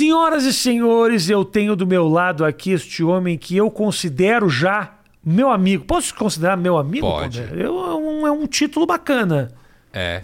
Senhoras 0.00 0.44
e 0.44 0.52
senhores, 0.54 1.28
eu 1.28 1.44
tenho 1.44 1.76
do 1.76 1.86
meu 1.86 2.08
lado 2.08 2.42
aqui 2.42 2.70
este 2.70 3.04
homem 3.04 3.36
que 3.36 3.54
eu 3.54 3.70
considero 3.70 4.48
já 4.48 4.94
meu 5.22 5.50
amigo. 5.50 5.84
Posso 5.84 6.14
considerar 6.14 6.56
meu 6.56 6.78
amigo? 6.78 7.06
Pode. 7.06 7.42
Pondé? 7.42 7.62
Eu, 7.62 7.78
é, 7.84 7.94
um, 7.94 8.26
é 8.26 8.30
um 8.32 8.46
título 8.46 8.86
bacana. 8.86 9.52
É, 9.92 10.22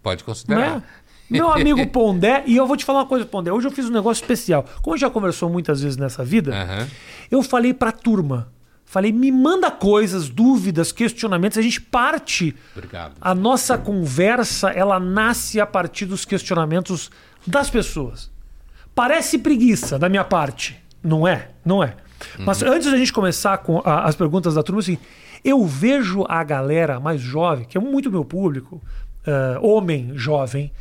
pode 0.00 0.22
considerar. 0.22 0.76
é? 0.76 0.82
Meu 1.28 1.50
amigo 1.50 1.84
Pondé, 1.90 2.44
e 2.46 2.56
eu 2.56 2.68
vou 2.68 2.76
te 2.76 2.84
falar 2.84 3.00
uma 3.00 3.06
coisa, 3.06 3.26
Pondé. 3.26 3.50
Hoje 3.52 3.66
eu 3.66 3.72
fiz 3.72 3.86
um 3.86 3.92
negócio 3.92 4.22
especial. 4.22 4.64
Como 4.80 4.94
a 4.94 4.96
gente 4.96 5.00
já 5.00 5.10
conversou 5.10 5.50
muitas 5.50 5.80
vezes 5.82 5.96
nessa 5.96 6.24
vida, 6.24 6.54
Aham. 6.54 6.86
eu 7.28 7.42
falei 7.42 7.74
pra 7.74 7.90
turma. 7.90 8.52
Falei, 8.84 9.10
me 9.10 9.32
manda 9.32 9.72
coisas, 9.72 10.28
dúvidas, 10.28 10.92
questionamentos. 10.92 11.58
A 11.58 11.62
gente 11.62 11.80
parte. 11.80 12.54
Obrigado. 12.76 13.14
A 13.20 13.34
nossa 13.34 13.76
conversa, 13.76 14.70
ela 14.70 15.00
nasce 15.00 15.58
a 15.60 15.66
partir 15.66 16.06
dos 16.06 16.24
questionamentos 16.24 17.10
das 17.44 17.68
pessoas. 17.68 18.30
Parece 18.96 19.38
preguiça 19.38 19.96
da 19.98 20.08
minha 20.08 20.24
parte. 20.24 20.76
Não 21.02 21.28
é? 21.28 21.50
Não 21.64 21.84
é. 21.84 21.94
Mas 22.38 22.62
antes 22.62 22.90
da 22.90 22.96
gente 22.96 23.12
começar 23.12 23.58
com 23.58 23.80
a- 23.84 24.04
as 24.04 24.16
perguntas 24.16 24.54
da 24.54 24.62
turma, 24.62 24.80
assim, 24.80 24.96
eu 25.44 25.64
vejo 25.66 26.24
a 26.28 26.42
galera 26.42 26.98
mais 26.98 27.20
jovem, 27.20 27.66
que 27.66 27.76
é 27.76 27.80
muito 27.80 28.10
meu 28.10 28.24
público, 28.24 28.82
eh, 29.26 29.58
homem 29.60 30.12
jovem, 30.14 30.72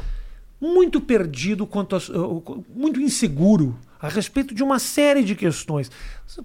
muito 0.61 1.01
perdido 1.01 1.67
quanto 1.67 1.93
a, 1.95 1.99
uh, 1.99 2.65
muito 2.73 3.01
inseguro 3.01 3.77
a 4.01 4.07
respeito 4.07 4.55
de 4.55 4.63
uma 4.63 4.79
série 4.79 5.23
de 5.23 5.35
questões, 5.35 5.91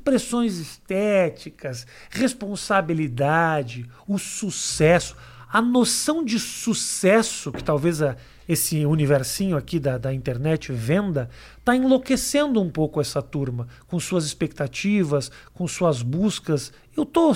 pressões 0.03 0.59
estéticas, 0.59 1.87
responsabilidade, 2.11 3.89
o 4.09 4.19
sucesso, 4.19 5.17
a 5.53 5.61
noção 5.61 6.25
de 6.25 6.39
sucesso 6.39 7.51
que 7.53 7.63
talvez 7.63 8.01
a- 8.03 8.17
esse 8.49 8.85
universinho 8.85 9.57
aqui 9.57 9.79
da, 9.79 9.97
da 9.97 10.13
internet 10.13 10.73
venda, 10.73 11.31
está 11.59 11.77
enlouquecendo 11.77 12.61
um 12.61 12.69
pouco 12.69 13.01
essa 13.01 13.23
turma 13.23 13.69
com 13.87 14.01
suas 14.01 14.25
expectativas, 14.25 15.31
com 15.55 15.69
suas 15.69 16.03
buscas. 16.03 16.73
Eu 16.97 17.05
tô 17.07 17.33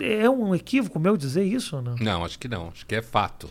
é 0.00 0.28
um 0.28 0.54
equívoco 0.54 0.98
meu 1.00 1.16
dizer 1.16 1.44
isso 1.44 1.76
ou 1.76 1.82
não? 1.82 1.94
Não, 1.96 2.24
acho 2.24 2.38
que 2.38 2.48
não. 2.48 2.68
Acho 2.68 2.84
que 2.84 2.94
é 2.94 3.00
fato. 3.02 3.48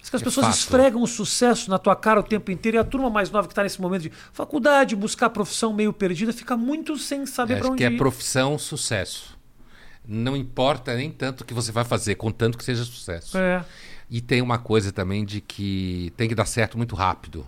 Diz 0.00 0.08
que 0.10 0.14
as 0.16 0.22
É 0.22 0.24
pessoas 0.24 0.46
fato. 0.46 0.56
esfregam 0.58 1.02
o 1.02 1.06
sucesso 1.08 1.68
na 1.70 1.76
tua 1.78 1.96
cara 1.96 2.20
o 2.20 2.22
tempo 2.22 2.52
inteiro 2.52 2.76
e 2.76 2.80
a 2.80 2.84
turma 2.84 3.10
mais 3.10 3.30
nova 3.32 3.48
que 3.48 3.52
está 3.52 3.64
nesse 3.64 3.80
momento 3.80 4.02
de 4.02 4.12
faculdade, 4.32 4.94
buscar 4.94 5.30
profissão 5.30 5.72
meio 5.72 5.92
perdida, 5.92 6.32
fica 6.32 6.56
muito 6.56 6.96
sem 6.96 7.26
saber 7.26 7.54
para 7.56 7.64
acho 7.64 7.72
onde 7.72 7.78
que 7.78 7.84
é 7.84 7.90
ir. 7.90 7.96
profissão 7.98 8.56
sucesso. 8.58 9.36
Não 10.08 10.34
importa 10.36 10.94
nem 10.96 11.10
tanto 11.10 11.42
o 11.42 11.44
que 11.44 11.52
você 11.52 11.70
vai 11.70 11.84
fazer, 11.84 12.14
contanto 12.14 12.56
que 12.56 12.64
seja 12.64 12.82
sucesso. 12.84 13.36
É. 13.36 13.62
E 14.10 14.20
tem 14.22 14.40
uma 14.40 14.58
coisa 14.58 14.90
também 14.90 15.22
de 15.24 15.40
que 15.42 16.12
tem 16.16 16.28
que 16.28 16.34
dar 16.34 16.46
certo 16.46 16.78
muito 16.78 16.96
rápido. 16.96 17.46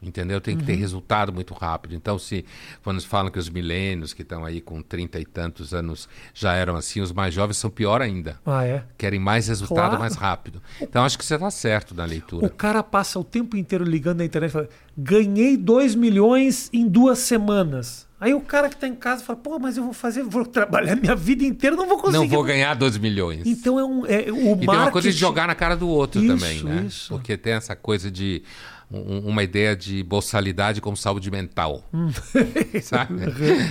Entendeu? 0.00 0.40
Tem 0.40 0.54
que 0.56 0.62
Uhum. 0.62 0.66
ter 0.68 0.76
resultado 0.76 1.32
muito 1.32 1.52
rápido. 1.54 1.92
Então, 1.92 2.20
se 2.20 2.44
quando 2.84 3.02
falam 3.02 3.32
que 3.32 3.38
os 3.38 3.50
milênios 3.50 4.12
que 4.14 4.22
estão 4.22 4.44
aí 4.44 4.60
com 4.60 4.80
30 4.80 5.18
e 5.18 5.24
tantos 5.26 5.74
anos 5.74 6.08
já 6.32 6.54
eram 6.54 6.76
assim, 6.76 7.00
os 7.00 7.10
mais 7.12 7.34
jovens 7.34 7.56
são 7.56 7.68
pior 7.68 8.00
ainda. 8.00 8.38
Ah, 8.46 8.64
é. 8.64 8.84
Querem 8.96 9.18
mais 9.18 9.48
resultado 9.48 9.74
Claro. 9.88 9.98
mais 9.98 10.14
rápido. 10.14 10.62
Então, 10.80 11.04
acho 11.04 11.18
que 11.18 11.24
você 11.24 11.34
está 11.34 11.50
certo 11.50 11.96
na 11.96 12.04
O 12.04 12.06
leitura. 12.06 12.48
cara 12.48 12.80
passa 12.82 13.18
o 13.18 13.24
tempo 13.24 13.56
inteiro 13.56 13.84
ligando 13.84 14.18
na 14.18 14.24
internet 14.24 14.50
e 14.50 14.52
fala: 14.52 14.68
ganhei 14.96 15.56
2 15.56 15.96
milhões 15.96 16.70
em 16.72 16.86
duas 16.88 17.18
semanas. 17.18 18.06
Aí 18.20 18.34
o 18.34 18.40
cara 18.40 18.68
que 18.68 18.76
tá 18.76 18.88
em 18.88 18.94
casa 18.96 19.22
fala: 19.22 19.38
pô, 19.38 19.58
mas 19.58 19.76
eu 19.76 19.84
vou 19.84 19.92
fazer, 19.92 20.22
vou 20.24 20.44
trabalhar 20.44 20.96
minha 20.96 21.14
vida 21.14 21.44
inteira, 21.44 21.76
não 21.76 21.86
vou 21.86 21.98
conseguir. 21.98 22.18
Não 22.18 22.28
vou 22.28 22.42
ganhar 22.42 22.74
12 22.74 22.98
milhões. 22.98 23.46
Então 23.46 23.78
é 23.78 23.84
um. 23.84 24.04
É, 24.06 24.30
o 24.32 24.54
E 24.54 24.66
tem 24.66 24.68
uma 24.68 24.90
coisa 24.90 25.08
de 25.08 25.12
marketing- 25.12 25.12
jogar 25.12 25.46
na 25.46 25.54
cara 25.54 25.76
do 25.76 25.88
outro 25.88 26.20
Isso, 26.22 26.34
também, 26.36 26.62
né? 26.64 26.84
isso. 26.86 27.08
Porque 27.14 27.36
tem 27.36 27.52
essa 27.52 27.76
coisa 27.76 28.10
de 28.10 28.42
um- 28.90 29.20
uma 29.28 29.42
ideia 29.44 29.76
de 29.76 30.02
boçalidade 30.02 30.80
como 30.80 30.96
saúde 30.96 31.30
mental. 31.30 31.84
Hum. 31.94 32.08
Sabe? 32.82 33.14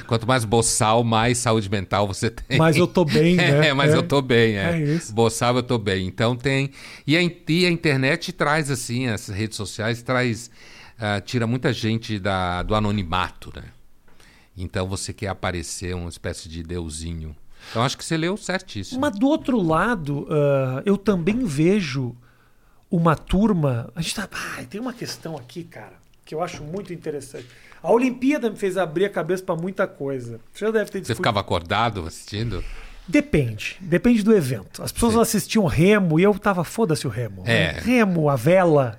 Quanto 0.07 0.25
mais 0.25 0.45
boçal, 0.45 1.03
mais 1.03 1.39
saúde 1.39 1.69
mental 1.69 2.07
você 2.07 2.29
tem. 2.29 2.57
Mas 2.57 2.77
eu 2.77 2.87
tô 2.87 3.03
bem, 3.03 3.35
né? 3.37 3.67
É, 3.67 3.73
mas 3.73 3.93
É. 3.93 3.97
eu 3.97 4.03
tô 4.03 4.21
bem, 4.21 4.55
é. 4.57 4.71
É 4.73 4.79
isso. 4.81 5.13
Boçal 5.13 5.57
eu 5.57 5.63
tô 5.63 5.77
bem. 5.77 6.07
Então 6.07 6.35
tem. 6.37 6.69
E 7.05 7.17
a, 7.17 7.21
e 7.21 7.65
a 7.65 7.69
internet 7.69 8.31
traz, 8.31 8.71
assim, 8.71 9.07
as 9.07 9.27
redes 9.27 9.57
sociais 9.57 10.01
traz. 10.01 10.49
ah, 10.99 11.19
tira 11.19 11.45
muita 11.45 11.73
gente 11.73 12.17
da, 12.17 12.63
do 12.63 12.73
anonimato, 12.73 13.51
né? 13.55 13.63
Então 14.57 14.87
você 14.87 15.13
quer 15.13 15.27
aparecer 15.27 15.95
uma 15.95 16.09
espécie 16.09 16.49
de 16.49 16.63
deusinho. 16.63 17.35
Então 17.69 17.83
acho 17.83 17.97
que 17.97 18.03
você 18.03 18.17
leu 18.17 18.35
certíssimo. 18.35 18.99
Mas 18.99 19.17
do 19.17 19.27
outro 19.27 19.61
lado, 19.61 20.27
ah, 20.29 20.81
eu 20.85 20.97
também 20.97 21.45
vejo 21.45 22.15
uma 22.89 23.15
turma. 23.15 23.91
A 23.95 24.01
gente 24.01 24.15
tá. 24.15 24.27
Ah, 24.31 24.63
tem 24.69 24.81
uma 24.81 24.93
questão 24.93 25.35
aqui, 25.35 25.63
cara, 25.63 25.93
que 26.25 26.33
eu 26.33 26.41
acho 26.41 26.63
muito 26.63 26.93
interessante. 26.93 27.45
A 27.81 27.91
Olimpíada 27.91 28.49
me 28.49 28.57
fez 28.57 28.77
abrir 28.77 29.05
a 29.05 29.09
cabeça 29.09 29.43
para 29.43 29.55
muita 29.55 29.85
coisa. 29.87 30.39
Você 30.51 30.65
já 30.65 30.71
deve 30.71 30.89
ter 30.89 31.05
Você 31.05 31.13
ficava 31.13 31.39
acordado 31.39 32.05
assistindo? 32.05 32.63
Depende. 33.07 33.77
Depende 33.79 34.23
do 34.23 34.35
evento. 34.35 34.83
As 34.83 34.91
pessoas 34.91 35.15
assistiam 35.15 35.65
remo 35.65 36.19
e 36.19 36.23
eu 36.23 36.37
tava, 36.37 36.63
foda-se 36.63 37.07
o 37.07 37.09
remo. 37.09 37.43
É. 37.45 37.79
Remo, 37.79 38.29
a 38.29 38.35
vela. 38.35 38.97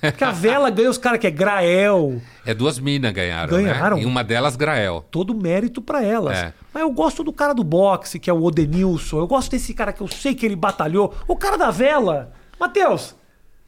Porque 0.00 0.24
a 0.24 0.30
vela 0.30 0.70
ganha 0.70 0.88
os 0.88 0.96
caras 0.96 1.20
que 1.20 1.26
é 1.26 1.30
Grael. 1.30 2.20
É 2.46 2.54
duas 2.54 2.78
minas 2.78 3.12
ganharam, 3.12 3.50
Ganharam? 3.50 3.96
né? 3.98 4.02
E 4.02 4.06
uma 4.06 4.24
delas, 4.24 4.56
Grael. 4.56 5.04
Todo 5.10 5.34
mérito 5.34 5.82
pra 5.82 6.02
elas. 6.02 6.38
É. 6.38 6.54
Mas 6.72 6.82
eu 6.82 6.90
gosto 6.90 7.22
do 7.22 7.32
cara 7.32 7.52
do 7.52 7.62
boxe, 7.62 8.18
que 8.18 8.30
é 8.30 8.32
o 8.32 8.42
Odenilson. 8.42 9.18
Eu 9.18 9.26
gosto 9.26 9.50
desse 9.50 9.74
cara 9.74 9.92
que 9.92 10.00
eu 10.00 10.08
sei 10.08 10.34
que 10.34 10.46
ele 10.46 10.56
batalhou. 10.56 11.14
O 11.28 11.36
cara 11.36 11.58
da 11.58 11.70
vela. 11.70 12.32
Matheus, 12.58 13.14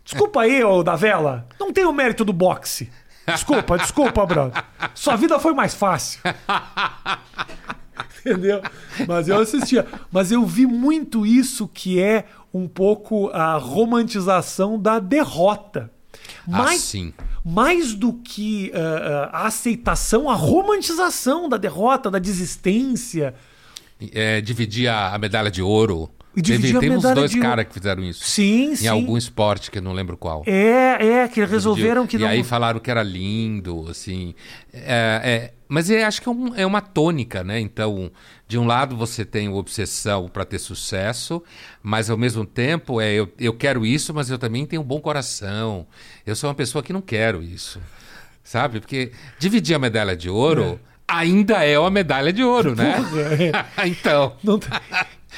desculpa 0.03 0.43
aí, 0.43 0.65
ô 0.65 0.83
da 0.83 0.97
vela. 0.97 1.47
Não 1.61 1.73
tem 1.73 1.85
o 1.85 1.93
mérito 1.93 2.25
do 2.25 2.33
boxe. 2.33 2.91
Desculpa, 3.27 3.77
desculpa, 3.79 4.25
brother. 4.25 4.65
Sua 4.95 5.15
vida 5.15 5.39
foi 5.39 5.53
mais 5.53 5.75
fácil. 5.75 6.21
Entendeu? 8.21 8.63
Mas 9.07 9.29
eu 9.29 9.39
assistia. 9.41 9.87
Mas 10.11 10.33
eu 10.33 10.45
vi 10.47 10.67
muito 10.67 11.27
isso 11.27 11.69
que 11.69 12.01
é 12.01 12.25
um 12.53 12.67
pouco 12.67 13.29
a 13.29 13.57
romantização 13.57 14.79
da 14.81 14.99
derrota. 14.99 15.91
Mais, 16.49 16.81
Assim. 16.81 17.13
mais 17.45 17.95
do 17.95 18.13
que 18.15 18.73
ah, 18.75 19.31
ah, 19.33 19.43
a 19.43 19.47
aceitação, 19.49 20.31
a 20.31 20.35
romantização 20.35 21.49
da 21.49 21.57
derrota, 21.59 22.11
da 22.11 22.19
desistência. 22.19 23.35
É, 24.13 24.41
dividir 24.41 24.89
a, 24.89 25.15
a 25.15 25.19
medalha 25.19 25.51
de 25.51 25.61
ouro. 25.61 26.11
E 26.37 26.41
dividir 26.41 26.77
a 26.77 26.81
Teve, 26.81 26.89
tem 26.89 26.91
uns 26.97 27.03
medalha 27.03 27.15
dois 27.17 27.31
de 27.33 27.41
caras 27.41 27.67
que 27.67 27.75
fizeram 27.75 28.03
isso. 28.05 28.25
Sim, 28.25 28.71
Em 28.73 28.77
sim. 28.77 28.87
algum 28.89 29.17
esporte 29.17 29.71
que 29.71 29.79
eu 29.79 29.83
não 29.83 29.93
lembro 29.93 30.17
qual. 30.17 30.43
É, 30.47 31.05
é, 31.25 31.29
que 31.29 31.45
resolveram 31.45 32.07
que 32.07 32.17
e 32.17 32.21
não. 32.21 32.29
aí 32.29 32.45
falaram 32.45 32.79
que 32.79 32.91
era 32.91 33.03
lindo, 33.03 33.87
assim. 33.91 34.35
É, 34.73 35.21
é, 35.25 35.55
mas 35.69 35.91
eu 35.91 36.07
acho 36.07 36.23
que 36.23 36.29
é, 36.29 36.33
um- 36.33 36.55
é 36.55 36.65
uma 36.65 36.81
tônica, 36.81 37.43
né? 37.43 37.59
Então, 37.59 38.11
de 38.49 38.59
um 38.59 38.67
lado 38.67 38.97
você 38.97 39.27
tem 39.27 39.51
obsessão 39.51 40.27
para 40.27 40.45
ter 40.45 40.59
sucesso, 40.59 41.43
mas 41.83 42.09
ao 42.09 42.17
mesmo 42.17 42.47
tempo 42.47 42.99
é 42.99 43.13
eu, 43.13 43.31
eu 43.39 43.53
quero 43.53 43.85
isso, 43.85 44.15
mas 44.15 44.31
eu 44.31 44.39
também 44.39 44.65
tenho 44.65 44.81
um 44.81 44.85
bom 44.85 45.01
coração. 45.01 45.87
Eu 46.27 46.35
sou 46.35 46.49
uma 46.49 46.55
pessoa 46.57 46.83
que 46.83 46.93
não 46.93 47.03
quero 47.03 47.43
isso, 47.43 47.79
sabe? 48.43 48.81
Porque 48.81 49.13
dividir 49.39 49.77
a 49.77 49.79
medalha 49.79 50.17
de 50.17 50.31
ouro 50.31 50.81
ainda 51.07 51.63
é 51.63 51.79
uma 51.79 51.91
medalha 51.91 52.33
de 52.33 52.43
ouro, 52.43 52.75
né? 52.75 52.97
então. 53.87 54.35
Não 54.43 54.59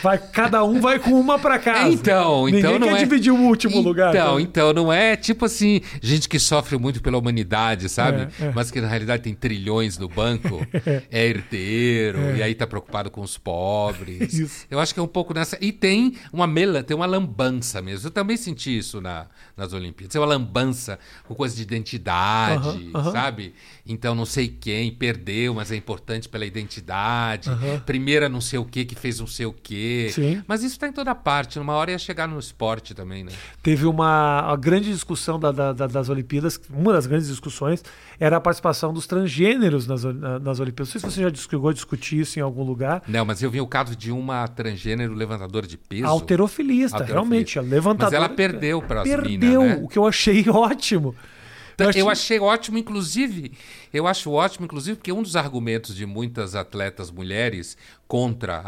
Vai, 0.03 0.19
cada 0.19 0.65
um 0.65 0.81
vai 0.81 0.99
com 0.99 1.11
uma 1.11 1.39
pra 1.39 1.59
casa. 1.59 1.89
Então, 1.89 2.47
Ninguém 2.47 2.61
então 2.61 2.79
não 2.79 2.89
quer 2.89 2.95
é... 2.95 2.99
dividir 2.99 3.33
o 3.33 3.37
último 3.37 3.81
lugar. 3.81 4.15
Então, 4.15 4.37
tá? 4.37 4.41
então 4.41 4.73
não 4.73 4.93
é 4.93 5.17
tipo 5.17 5.45
assim, 5.45 5.81
gente 6.01 6.29
que 6.29 6.39
sofre 6.39 6.79
muito 6.79 7.03
pela 7.03 7.19
humanidade, 7.19 7.89
sabe? 7.89 8.29
É, 8.41 8.47
é. 8.47 8.53
Mas 8.55 8.71
que 8.71 8.81
na 8.81 8.89
realidade 8.89 9.23
tem 9.23 9.35
trilhões 9.35 9.99
no 9.99 10.09
banco, 10.09 10.67
é 11.11 11.27
herdeiro 11.27 12.37
e 12.37 12.43
aí 12.43 12.55
tá 12.55 12.67
preocupado 12.67 13.11
com 13.11 13.21
os 13.21 13.37
pobres. 13.37 14.33
Isso. 14.33 14.67
Eu 14.71 14.81
acho 14.81 14.95
que 14.95 15.01
é 15.01 15.03
um 15.03 15.09
pouco 15.09 15.35
nessa 15.35 15.59
e 15.61 15.73
tem 15.73 16.15
uma 16.33 16.47
mela, 16.47 16.83
tem 16.83 16.97
uma 16.97 17.07
lambança 17.07 17.83
mesmo. 17.83 18.07
Eu 18.07 18.11
também 18.11 18.37
senti 18.37 18.77
isso 18.77 19.01
na, 19.01 19.27
nas 19.57 19.73
Olimpíadas. 19.73 20.13
Tem 20.13 20.21
uma 20.21 20.27
lambança 20.27 20.99
com 21.27 21.35
coisa 21.35 21.55
de 21.55 21.63
identidade, 21.63 22.69
Aham, 22.69 22.91
aham. 22.95 23.13
sabe? 23.13 23.55
Então 23.87 24.15
não 24.15 24.27
sei 24.27 24.49
quem 24.49 24.91
perdeu, 24.93 25.55
mas 25.55 25.71
é 25.71 25.77
importante 25.77 26.29
pela 26.29 26.47
identidade. 26.47 27.51
Aham. 27.51 27.81
Primeira 27.81 28.29
não 28.29 28.41
sei 28.41 28.59
o 28.59 28.65
que 28.65 28.85
que 28.85 28.95
fez 28.95 29.21
não 29.21 29.27
sei 29.27 29.47
o 29.47 29.53
Sim. 30.13 30.43
Mas 30.47 30.63
isso 30.63 30.75
está 30.75 30.89
em 30.89 30.93
toda 30.93 31.15
parte. 31.15 31.59
Numa 31.59 31.75
hora 31.75 31.91
ia 31.91 31.99
chegar 31.99 32.27
no 32.29 32.39
esporte 32.39 32.95
também, 32.95 33.25
né? 33.25 33.33
Teve 33.63 33.87
uma 33.87 34.57
grande 34.61 34.91
discussão 34.93 35.39
da- 35.39 35.53
da- 35.53 35.73
da- 35.73 35.87
das 35.87 36.09
Olimpíadas, 36.09 36.61
uma 36.71 36.93
das 36.93 37.07
grandes 37.07 37.29
discussões 37.29 37.83
era 38.19 38.37
a 38.37 38.41
participação 38.41 38.93
dos 38.93 39.07
transgêneros 39.07 39.87
nas, 39.87 40.03
nas 40.05 40.61
Olimpíadas. 40.61 40.93
Não 40.95 41.01
sei 41.01 41.11
se 41.11 41.17
você 41.17 41.23
já 41.23 41.35
chegou 41.49 41.71
a 41.71 41.73
discutir 41.73 42.21
isso 42.21 42.39
em 42.39 42.43
algum 42.43 42.63
lugar. 42.63 43.03
Não, 43.09 43.25
mas 43.25 43.43
eu 43.43 43.51
vi 43.51 43.61
o 43.61 43.67
caso 43.67 43.95
de 43.97 44.11
uma 44.13 44.47
transgênero 44.49 45.15
levantadora 45.15 45.67
de 45.67 45.77
peso. 45.79 46.07
Alterofilista, 46.07 46.97
Alterofilista. 46.99 47.05
realmente, 47.13 47.61
levantadora. 47.61 48.21
Mas 48.21 48.29
ela 48.29 48.37
perdeu 48.37 48.83
para 48.83 49.03
as 49.03 49.09
Perdeu, 49.09 49.63
minas, 49.63 49.79
né? 49.79 49.85
o 49.85 49.89
que 49.89 49.99
eu 49.99 50.07
achei 50.07 50.45
ótimo. 50.51 51.15
Acho- 51.89 51.99
Eu 51.99 52.09
achei 52.11 52.39
ótimo, 52.39 52.79
inclusive, 52.79 53.53
eu 53.93 54.07
acho 54.07 54.31
ótimo, 54.31 54.65
inclusive, 54.67 54.97
porque 54.97 55.13
um 55.13 55.23
dos 55.23 55.37
argumentos 55.37 55.95
de 55.97 56.05
muitas 56.07 56.55
atletas 56.55 57.11
mulheres 57.11 57.77
contra 58.07 58.59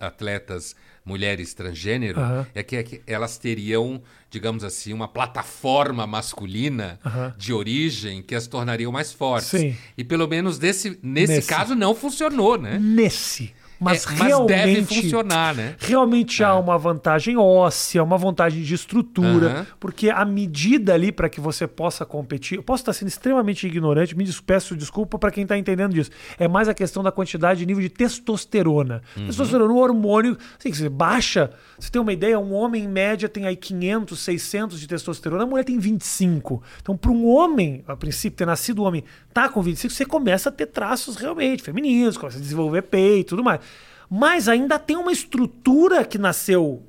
atletas 0.00 0.74
mulheres 1.04 1.54
transgênero 1.54 2.20
Aham. 2.20 2.46
é 2.54 2.62
que, 2.62 2.76
é 2.76 2.82
que 2.82 3.00
elas 3.06 3.38
teriam, 3.38 4.02
digamos 4.30 4.62
assim, 4.62 4.92
uma 4.92 5.08
plataforma 5.08 6.06
masculina 6.06 7.00
Aham. 7.04 7.34
de 7.38 7.52
origem 7.52 8.22
que 8.22 8.34
as 8.34 8.46
tornariam 8.46 8.92
mais 8.92 9.12
fortes. 9.12 9.48
Sim. 9.48 9.76
E 9.96 10.04
pelo 10.04 10.28
menos 10.28 10.58
desse, 10.58 10.98
nesse, 11.02 11.32
Nesse. 11.36 11.48
caso 11.48 11.74
não 11.74 11.94
funcionou, 11.94 12.58
né? 12.58 12.78
Nesse. 12.78 13.52
Mas, 13.80 14.06
É, 14.06 14.24
realmente, 14.24 14.48
deve 14.48 14.84
funcionar, 14.84 15.54
né? 15.54 15.74
Realmente 15.78 16.44
há 16.44 16.54
uma 16.54 16.76
vantagem 16.76 17.36
óssea, 17.38 18.02
uma 18.04 18.18
vantagem 18.18 18.62
de 18.62 18.74
estrutura, 18.74 19.46
Aham. 19.50 19.66
porque 19.80 20.10
a 20.10 20.24
medida 20.24 20.92
ali 20.92 21.10
para 21.10 21.28
que 21.30 21.40
você 21.40 21.66
possa 21.66 22.04
competir, 22.04 22.56
eu 22.58 22.62
posso 22.62 22.82
estar 22.82 22.92
sendo 22.92 23.08
extremamente 23.08 23.66
ignorante, 23.66 24.14
me 24.16 24.22
des- 24.24 24.38
peço 24.40 24.76
desculpa 24.76 25.18
para 25.18 25.30
quem 25.30 25.44
está 25.44 25.56
entendendo 25.56 25.94
disso. 25.94 26.10
É 26.38 26.46
mais 26.46 26.68
a 26.68 26.74
questão 26.74 27.02
da 27.02 27.10
quantidade 27.10 27.60
de 27.60 27.66
nível 27.66 27.82
de 27.82 27.88
testosterona. 27.88 29.02
Uhum. 29.16 29.26
Testosterona, 29.26 29.72
o 29.72 29.78
hormônio, 29.78 30.36
assim, 30.58 30.72
você 30.72 30.88
baixa, 30.88 31.50
você 31.78 31.90
tem 31.90 32.00
uma 32.02 32.12
ideia, 32.12 32.38
um 32.38 32.52
homem 32.52 32.84
em 32.84 32.88
média 32.88 33.28
tem 33.28 33.46
aí 33.46 33.56
500, 33.56 34.18
600 34.20 34.78
de 34.80 34.86
testosterona, 34.86 35.44
a 35.44 35.46
mulher 35.46 35.64
tem 35.64 35.78
25. 35.78 36.62
Então, 36.82 36.96
para 36.96 37.10
um 37.10 37.26
homem, 37.26 37.82
a 37.88 37.96
princípio, 37.96 38.36
ter 38.36 38.46
nascido 38.46 38.82
homem, 38.82 39.04
tá 39.32 39.48
com 39.48 39.62
25, 39.62 39.92
você 39.94 40.04
começa 40.04 40.48
a 40.48 40.52
ter 40.52 40.66
traços 40.66 41.16
realmente 41.16 41.62
femininos, 41.62 42.16
começa 42.16 42.38
a 42.38 42.40
desenvolver 42.40 42.82
peito 42.82 43.20
e 43.20 43.24
tudo 43.30 43.42
mais. 43.44 43.60
Mas 44.10 44.48
ainda 44.48 44.78
tem 44.78 44.96
uma 44.96 45.12
estrutura 45.12 46.04
que 46.04 46.18
nasceu 46.18 46.82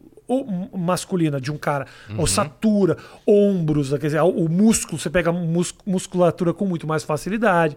masculina 0.74 1.40
de 1.42 1.52
um 1.52 1.58
cara, 1.58 1.86
ossatura, 2.18 2.98
ombros, 3.28 3.90
quer 3.92 3.98
dizer, 4.08 4.22
o 4.22 4.48
músculo, 4.50 4.98
você 4.98 5.10
pega 5.10 5.32
mus- 5.32 5.76
musculatura 5.86 6.54
com 6.54 6.66
muito 6.66 6.88
mais 6.88 7.04
facilidade. 7.04 7.76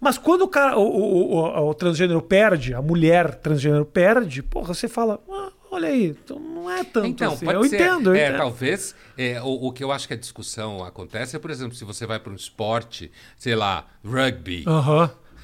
Mas 0.00 0.16
quando 0.16 0.42
o 0.42 0.48
cara, 0.48 0.78
o, 0.78 0.82
o- 0.82 1.34
o- 1.34 1.70
o 1.70 1.74
transgênero 1.74 2.22
perde, 2.22 2.72
a 2.72 2.80
mulher 2.80 3.34
transgênero 3.34 3.84
perde, 3.84 4.44
porra, 4.44 4.72
você 4.72 4.86
fala, 4.86 5.20
"Ah, 5.28 5.48
olha 5.72 5.88
aí, 5.88 6.16
então 6.22 6.38
não 6.38 6.70
é 6.70 6.84
tanto 6.84 7.06
Então, 7.08 7.32
assim. 7.32 7.46
eu 7.50 7.64
ser. 7.64 7.74
entendo, 7.74 8.10
eu 8.10 8.14
é, 8.14 8.26
entendo. 8.28 8.38
talvez 8.38 8.94
é, 9.16 9.42
o, 9.42 9.66
o 9.66 9.72
que 9.72 9.82
eu 9.82 9.90
acho 9.90 10.06
que 10.06 10.14
a 10.14 10.16
discussão 10.16 10.84
acontece 10.84 11.34
é, 11.34 11.38
por 11.40 11.50
exemplo, 11.50 11.74
se 11.74 11.84
você 11.84 12.06
vai 12.06 12.20
para 12.20 12.32
um 12.32 12.36
esporte, 12.36 13.10
sei 13.36 13.56
lá, 13.56 13.86
rugby. 14.04 14.62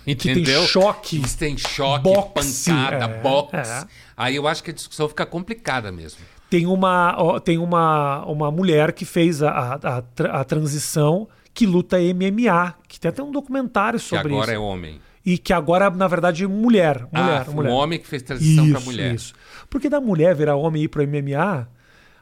Aham. 0.07 0.17
Que 0.17 0.35
tem 0.35 0.67
choque. 0.67 1.21
Que 1.21 1.37
tem 1.37 1.57
choque, 1.59 2.05
Boxe, 2.05 2.71
pancada, 2.71 3.05
é, 3.05 3.21
boxe. 3.21 3.57
é. 3.57 3.85
Aí 4.17 4.37
eu 4.37 4.47
acho 4.47 4.63
que 4.63 4.71
a 4.71 4.75
discussão 4.75 5.09
fica 5.09 5.25
complicada 5.27 5.91
mesmo. 5.91 6.21
Tem 6.51 6.67
uma, 6.67 7.41
tem 7.41 7.59
uma, 7.59 8.25
uma 8.27 8.51
mulher 8.51 8.93
que 8.93 9.05
fez 9.05 9.43
a, 9.43 9.51
a, 9.51 9.99
a 9.99 10.41
a 10.41 10.45
transição 10.45 11.27
que 11.53 11.67
luta 11.67 11.97
MMA, 11.99 12.75
que 12.89 12.99
tem 12.99 13.09
até 13.09 13.23
um 13.23 13.31
documentário 13.31 13.99
Que 13.99 14.05
sobre 14.05 14.33
agora 14.33 14.53
isso. 14.53 14.55
é 14.55 14.59
homem. 14.59 15.01
E 15.25 15.39
que 15.39 15.53
agora, 15.53 15.89
na 15.89 16.07
verdade, 16.07 16.47
mulher. 16.47 17.07
mulher, 17.11 17.45
ah, 17.49 17.51
mulher. 17.51 17.71
um 17.71 17.75
homem 17.75 17.99
que 17.99 18.07
fez 18.07 18.23
transição 18.23 18.69
para 18.69 18.79
Isso, 18.79 18.91
mulher. 18.91 19.15
Isso. 19.15 19.35
Porque 19.71 19.89
da 19.89 20.01
mulher 20.01 20.35
virar 20.35 20.55
homem 20.57 20.83
e 20.83 20.85
ir 20.85 20.89
pro 20.89 21.03
MMA 21.07 21.67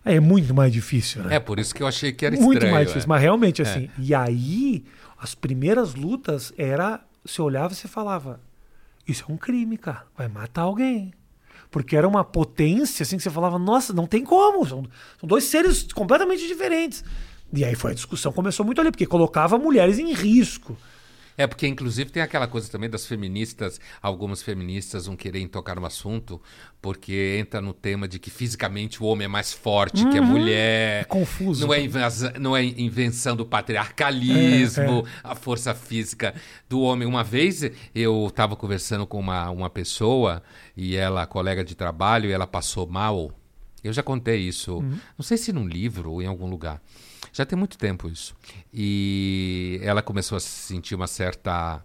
é 0.05 0.21
muito 0.21 0.55
mais 0.55 0.73
difícil, 0.73 1.23
né? 1.25 1.37
É 1.37 1.41
por 1.41 1.59
isso 1.59 1.75
que 1.75 1.83
eu 1.83 1.87
achei 1.87 2.13
que 2.13 2.25
era 2.25 2.37
muito 2.37 2.53
estranho. 2.55 2.73
mais 2.73 2.85
é. 2.85 2.89
difícil. 2.89 3.09
Mas 3.09 3.21
realmente, 3.21 3.61
assim. 3.63 3.89
E 3.99 4.15
aí, 4.15 4.85
as 5.19 5.35
primeiras 5.35 5.95
lutas 5.95 6.53
era. 6.57 7.01
Você 7.25 7.41
olhava 7.41 7.73
e 7.73 7.77
você 7.77 7.89
falava: 7.89 8.41
Isso 9.07 9.25
é 9.29 9.33
um 9.33 9.37
crime, 9.37 9.77
cara. 9.77 10.07
Vai 10.17 10.29
matar 10.29 10.63
alguém. 10.63 11.13
Porque 11.71 11.97
era 11.97 12.07
uma 12.07 12.23
potência, 12.23 13.03
assim, 13.03 13.17
que 13.17 13.23
você 13.23 13.31
falava, 13.31 13.59
nossa, 13.59 13.95
não 13.95 14.07
tem 14.07 14.23
como. 14.23 14.67
São, 14.67 14.85
são 15.19 15.27
dois 15.27 15.45
seres 15.45 15.91
completamente 15.93 16.47
diferentes. 16.47 17.03
E 17.51 17.65
aí 17.65 17.75
foi 17.75 17.93
a 17.93 17.95
discussão, 17.95 18.31
começou 18.31 18.65
muito 18.65 18.81
ali, 18.81 18.91
porque 18.91 19.07
colocava 19.07 19.59
mulheres 19.59 19.99
em 19.99 20.13
risco. 20.13 20.77
É 21.43 21.47
porque, 21.47 21.67
inclusive, 21.67 22.11
tem 22.11 22.23
aquela 22.23 22.47
coisa 22.47 22.71
também 22.71 22.89
das 22.89 23.05
feministas, 23.07 23.81
algumas 24.01 24.43
feministas 24.43 25.07
não 25.07 25.17
querem 25.17 25.49
tocar 25.49 25.75
no 25.77 25.85
assunto, 25.85 26.41
porque 26.81 27.37
entra 27.41 27.61
no 27.61 27.73
tema 27.73 28.07
de 28.07 28.19
que 28.19 28.31
fisicamente 28.31 29.03
o 29.03 29.07
homem 29.07 29.25
é 29.25 29.29
mais 29.29 29.53
forte 29.53 30.07
que 30.09 30.19
a 30.19 30.23
mulher. 30.23 31.03
É 31.03 31.05
confuso. 31.05 31.67
Não 31.67 31.75
é, 31.75 31.81
não 32.39 32.57
é 32.57 32.65
invenção 32.65 33.35
do 33.37 33.45
patriarcalismo, 33.45 35.05
É, 35.07 35.11
a 35.25 35.35
força 35.35 35.75
física 35.75 36.35
do 36.69 36.81
homem. 36.81 37.07
Uma 37.07 37.25
vez 37.25 37.63
eu 37.95 38.27
estava 38.29 38.57
conversando 38.57 39.07
com 39.07 39.19
uma, 39.19 39.51
uma 39.51 39.71
pessoa, 39.71 40.43
e 40.77 40.97
ela, 40.97 41.27
colega 41.27 41.65
de 41.65 41.75
trabalho, 41.75 42.29
e 42.29 42.33
ela 42.33 42.47
passou 42.47 42.87
mal. 42.87 43.33
Eu 43.83 43.93
já 43.93 44.03
contei 44.03 44.39
isso, 44.41 44.77
Uhum. 44.77 44.99
não 45.19 45.25
sei 45.25 45.37
se 45.37 45.53
num 45.53 45.67
livro 45.67 46.13
ou 46.13 46.23
em 46.23 46.27
algum 46.27 46.49
lugar. 46.49 46.81
Já 47.33 47.47
tem 47.47 47.59
muito 47.59 47.79
tempo 47.79 48.09
isso. 48.09 48.37
E 48.73 49.81
ela 49.83 50.03
começou 50.03 50.37
a 50.37 50.41
sentir 50.41 50.95
uma 50.95 51.07
certa. 51.07 51.83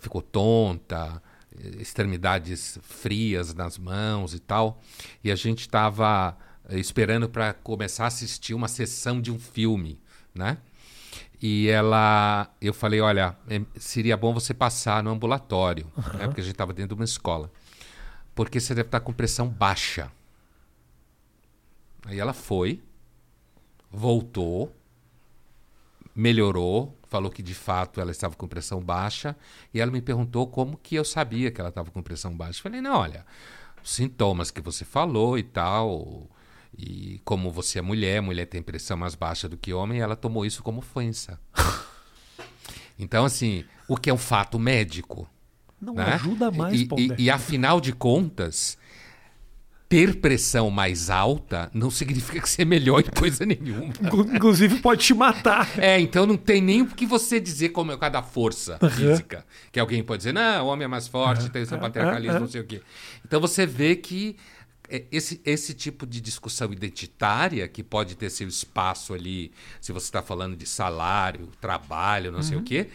ficou 0.00 0.22
tonta, 0.22 1.22
eh, 1.58 1.82
extremidades 1.82 2.78
frias 2.82 3.54
nas 3.54 3.76
mãos 3.76 4.32
e 4.32 4.38
tal. 4.38 4.80
E 5.22 5.30
a 5.30 5.36
gente 5.36 5.60
estava 5.60 6.36
esperando 6.70 7.28
para 7.28 7.52
começar 7.52 8.04
a 8.04 8.06
assistir 8.08 8.54
uma 8.54 8.68
sessão 8.68 9.20
de 9.20 9.30
um 9.30 9.38
filme, 9.38 10.00
né? 10.34 10.58
E 11.40 11.68
ela, 11.68 12.50
eu 12.60 12.72
falei, 12.72 13.00
olha, 13.00 13.36
eh, 13.48 13.60
seria 13.76 14.16
bom 14.16 14.32
você 14.32 14.54
passar 14.54 15.02
no 15.02 15.10
ambulatório, 15.10 15.86
né? 16.14 16.26
Porque 16.26 16.40
a 16.40 16.44
gente 16.44 16.54
estava 16.54 16.72
dentro 16.72 16.96
de 16.96 17.02
uma 17.02 17.04
escola. 17.04 17.52
Porque 18.34 18.58
você 18.58 18.74
deve 18.74 18.88
estar 18.88 19.00
com 19.00 19.12
pressão 19.12 19.46
baixa. 19.46 20.10
Aí 22.06 22.18
ela 22.18 22.32
foi, 22.32 22.82
voltou, 23.90 24.74
melhorou, 26.16 26.98
falou 27.08 27.30
que 27.30 27.42
de 27.42 27.54
fato 27.54 28.00
ela 28.00 28.10
estava 28.10 28.34
com 28.34 28.48
pressão 28.48 28.80
baixa 28.80 29.36
e 29.72 29.80
ela 29.80 29.90
me 29.92 30.00
perguntou 30.00 30.46
como 30.46 30.78
que 30.78 30.94
eu 30.94 31.04
sabia 31.04 31.50
que 31.50 31.60
ela 31.60 31.68
estava 31.68 31.90
com 31.90 32.02
pressão 32.02 32.34
baixa. 32.34 32.58
Eu 32.58 32.62
falei, 32.62 32.80
não, 32.80 32.96
olha, 32.96 33.26
os 33.84 33.92
sintomas 33.92 34.50
que 34.50 34.62
você 34.62 34.82
falou 34.82 35.36
e 35.38 35.42
tal, 35.42 36.26
e 36.76 37.20
como 37.22 37.50
você 37.50 37.80
é 37.80 37.82
mulher, 37.82 38.22
mulher 38.22 38.46
tem 38.46 38.62
pressão 38.62 38.96
mais 38.96 39.14
baixa 39.14 39.46
do 39.46 39.58
que 39.58 39.74
homem, 39.74 40.00
ela 40.00 40.16
tomou 40.16 40.46
isso 40.46 40.62
como 40.62 40.78
ofensa. 40.78 41.38
então, 42.98 43.26
assim, 43.26 43.64
o 43.86 43.94
que 43.94 44.08
é 44.08 44.14
um 44.14 44.18
fato 44.18 44.58
médico? 44.58 45.28
Não 45.78 45.94
né? 45.94 46.14
ajuda 46.14 46.50
mais, 46.50 46.80
e, 46.80 46.88
e, 46.96 47.24
e 47.24 47.30
afinal 47.30 47.78
de 47.78 47.92
contas, 47.92 48.78
ter 49.88 50.16
pressão 50.16 50.68
mais 50.70 51.10
alta 51.10 51.70
não 51.72 51.90
significa 51.90 52.40
que 52.40 52.48
você 52.50 52.62
é 52.62 52.64
melhor 52.64 53.00
em 53.00 53.10
coisa 53.18 53.46
nenhuma. 53.46 53.92
Inclu- 54.02 54.34
Inclusive 54.34 54.80
pode 54.80 55.04
te 55.04 55.14
matar. 55.14 55.78
É, 55.78 56.00
então 56.00 56.26
não 56.26 56.36
tem 56.36 56.60
nem 56.60 56.82
o 56.82 56.86
que 56.86 57.06
você 57.06 57.38
dizer 57.38 57.68
como 57.68 57.92
é 57.92 57.96
cada 57.96 58.22
força 58.22 58.78
física. 58.90 59.44
Que 59.70 59.78
alguém 59.78 60.02
pode 60.02 60.18
dizer, 60.20 60.32
não, 60.32 60.66
o 60.66 60.68
homem 60.68 60.86
é 60.86 60.88
mais 60.88 61.06
forte, 61.06 61.48
tem 61.50 61.62
o 61.62 61.66
seu 61.66 61.78
patriarcalismo, 61.78 62.40
não 62.40 62.48
sei 62.48 62.60
o 62.60 62.64
quê. 62.64 62.82
Então 63.24 63.40
você 63.40 63.64
vê 63.64 63.94
que 63.94 64.36
é, 64.88 65.04
esse, 65.12 65.40
esse 65.44 65.72
tipo 65.74 66.06
de 66.06 66.20
discussão 66.20 66.72
identitária, 66.72 67.66
que 67.68 67.82
pode 67.82 68.16
ter 68.16 68.30
seu 68.30 68.46
espaço 68.48 69.14
ali, 69.14 69.52
se 69.80 69.92
você 69.92 70.06
está 70.06 70.22
falando 70.22 70.56
de 70.56 70.66
salário, 70.66 71.48
trabalho, 71.60 72.30
não 72.32 72.42
sei 72.42 72.56
o 72.56 72.62
quê, 72.62 72.88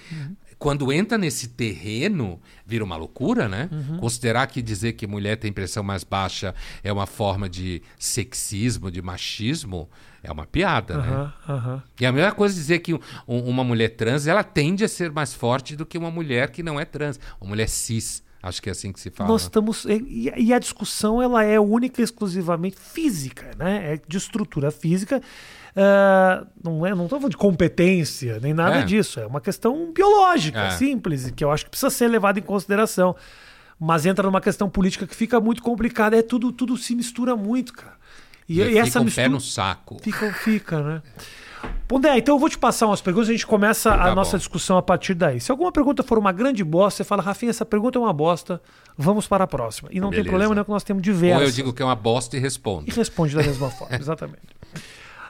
quando 0.62 0.94
entra 0.94 1.18
nesse 1.18 1.48
terreno, 1.48 2.40
vira 2.68 2.84
uma 2.84 2.96
loucura, 2.96 3.50
né? 3.50 3.68
Considerar 4.00 4.46
que 4.46 4.62
dizer 4.62 4.94
que 4.94 5.08
mulher 5.08 5.36
tem 5.36 5.52
pressão 5.52 5.82
mais 5.82 6.04
baixa 6.04 6.54
é 6.84 6.94
uma 6.94 7.08
forma 7.08 7.50
de 7.50 7.82
sexismo, 7.98 8.92
de 8.92 9.02
machismo, 9.02 9.90
é 10.22 10.32
uma 10.32 10.46
piada, 10.46 10.98
né? 11.00 11.08
Aham, 11.10 11.34
aham. 11.50 11.84
E 12.00 12.06
a 12.06 12.12
mesma 12.12 12.32
coisa 12.32 12.54
dizer 12.54 12.78
que 12.78 12.94
um- 12.94 13.00
uma 13.28 13.64
mulher 13.64 13.90
trans, 13.96 14.28
ela 14.28 14.44
tende 14.44 14.84
a 14.84 14.88
ser 14.88 15.12
mais 15.12 15.34
forte 15.34 15.76
do 15.76 15.84
que 15.84 15.98
uma 15.98 16.12
mulher 16.12 16.52
que 16.52 16.62
não 16.62 16.80
é 16.80 16.86
trans. 16.86 17.20
Uma 17.42 17.50
mulher 17.50 17.68
cis, 17.68 18.22
acho 18.44 18.62
que 18.62 18.70
é 18.70 18.72
assim 18.72 18.92
que 18.92 19.00
se 19.00 19.10
fala. 19.10 19.32
Nós 19.32 19.42
estamos. 19.42 19.86
E, 19.86 20.32
e 20.38 20.54
a 20.54 20.60
discussão 20.60 21.20
ela 21.20 21.44
é 21.44 21.60
única 21.60 22.02
e 22.02 22.04
exclusivamente 22.04 22.78
física, 22.80 23.50
né? 23.58 23.94
É 23.96 24.02
de 24.08 24.18
estrutura 24.18 24.70
física. 24.70 25.20
Ah, 25.76 26.46
não 26.64 26.86
é, 26.86 26.94
não 26.94 27.06
estou 27.06 27.20
falando 27.20 27.32
de 27.32 27.38
competência 27.38 28.40
nem 28.42 28.54
nada 28.54 28.78
É. 28.80 28.84
disso. 28.84 29.20
É 29.20 29.26
uma 29.26 29.40
questão 29.42 29.92
biológica, 29.94 30.60
É. 30.60 30.70
simples, 30.72 31.32
que 31.32 31.44
eu 31.44 31.52
acho 31.52 31.66
que 31.66 31.70
precisa 31.72 31.90
ser 31.90 32.08
levada 32.08 32.40
em 32.40 32.44
consideração. 32.44 33.16
Mas 33.80 34.06
entra 34.06 34.24
numa 34.24 34.42
questão 34.42 34.70
política 34.70 35.08
que 35.08 35.16
fica 35.16 35.40
muito 35.40 35.62
complicada. 35.64 36.16
É 36.18 36.22
tudo, 36.22 36.52
tudo 36.52 36.78
se 36.78 36.94
mistura 36.96 37.36
muito, 37.36 37.74
cara. 37.74 37.94
E, 38.48 38.60
E 38.62 38.74
e 38.74 38.78
essa 38.78 38.86
fica 38.88 39.00
um 39.02 39.04
mistura 39.06 39.26
pé 39.26 39.30
no 39.30 39.40
saco. 39.42 39.98
fica, 40.04 40.34
fica, 40.34 40.82
né? 40.82 41.02
Pondé, 41.88 42.18
então 42.18 42.36
eu 42.36 42.40
vou 42.40 42.50
te 42.50 42.58
passar 42.58 42.88
umas 42.88 43.02
perguntas 43.02 43.30
e 43.30 43.32
a 43.32 43.36
gente 43.36 43.46
começa 43.48 43.94
a 43.94 43.98
Tá 44.10 44.16
nossa 44.16 44.32
bom. 44.32 44.38
discussão 44.40 44.78
a 44.78 44.82
partir 44.82 45.14
daí. 45.14 45.40
Se 45.40 45.52
alguma 45.52 45.72
pergunta 45.72 46.02
for 46.04 46.18
uma 46.18 46.32
grande 46.32 46.64
bosta, 46.64 46.98
você 46.98 47.08
fala, 47.08 47.22
Rafinha, 47.22 47.50
essa 47.52 47.66
pergunta 47.66 47.98
é 48.00 48.02
uma 48.02 48.12
bosta, 48.14 48.60
vamos 48.98 49.28
para 49.28 49.44
a 49.44 49.48
próxima. 49.48 49.90
E 49.92 50.00
não 50.00 50.10
tem 50.10 50.18
Beleza. 50.18 50.30
problema, 50.30 50.56
não, 50.56 50.64
que 50.64 50.70
nós 50.72 50.84
temos 50.84 51.00
Ou 51.02 51.14
diversas. 51.14 51.44
eu 51.48 51.52
digo 51.52 51.72
que 51.74 51.82
é 51.82 51.86
uma 51.86 51.96
bosta 51.96 52.36
e 52.36 52.40
respondo. 52.40 52.86
E 52.88 52.92
responde 52.92 53.36
da 53.36 53.44
mesma 53.44 53.70
forma, 53.70 53.96
exatamente. 54.00 54.42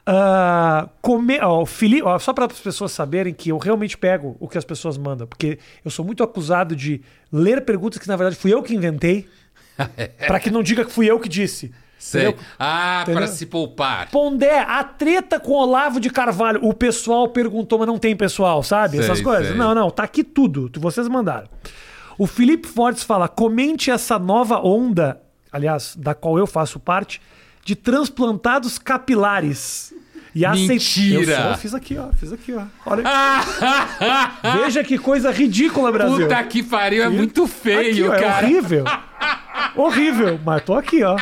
Ah, 0.05 0.89
come... 1.01 1.39
ó, 1.41 1.65
Fili- 1.65 2.01
ó, 2.01 2.17
só 2.19 2.33
para 2.33 2.45
as 2.45 2.59
pessoas 2.59 2.91
saberem 2.91 3.33
que 3.33 3.49
eu 3.49 3.57
realmente 3.57 3.97
pego 3.97 4.35
o 4.39 4.47
que 4.47 4.57
as 4.57 4.65
pessoas 4.65 4.97
mandam, 4.97 5.27
porque 5.27 5.59
eu 5.85 5.91
sou 5.91 6.03
muito 6.03 6.23
acusado 6.23 6.75
de 6.75 7.01
ler 7.31 7.63
perguntas 7.63 7.99
que 7.99 8.07
na 8.07 8.15
verdade 8.15 8.35
fui 8.35 8.51
eu 8.53 8.63
que 8.63 8.73
inventei, 8.73 9.27
para 10.27 10.39
que 10.39 10.49
não 10.49 10.63
diga 10.63 10.83
que 10.85 10.91
fui 10.91 11.05
eu 11.09 11.19
que 11.19 11.29
disse. 11.29 11.71
Sei. 11.99 12.29
Entendeu? 12.29 12.39
Ah, 12.57 13.01
Entendeu? 13.03 13.21
para 13.21 13.31
se 13.31 13.45
poupar. 13.45 14.09
Pondé, 14.09 14.59
a 14.59 14.83
treta 14.83 15.39
com 15.39 15.51
Olavo 15.51 15.99
de 15.99 16.09
Carvalho. 16.09 16.59
O 16.65 16.73
pessoal 16.73 17.27
perguntou, 17.27 17.77
mas 17.77 17.87
não 17.87 17.99
tem 17.99 18.15
pessoal, 18.15 18.63
sabe? 18.63 18.97
Sei, 18.97 19.05
Essas 19.05 19.21
coisas. 19.21 19.49
sei. 19.49 19.55
Não, 19.55 19.75
não, 19.75 19.91
tá 19.91 20.01
aqui 20.01 20.23
tudo. 20.23 20.71
Vocês 20.79 21.07
mandaram. 21.07 21.47
O 22.17 22.25
Felipe 22.25 22.67
Fortes 22.67 23.03
fala: 23.03 23.27
comente 23.27 23.91
essa 23.91 24.17
nova 24.17 24.59
onda, 24.65 25.21
aliás, 25.51 25.95
da 25.95 26.15
qual 26.15 26.39
eu 26.39 26.47
faço 26.47 26.79
parte, 26.79 27.21
de 27.63 27.75
transplantados 27.75 28.77
capilares. 28.77 29.93
E 30.33 30.47
Mentira! 30.47 31.33
Eu, 31.33 31.49
eu 31.51 31.57
fiz 31.57 31.73
aqui, 31.75 31.97
ó. 31.97 32.07
Fiz 32.13 32.31
aqui, 32.31 32.53
ó. 32.53 32.63
Olha 32.85 33.03
aqui. 33.05 34.57
Veja 34.63 34.83
que 34.83 34.97
coisa 34.97 35.29
ridícula, 35.31 35.91
Brasil. 35.91 36.19
Puta 36.27 36.43
que 36.45 36.63
pariu, 36.63 37.03
é 37.03 37.09
muito 37.09 37.43
Aqui, 37.43 37.51
feio, 37.51 38.09
ó, 38.11 38.13
É 38.15 38.19
cara. 38.19 38.45
horrível. 38.47 38.85
horrível. 39.75 40.39
Mas 40.45 40.63
tô 40.63 40.73
aqui, 40.75 41.03
ó. 41.03 41.17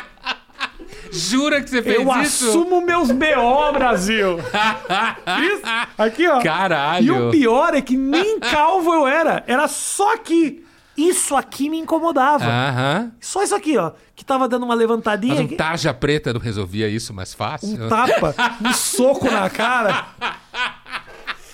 Jura 1.12 1.60
que 1.60 1.70
você 1.72 1.82
fez 1.82 1.96
Eu 1.96 2.04
isso? 2.22 2.50
assumo 2.50 2.82
meus 2.86 3.10
BO, 3.10 3.74
Brasil. 3.74 4.38
Isso. 5.42 5.62
Aqui, 5.98 6.28
ó. 6.28 6.40
Caralho. 6.40 7.06
E 7.06 7.12
o 7.12 7.32
pior 7.32 7.74
é 7.74 7.82
que 7.82 7.98
nem 7.98 8.40
calvo 8.40 8.94
eu 8.94 9.08
era. 9.08 9.44
Era 9.48 9.68
só 9.68 10.14
aqui. 10.14 10.64
Isso 11.08 11.36
aqui 11.36 11.70
me 11.70 11.78
incomodava. 11.78 12.46
Aham. 12.46 13.12
Só 13.22 13.42
isso 13.44 13.56
aqui, 13.56 13.78
ó. 13.78 13.92
Que 14.16 14.26
tava 14.26 14.48
dando 14.50 14.64
uma 14.66 14.76
levantadinha. 14.76 15.36
Mas 15.36 15.52
um 15.52 15.56
tarja 15.56 15.94
preta 15.94 16.34
não 16.34 16.42
resolvia 16.42 16.88
isso 16.90 17.14
mais 17.14 17.34
fácil? 17.34 17.86
Um 17.86 17.88
tapa, 17.90 18.36
um 18.64 18.74
soco 18.74 19.30
na 19.32 19.50
cara. 19.50 20.08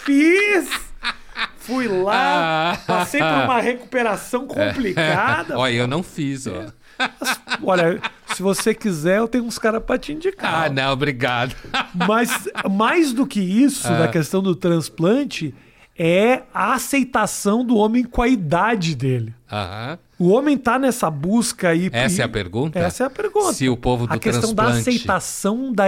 Fiz. 0.04 0.70
Fui 1.58 1.88
lá, 1.88 2.74
Ah. 2.74 2.78
passei 2.86 3.20
por 3.20 3.28
uma 3.44 3.60
recuperação 3.60 4.46
complicada. 4.48 5.58
Olha, 5.58 5.74
eu 5.74 5.88
não 5.88 6.04
fiz, 6.04 6.46
ó. 6.48 6.66
Olha, 7.64 8.00
se 8.34 8.42
você 8.44 8.74
quiser, 8.74 9.18
eu 9.18 9.28
tenho 9.28 9.44
uns 9.44 9.58
caras 9.58 9.84
pra 9.84 9.98
te 9.98 10.14
indicar. 10.14 10.66
Ah, 10.66 10.70
não, 10.70 10.94
obrigado. 10.94 11.56
Mas 12.08 12.48
mais 12.72 13.12
do 13.14 13.25
que 13.25 13.40
isso, 13.42 13.88
Ah. 13.88 13.98
da 14.00 14.08
questão 14.08 14.42
do 14.44 14.56
transplante, 14.56 15.54
é 15.98 16.44
a 16.54 16.74
aceitação 16.74 17.64
do 17.64 17.78
homem 17.78 18.04
com 18.04 18.22
a 18.22 18.28
idade 18.28 18.96
dele. 18.96 19.34
Aham. 19.52 19.98
O 20.18 20.30
homem 20.30 20.58
tá 20.58 20.80
nessa 20.80 21.10
busca 21.12 21.70
aí. 21.70 21.90
Essa 21.92 22.20
e- 22.20 22.22
é 22.22 22.24
a 22.24 22.30
pergunta? 22.30 22.80
Essa 22.80 23.04
é 23.04 23.08
a 23.08 23.10
pergunta. 23.10 23.52
Se 23.54 23.68
o 23.68 23.76
povo 23.76 24.08
do 24.08 24.14
A 24.14 24.18
questão 24.18 24.54
da 24.54 24.64
transplante- 24.64 24.90
aceitação 24.90 25.74
da, 25.74 25.86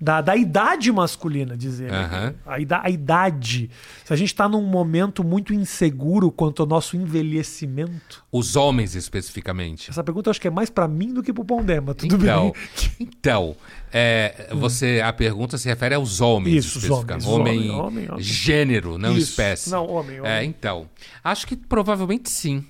da, 0.00 0.20
da 0.20 0.36
idade 0.36 0.92
masculina, 0.92 1.56
dizer. 1.56 1.92
Aham. 1.92 2.34
A, 2.46 2.60
ida- 2.60 2.80
a 2.84 2.88
idade. 2.90 3.68
Se 4.04 4.12
a 4.12 4.16
gente 4.16 4.32
tá 4.34 4.48
num 4.48 4.62
momento 4.62 5.24
muito 5.24 5.52
inseguro 5.52 6.30
quanto 6.30 6.62
ao 6.62 6.68
nosso 6.68 6.96
envelhecimento. 6.96 8.24
Os 8.30 8.56
homens 8.56 8.94
especificamente. 8.94 9.90
Essa 9.90 10.04
pergunta 10.04 10.28
eu 10.28 10.30
acho 10.30 10.40
que 10.40 10.48
é 10.48 10.50
mais 10.50 10.70
pra 10.70 10.86
mim 10.86 11.12
do 11.12 11.22
que 11.22 11.32
pro 11.32 11.44
Pondé, 11.44 11.80
mas 11.80 11.96
tudo 11.96 12.14
Então, 12.16 12.52
bem. 12.52 12.98
então 13.08 13.56
é, 13.92 14.48
você, 14.52 15.00
a 15.04 15.12
pergunta 15.12 15.58
se 15.58 15.68
refere 15.68 15.94
aos 15.94 16.20
homens 16.20 16.64
Isso, 16.66 16.78
especificamente. 16.78 17.26
homens, 17.26 17.56
homem, 17.58 17.70
homem, 17.70 17.80
homem, 17.80 18.10
homem. 18.12 18.22
gênero, 18.22 18.98
não 18.98 19.10
Isso. 19.16 19.30
espécie. 19.30 19.70
Não, 19.70 19.86
homem, 19.88 20.20
homem. 20.20 20.30
É, 20.32 20.44
então, 20.44 20.88
acho 21.24 21.46
que 21.46 21.56
provavelmente 21.56 22.30
sim. 22.30 22.64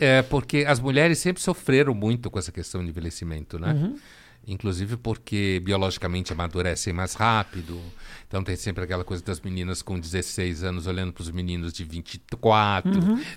É, 0.00 0.22
porque 0.22 0.64
as 0.66 0.80
mulheres 0.80 1.18
sempre 1.18 1.42
sofreram 1.42 1.94
muito 1.94 2.30
com 2.30 2.38
essa 2.38 2.50
questão 2.50 2.82
de 2.82 2.88
envelhecimento, 2.88 3.58
né? 3.58 3.72
Uhum. 3.72 3.98
Inclusive 4.46 4.96
porque 4.96 5.60
biologicamente 5.62 6.32
amadurecem 6.32 6.92
mais 6.92 7.14
rápido. 7.14 7.78
Então 8.30 8.44
tem 8.44 8.54
sempre 8.54 8.84
aquela 8.84 9.02
coisa 9.02 9.24
das 9.24 9.40
meninas 9.40 9.82
com 9.82 9.98
16 9.98 10.62
anos 10.62 10.86
olhando 10.86 11.12
para 11.12 11.22
os 11.22 11.30
meninos 11.32 11.72
de 11.72 11.82
24, 11.82 12.92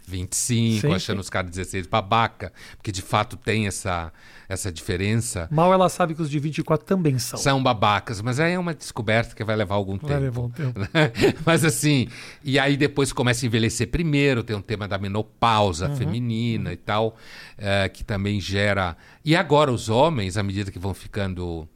25, 0.07 0.85
Uhum. 0.85 0.91
Sim, 0.91 0.93
achando 0.93 1.19
os 1.19 1.31
caras 1.31 1.50
de 1.50 1.57
16 1.57 1.88
babaca. 1.88 2.53
Porque 2.77 2.91
de 2.91 3.01
fato 3.01 3.35
tem 3.35 3.65
essa, 3.65 4.13
essa 4.47 4.71
diferença. 4.71 5.47
Mal 5.50 5.73
ela 5.73 5.89
sabe 5.89 6.13
que 6.13 6.21
os 6.21 6.29
de 6.29 6.38
24 6.38 6.85
também 6.85 7.17
são. 7.17 7.39
São 7.39 7.63
babacas, 7.63 8.21
mas 8.21 8.39
aí 8.39 8.53
é 8.53 8.59
uma 8.59 8.75
descoberta 8.75 9.35
que 9.35 9.43
vai 9.43 9.55
levar 9.55 9.73
algum 9.73 9.97
Vai 9.97 10.09
tempo. 10.12 10.21
levar 10.21 10.41
um 10.41 10.50
tempo. 10.51 10.79
Mas 11.43 11.65
assim, 11.65 12.07
e 12.43 12.59
aí 12.59 12.77
depois 12.77 13.12
começa 13.12 13.43
a 13.43 13.47
envelhecer 13.47 13.88
primeiro, 13.89 14.43
tem 14.43 14.55
um 14.55 14.62
tema 14.62 14.88
da 14.88 15.00
menopausa 15.00 15.89
Uhum. 15.89 15.95
feminina 15.95 16.71
e 16.71 16.77
tal, 16.77 17.17
eh, 17.57 17.89
que 17.89 18.03
também 18.03 18.39
gera. 18.39 18.95
E 19.25 19.35
agora 19.35 19.71
os 19.71 19.89
homens, 19.89 20.38
à 20.38 20.43
medida 20.43 20.69
que 20.71 20.77
vão 20.77 20.93
ficando 20.93 21.67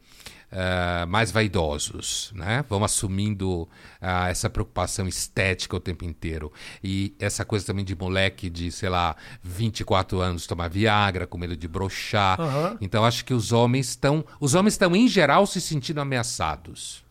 eh, 0.49 1.05
mais 1.07 1.29
vaidosos, 1.29 2.31
né? 2.33 2.63
Vão 2.69 2.81
assumindo 2.81 3.67
ah, 3.99 4.29
essa 4.29 4.49
preocupação 4.49 5.05
estética 5.05 5.75
o 5.75 5.79
tempo 5.79 6.05
inteiro. 6.05 6.53
E 6.81 7.13
essa 7.19 7.43
coisa 7.43 7.65
também 7.65 7.83
de 7.83 7.95
moleque 7.95 8.49
de, 8.49 8.71
sei 8.71 8.87
lá, 8.87 9.15
24 9.43 10.21
anos 10.21 10.47
tomar 10.47 10.69
Viagra, 10.69 11.27
com 11.27 11.37
medo 11.37 11.57
de 11.57 11.67
brochar. 11.67 12.39
Aham. 12.39 12.77
Então 12.79 13.03
acho 13.03 13.25
que 13.25 13.33
os 13.33 13.51
homens 13.51 13.89
estão. 13.89 14.23
Os 14.39 14.55
homens 14.55 14.75
estão, 14.75 14.95
em 14.95 15.07
geral, 15.07 15.45
se 15.45 15.59
sentindo 15.59 15.99
ameaçados. 15.99 17.05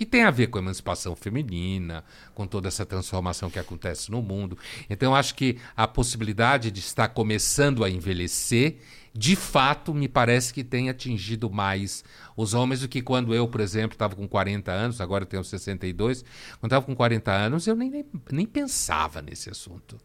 E 0.00 0.06
tem 0.06 0.22
a 0.22 0.30
ver 0.30 0.46
com 0.46 0.56
a 0.56 0.62
emancipação 0.62 1.14
feminina, 1.14 2.02
com 2.34 2.46
toda 2.46 2.68
essa 2.68 2.86
transformação 2.86 3.50
que 3.50 3.58
acontece 3.58 4.10
no 4.10 4.22
mundo. 4.22 4.56
Então, 4.88 5.14
acho 5.14 5.34
que 5.34 5.58
a 5.76 5.86
possibilidade 5.86 6.70
de 6.70 6.80
estar 6.80 7.08
começando 7.08 7.84
a 7.84 7.90
envelhecer, 7.90 8.78
de 9.12 9.34
fato, 9.34 9.92
me 9.92 10.08
parece 10.08 10.54
que 10.54 10.62
tem 10.62 10.88
atingido 10.88 11.50
mais 11.50 12.04
os 12.36 12.54
homens 12.54 12.80
do 12.80 12.88
que 12.88 13.02
quando 13.02 13.34
eu, 13.34 13.48
por 13.48 13.60
exemplo, 13.60 13.94
estava 13.94 14.14
com 14.14 14.28
40 14.28 14.70
anos, 14.70 15.00
agora 15.00 15.24
eu 15.24 15.26
tenho 15.26 15.42
62. 15.42 16.24
Quando 16.60 16.70
estava 16.70 16.86
com 16.86 16.94
40 16.94 17.30
anos, 17.32 17.66
eu 17.66 17.74
nem, 17.74 17.90
nem, 17.90 18.04
nem 18.30 18.46
pensava 18.46 19.20
nesse 19.20 19.50
assunto. 19.50 19.98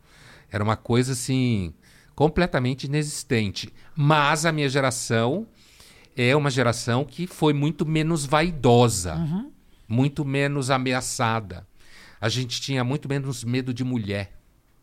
Era 0.50 0.63
uma 0.63 0.75
coisa 0.75 1.13
assim, 1.13 1.74
completamente 2.15 2.85
inexistente. 2.85 3.71
Mas 3.95 4.45
a 4.45 4.51
minha 4.51 4.69
geração 4.69 5.47
é 6.17 6.35
uma 6.35 6.50
geração 6.50 7.05
que 7.05 7.27
foi 7.27 7.53
muito 7.53 7.85
menos 7.85 8.25
vaidosa, 8.25 9.15
muito 9.88 10.25
menos 10.25 10.71
ameaçada. 10.71 11.67
A 12.19 12.27
gente 12.27 12.59
tinha 12.59 12.83
muito 12.83 13.07
menos 13.07 13.43
medo 13.43 13.71
de 13.71 13.83
mulher. 13.83 14.33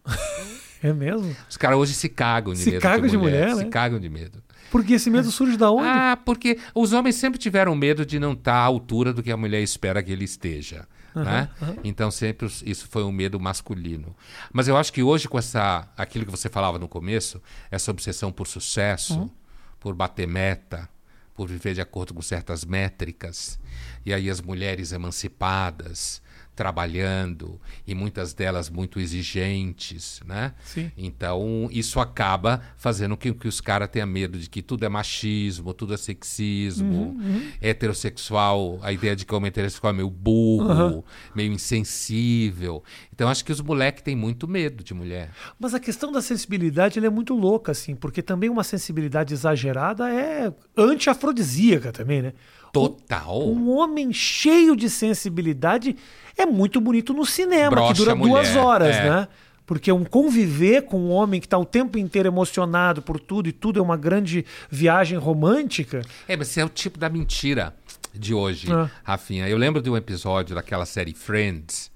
É 0.82 0.92
mesmo? 0.92 1.34
Os 1.48 1.56
caras 1.56 1.78
hoje 1.78 1.94
se 1.94 2.08
cagam 2.08 2.52
de 2.54 2.60
Se 2.60 2.70
medo 2.72 2.82
cagam 2.82 3.04
de 3.06 3.10
de 3.12 3.18
mulher. 3.18 3.42
mulher, 3.48 3.56
se 3.56 3.64
né? 3.64 3.70
cagam 3.70 4.00
de 4.00 4.08
medo. 4.08 4.42
Porque 4.70 4.94
esse 4.94 5.10
medo 5.10 5.30
surge 5.30 5.56
da 5.56 5.70
onde? 5.70 5.86
Ah, 5.86 6.18
porque 6.24 6.58
os 6.74 6.92
homens 6.92 7.14
sempre 7.16 7.38
tiveram 7.38 7.74
medo 7.76 8.04
de 8.06 8.18
não 8.18 8.32
estar 8.32 8.54
à 8.54 8.62
altura 8.64 9.12
do 9.12 9.22
que 9.22 9.30
a 9.30 9.36
mulher 9.36 9.62
espera 9.62 10.02
que 10.02 10.10
ele 10.10 10.24
esteja. 10.24 10.86
né? 11.14 11.50
Então 11.84 12.10
sempre 12.10 12.46
isso 12.64 12.88
foi 12.88 13.04
um 13.04 13.12
medo 13.12 13.38
masculino. 13.38 14.16
Mas 14.52 14.68
eu 14.68 14.76
acho 14.76 14.92
que 14.92 15.02
hoje 15.02 15.28
com 15.28 15.38
essa 15.38 15.86
aquilo 15.96 16.24
que 16.24 16.30
você 16.30 16.48
falava 16.48 16.78
no 16.78 16.88
começo, 16.88 17.40
essa 17.70 17.90
obsessão 17.90 18.32
por 18.32 18.46
sucesso, 18.46 19.30
por 19.78 19.94
bater 19.94 20.26
meta, 20.26 20.88
por 21.34 21.46
viver 21.48 21.74
de 21.74 21.80
acordo 21.82 22.14
com 22.14 22.22
certas 22.22 22.64
métricas, 22.64 23.58
e 24.06 24.12
aí 24.14 24.30
as 24.30 24.40
mulheres 24.40 24.90
emancipadas, 24.92 26.22
trabalhando 26.62 27.60
e 27.84 27.92
muitas 27.92 28.32
delas 28.32 28.70
muito 28.70 29.00
exigentes, 29.00 30.20
né? 30.24 30.54
Sim. 30.62 30.92
Então, 30.96 31.68
isso 31.72 31.98
acaba 31.98 32.62
fazendo 32.76 33.16
com 33.16 33.34
que 33.34 33.48
os 33.48 33.60
caras 33.60 33.88
tenham 33.88 34.06
medo 34.06 34.38
de 34.38 34.48
que 34.48 34.62
tudo 34.62 34.84
é 34.84 34.88
machismo, 34.88 35.74
tudo 35.74 35.92
é 35.92 35.96
sexismo, 35.96 37.20
heterossexual, 37.60 38.78
a 38.80 38.92
ideia 38.92 39.16
de 39.16 39.26
que 39.26 39.34
o 39.34 39.36
homem 39.36 39.48
heterossexual 39.48 39.92
é 39.92 39.96
meio 39.96 40.08
burro, 40.08 41.04
meio 41.34 41.52
insensível. 41.52 42.84
Então, 43.12 43.28
acho 43.28 43.44
que 43.44 43.50
os 43.50 43.60
moleques 43.60 44.04
têm 44.04 44.14
muito 44.14 44.46
medo 44.46 44.84
de 44.84 44.94
mulher. 44.94 45.30
Mas 45.58 45.74
a 45.74 45.80
questão 45.80 46.12
da 46.12 46.22
sensibilidade 46.22 47.04
é 47.04 47.10
muito 47.10 47.34
louca, 47.34 47.72
assim, 47.72 47.96
porque 47.96 48.22
também 48.22 48.48
uma 48.48 48.62
sensibilidade 48.62 49.34
exagerada 49.34 50.08
é 50.08 50.54
anti-afrodisíaca 50.76 51.90
também, 51.90 52.22
né? 52.22 52.32
Total. 52.72 53.46
Um 53.46 53.70
homem 53.76 54.12
cheio 54.12 54.74
de 54.74 54.88
sensibilidade 54.88 55.94
é 56.36 56.46
muito 56.46 56.80
bonito 56.80 57.12
no 57.12 57.26
cinema, 57.26 57.70
Brocha 57.70 57.92
que 57.92 57.98
dura 57.98 58.14
mulher, 58.14 58.32
duas 58.32 58.56
horas, 58.56 58.96
é. 58.96 59.10
né? 59.10 59.28
Porque 59.66 59.92
um 59.92 60.04
conviver 60.04 60.82
com 60.82 60.98
um 60.98 61.10
homem 61.10 61.38
que 61.38 61.46
está 61.46 61.58
o 61.58 61.64
tempo 61.64 61.98
inteiro 61.98 62.28
emocionado 62.28 63.02
por 63.02 63.20
tudo 63.20 63.48
e 63.48 63.52
tudo 63.52 63.78
é 63.78 63.82
uma 63.82 63.96
grande 63.96 64.44
viagem 64.70 65.18
romântica. 65.18 66.02
É, 66.26 66.36
mas 66.36 66.48
esse 66.48 66.60
é 66.60 66.64
o 66.64 66.68
tipo 66.68 66.98
da 66.98 67.08
mentira 67.08 67.74
de 68.14 68.34
hoje, 68.34 68.72
Ah. 68.72 68.90
Rafinha. 69.04 69.48
Eu 69.48 69.56
lembro 69.56 69.80
de 69.80 69.88
um 69.88 69.96
episódio 69.96 70.54
daquela 70.54 70.84
série 70.84 71.14
Friends, 71.14 71.90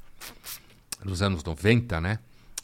dos 1.04 1.22
anos 1.22 1.42
90, 1.42 2.00
né? 2.00 2.18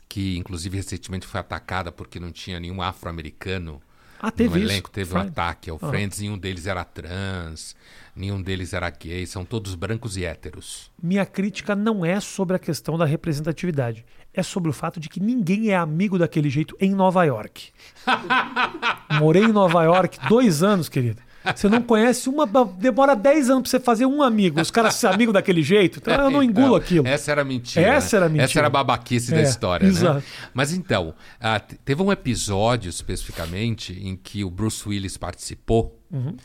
Que 0.09 0.37
inclusive 0.37 0.77
recentemente 0.77 1.27
foi 1.27 1.41
atacada 1.41 1.91
porque 1.91 2.21
não 2.21 2.31
tinha 2.31 2.61
nenhum 2.61 2.81
afro-americano 2.83 3.81
Ah, 4.23 4.31
teve 4.31 4.51
no 4.51 4.65
isso. 4.65 4.73
elenco. 4.73 4.91
Teve 4.91 5.11
um 5.11 5.13
Friends. 5.15 5.31
ataque 5.33 5.69
ao 5.69 5.79
Ah. 5.83 5.89
Friends, 5.89 6.21
nenhum 6.21 6.39
deles 6.39 6.67
era 6.67 6.85
trans, 6.85 7.75
nenhum 8.15 8.41
deles 8.41 8.73
era 8.73 8.89
gay, 8.89 9.27
são 9.27 9.45
todos 9.45 9.75
brancos 9.75 10.17
e 10.17 10.25
héteros. 10.25 10.91
Minha 11.03 11.27
crítica 11.27 11.75
não 11.75 12.07
é 12.07 12.21
sobre 12.21 12.55
a 12.55 12.59
questão 12.59 12.97
da 12.97 13.05
representatividade. 13.05 14.05
É 14.33 14.43
sobre 14.43 14.71
o 14.71 14.73
fato 14.73 14.99
de 15.01 15.09
que 15.11 15.21
ninguém 15.21 15.71
é 15.71 15.77
amigo 15.77 16.19
daquele 16.19 16.49
jeito 16.49 16.75
em 16.81 16.95
Nova 16.95 17.25
York. 17.25 17.71
Morei 19.19 19.45
em 19.45 19.53
Nova 19.53 19.83
York 19.85 20.19
dois 20.29 20.63
anos, 20.63 20.89
querido. 20.89 21.21
Você 21.55 21.69
não 21.69 21.83
conhece 21.83 22.29
uma. 22.29 22.47
Demora 22.47 23.15
10 23.17 23.51
anos 23.51 23.63
pra 23.63 23.71
você 23.71 23.81
fazer 23.81 24.07
um 24.07 24.23
amigo. 24.23 24.61
Os 24.61 24.71
caras 24.71 24.95
ser 24.95 25.09
amigo 25.09 25.33
daquele 25.33 25.63
jeito. 25.63 25.99
Então 25.99 26.15
eu 26.15 26.31
não 26.31 26.43
engulo 26.43 26.67
Então, 26.67 26.77
aquilo. 26.77 27.07
Essa 27.09 27.33
era 27.33 27.45
mentira. 27.45 27.87
Essa 27.87 28.17
né? 28.17 28.21
era 28.23 28.29
mentira. 28.29 28.45
Essa 28.45 28.59
era 28.61 28.67
a 28.69 28.71
babaquice 28.71 29.31
da 29.33 29.39
É, 29.41 29.43
história, 29.43 29.85
né? 29.87 29.91
exato. 29.93 30.23
Mas 30.55 30.73
então, 30.73 31.15
te- 31.59 31.77
teve 31.85 32.03
um 32.03 32.13
episódio 32.13 32.89
especificamente 32.89 33.93
em 33.93 34.15
que 34.17 34.45
o 34.45 34.51
Bruce 34.51 34.89
Willis 34.89 35.17
participou. 35.17 35.99
Uhum. 36.11 36.37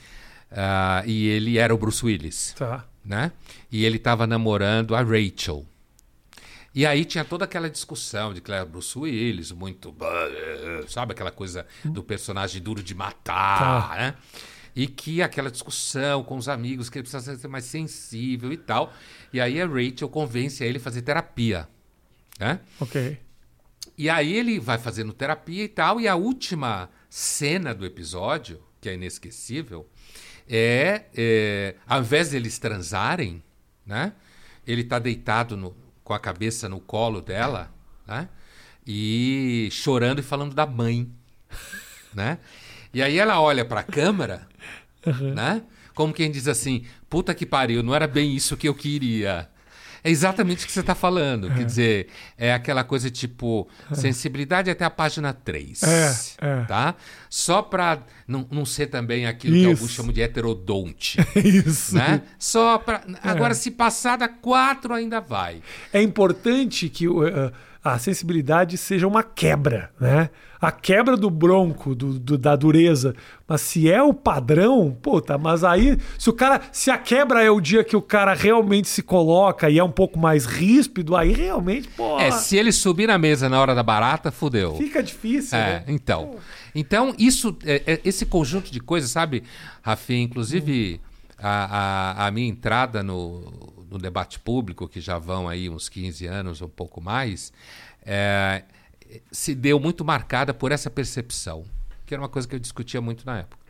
ah, 0.52 1.04
e 1.06 1.28
ele 1.28 1.58
era 1.58 1.74
o 1.76 1.78
Bruce 1.78 2.06
Willis, 2.06 2.54
Tá. 2.58 2.86
né? 3.04 3.32
E 3.72 3.84
ele 3.86 3.98
estava 3.98 4.26
namorando 4.26 4.96
a 4.96 5.02
Rachel. 5.02 5.66
E 6.74 6.86
aí 6.86 7.04
tinha 7.06 7.26
toda 7.26 7.44
aquela 7.46 7.70
discussão 7.70 8.34
de 8.34 8.40
era 8.40 8.64
Bruce 8.66 8.98
Willis, 8.98 9.52
muito. 9.52 9.94
Sabe 10.88 11.12
aquela 11.14 11.32
coisa 11.32 11.66
do 11.84 12.04
personagem 12.04 12.62
duro 12.62 12.84
de 12.84 12.94
matar, 12.94 13.90
Tá. 13.90 13.96
né? 13.96 14.14
E 14.80 14.86
que 14.86 15.24
aquela 15.24 15.50
discussão 15.50 16.24
com 16.24 16.38
os 16.38 16.48
amigos, 16.48 16.88
que 16.88 17.00
ele 17.00 17.08
precisa 17.10 17.36
ser 17.36 17.48
mais 17.48 17.66
sensível 17.66 18.54
e 18.54 18.58
tal. 18.58 18.94
E 19.34 19.42
aí 19.42 19.60
a 19.60 19.66
Rachel 19.66 20.08
convence 20.08 20.64
ele 20.64 20.78
a 20.78 20.82
fazer 20.82 21.02
terapia, 21.02 21.68
né? 22.40 22.60
Ok. 22.80 23.18
E 23.98 24.08
aí 24.08 24.32
ele 24.38 24.60
vai 24.60 24.78
fazendo 24.78 25.12
terapia 25.14 25.64
e 25.64 25.68
tal, 25.68 26.00
e 26.00 26.08
a 26.08 26.16
última 26.16 26.92
cena 27.10 27.74
do 27.74 27.88
episódio, 27.88 28.62
que 28.80 28.88
é 28.88 28.94
inesquecível, 28.94 29.90
é, 30.48 31.06
é 31.16 31.76
ao 31.88 32.02
invés 32.02 32.30
deles 32.30 32.60
transarem, 32.60 33.42
né? 33.84 34.14
Ele 34.68 34.84
tá 34.84 35.00
deitado 35.00 35.58
no- 35.58 35.76
com 36.04 36.14
a 36.14 36.20
cabeça 36.20 36.70
no 36.70 36.80
colo 36.80 37.20
dela, 37.20 37.74
né? 38.06 38.30
E 38.86 39.70
chorando 39.72 40.20
e 40.20 40.24
falando 40.24 40.54
da 40.54 40.68
mãe, 40.68 41.12
né? 42.14 42.38
E 42.94 43.02
aí 43.02 43.18
ela 43.18 43.40
olha 43.42 43.66
para 43.66 43.82
a 43.82 43.84
câmera, 43.84 44.48
né? 45.36 45.62
Como 45.94 46.14
quem 46.14 46.30
diz 46.30 46.48
assim, 46.48 46.86
puta 47.10 47.34
que 47.34 47.46
pariu, 47.46 47.82
não 47.82 47.94
era 47.94 48.08
bem 48.08 48.36
isso 48.36 48.56
que 48.56 48.68
eu 48.68 48.76
queria. 48.76 49.50
É 50.04 50.10
exatamente 50.10 50.64
o 50.64 50.68
que 50.68 50.72
você 50.72 50.80
está 50.80 50.96
falando. 50.96 51.50
Quer 51.50 51.66
dizer, 51.66 52.08
é 52.38 52.54
aquela 52.54 52.84
coisa 52.84 53.10
tipo, 53.10 53.68
sensibilidade 53.92 54.70
até 54.70 54.86
a 54.86 54.90
página 54.90 55.34
3. 55.34 55.84
É, 55.84 56.16
é. 56.40 56.64
Tá? 56.66 56.96
Só 57.30 57.62
para 57.62 58.04
não, 58.28 58.48
não 58.50 58.66
ser 58.66 58.88
também 58.88 59.26
aquilo 59.26 59.56
que 59.56 59.60
Isso. 59.62 59.70
alguns 59.70 59.92
chamam 59.92 60.14
de 60.14 60.22
heterodonte. 60.22 61.18
Isso. 61.36 61.96
né? 61.96 62.22
Só 62.40 62.78
para. 62.78 63.02
Agora, 63.22 63.54
se 63.54 63.72
passar 63.72 64.18
da 64.18 64.30
4, 64.30 64.94
ainda 64.94 65.20
vai. 65.20 65.62
É 65.92 66.02
importante 66.02 66.90
que 66.90 67.06
eh, 67.06 67.52
a 67.94 68.00
sensibilidade 68.00 68.78
seja 68.78 69.08
uma 69.08 69.24
quebra, 69.24 69.92
né? 70.00 70.30
A 70.60 70.72
quebra 70.72 71.16
do 71.16 71.30
bronco, 71.30 71.94
do, 71.94 72.18
do- 72.18 72.38
da 72.38 72.56
dureza. 72.56 73.14
Mas 73.48 73.62
se 73.62 73.92
é 73.92 74.02
o 74.02 74.12
padrão, 74.12 74.92
puta, 75.02 75.38
mas 75.38 75.64
aí, 75.64 75.98
se 76.18 76.30
o 76.30 76.34
cara. 76.34 76.60
Se 76.72 76.90
a 76.90 76.98
quebra 76.98 77.44
é 77.44 77.52
o 77.52 77.62
dia 77.62 77.84
que 77.84 77.96
o 77.96 78.02
cara 78.02 78.34
realmente 78.34 78.88
se 78.88 79.04
coloca 79.04 79.70
e 79.70 79.78
é 79.78 79.84
um 79.84 79.92
pouco 79.92 80.18
mais 80.18 80.46
ríspido, 80.48 81.16
aí 81.16 81.32
realmente, 81.32 81.88
pô. 81.90 82.20
É, 82.20 82.32
se 82.32 82.58
ele 82.58 82.72
subir 82.72 83.06
na 83.08 83.20
mesa 83.20 83.48
na 83.48 83.62
hora 83.62 83.76
da 83.76 83.84
barata, 83.84 84.32
fudeu. 84.32 84.76
Fica 84.76 85.04
difícil, 85.04 85.56
É, 85.58 85.62
né? 85.80 85.84
então. 85.88 86.38
Então, 86.74 87.14
isso, 87.20 87.56
é- 87.64 87.84
é- 87.86 88.02
esse 88.04 88.26
conjunto 88.26 88.72
de 88.72 88.80
coisas, 88.80 89.12
sabe, 89.12 89.44
Rafinha, 89.84 90.24
inclusive 90.24 91.00
a, 91.38 92.24
a- 92.24 92.28
a 92.28 92.32
minha 92.32 92.48
entrada 92.50 93.04
no, 93.04 93.77
no 93.90 93.98
debate 93.98 94.40
público, 94.40 94.88
que 94.88 95.00
já 95.02 95.18
vão 95.18 95.48
aí 95.48 95.70
uns 95.70 95.90
15 95.90 96.26
anos, 96.28 96.62
um 96.62 96.70
pouco 96.70 97.02
mais, 97.02 97.52
é, 98.06 98.64
se 99.32 99.56
deu 99.56 99.80
muito 99.80 100.04
marcada 100.04 100.54
por 100.54 100.72
essa 100.72 100.90
percepção, 100.90 101.66
que 102.06 102.14
era 102.14 102.22
uma 102.22 102.30
coisa 102.30 102.48
que 102.48 102.56
eu 102.56 102.60
discutia 102.60 103.02
muito 103.02 103.26
na 103.26 103.40
época. 103.40 103.68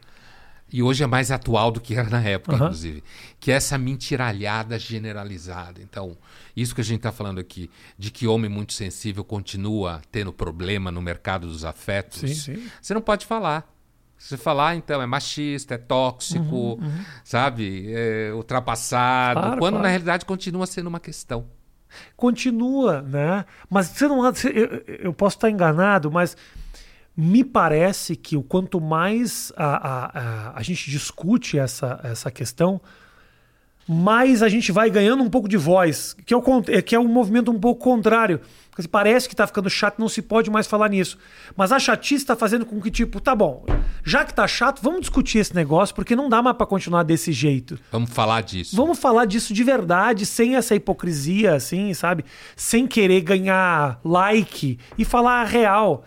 E 0.72 0.84
hoje 0.84 1.02
é 1.02 1.08
mais 1.08 1.32
atual 1.32 1.72
do 1.72 1.80
que 1.80 1.96
era 1.96 2.10
na 2.10 2.22
época, 2.22 2.54
Aham. 2.56 2.66
inclusive. 2.66 3.02
Que 3.40 3.54
é 3.54 3.56
essa 3.56 3.78
mentiralhada 3.78 4.78
generalizada. 4.78 5.82
Então, 5.82 6.18
isso 6.56 6.76
que 6.76 6.82
a 6.82 6.84
gente 6.84 6.98
está 6.98 7.12
falando 7.12 7.40
aqui, 7.40 7.70
de 7.98 8.12
que 8.12 8.28
homem 8.28 8.50
muito 8.50 8.74
sensível 8.74 9.24
continua 9.24 10.02
tendo 10.12 10.34
problema 10.34 10.92
no 10.92 11.02
mercado 11.02 11.48
dos 11.48 11.64
afetos, 11.64 12.20
Sim, 12.20 12.34
sim. 12.56 12.70
você 12.82 12.94
não 12.94 13.02
pode 13.02 13.26
falar. 13.26 13.66
Se 14.18 14.30
você 14.30 14.38
falar, 14.38 14.76
então, 14.76 15.02
é 15.02 15.06
machista, 15.06 15.76
é 15.76 15.78
tóxico, 15.78 16.80
sabe? 17.24 17.92
É 17.94 18.32
ultrapassado. 18.34 19.40
Uhum, 19.40 19.46
Claro, 19.46 19.60
quando 19.60 19.74
claro. 19.74 19.84
na 19.84 19.90
realidade 19.90 20.26
continua 20.26 20.66
sendo 20.66 20.88
uma 20.88 21.00
questão. 21.00 21.46
continua, 22.16 23.02
né? 23.02 23.46
Mas 23.70 23.88
você 23.88 24.08
não, 24.08 24.26
eu, 24.26 24.84
eu 25.00 25.14
posso 25.14 25.38
estar 25.38 25.50
enganado, 25.50 26.12
mas 26.12 26.36
me 27.16 27.44
parece 27.44 28.16
que 28.16 28.36
o 28.38 28.44
quanto 28.44 28.80
mais 28.80 29.52
a, 29.56 29.66
a, 29.66 30.06
a, 30.06 30.60
a 30.60 30.62
gente 30.64 30.90
discute 30.92 31.58
essa, 31.58 32.00
essa 32.04 32.30
questão, 32.30 32.80
mais 33.88 34.44
a 34.44 34.50
gente 34.50 34.72
vai 34.72 34.90
ganhando 34.90 35.24
um 35.24 35.30
pouco 35.30 35.48
de 35.48 35.58
voz, 35.58 36.16
que 36.26 36.34
é 36.34 36.38
o, 36.38 36.44
é- 36.68 36.82
que 36.82 36.94
é 36.96 37.00
um 37.00 37.08
movimento 37.08 37.52
um 37.52 37.60
pouco 37.60 37.82
contrário. 37.84 38.42
Porque 38.72 38.88
Parece 38.88 39.28
que 39.28 39.34
está 39.34 39.48
ficando 39.48 39.70
chato, 39.72 39.98
não 39.98 40.08
se 40.08 40.22
pode 40.22 40.52
mais 40.52 40.68
falar 40.68 40.88
nisso. 40.90 41.18
Mas 41.56 41.72
a 41.72 41.80
chatice 41.80 42.24
está 42.24 42.36
fazendo 42.36 42.64
com 42.64 42.80
que, 42.80 42.92
tipo, 42.92 43.20
tá 43.20 43.34
bom, 43.34 43.66
já 44.04 44.24
que 44.24 44.32
tá 44.34 44.48
chato, 44.48 44.82
vamos 44.84 45.02
discutir 45.02 45.40
esse 45.40 45.56
negócio, 45.56 45.96
porque 45.96 46.16
não 46.16 46.30
dá 46.30 46.44
mais 46.44 46.56
para 46.56 46.68
continuar 46.68 47.02
desse 47.02 47.32
jeito. 47.32 47.80
Vamos 47.92 48.12
falar 48.12 48.42
disso. 48.42 48.76
Vamos 48.76 49.00
falar 49.00 49.26
disso 49.26 49.52
de 49.52 49.64
verdade, 49.64 50.28
sem 50.28 50.56
essa 50.56 50.76
hipocrisia, 50.76 51.56
assim, 51.56 51.92
sabe? 51.96 52.24
Sem 52.56 52.86
querer 52.86 53.22
ganhar 53.22 54.00
like 54.04 54.78
e 54.96 55.04
falar 55.04 55.42
a 55.42 55.46
real. 55.46 56.04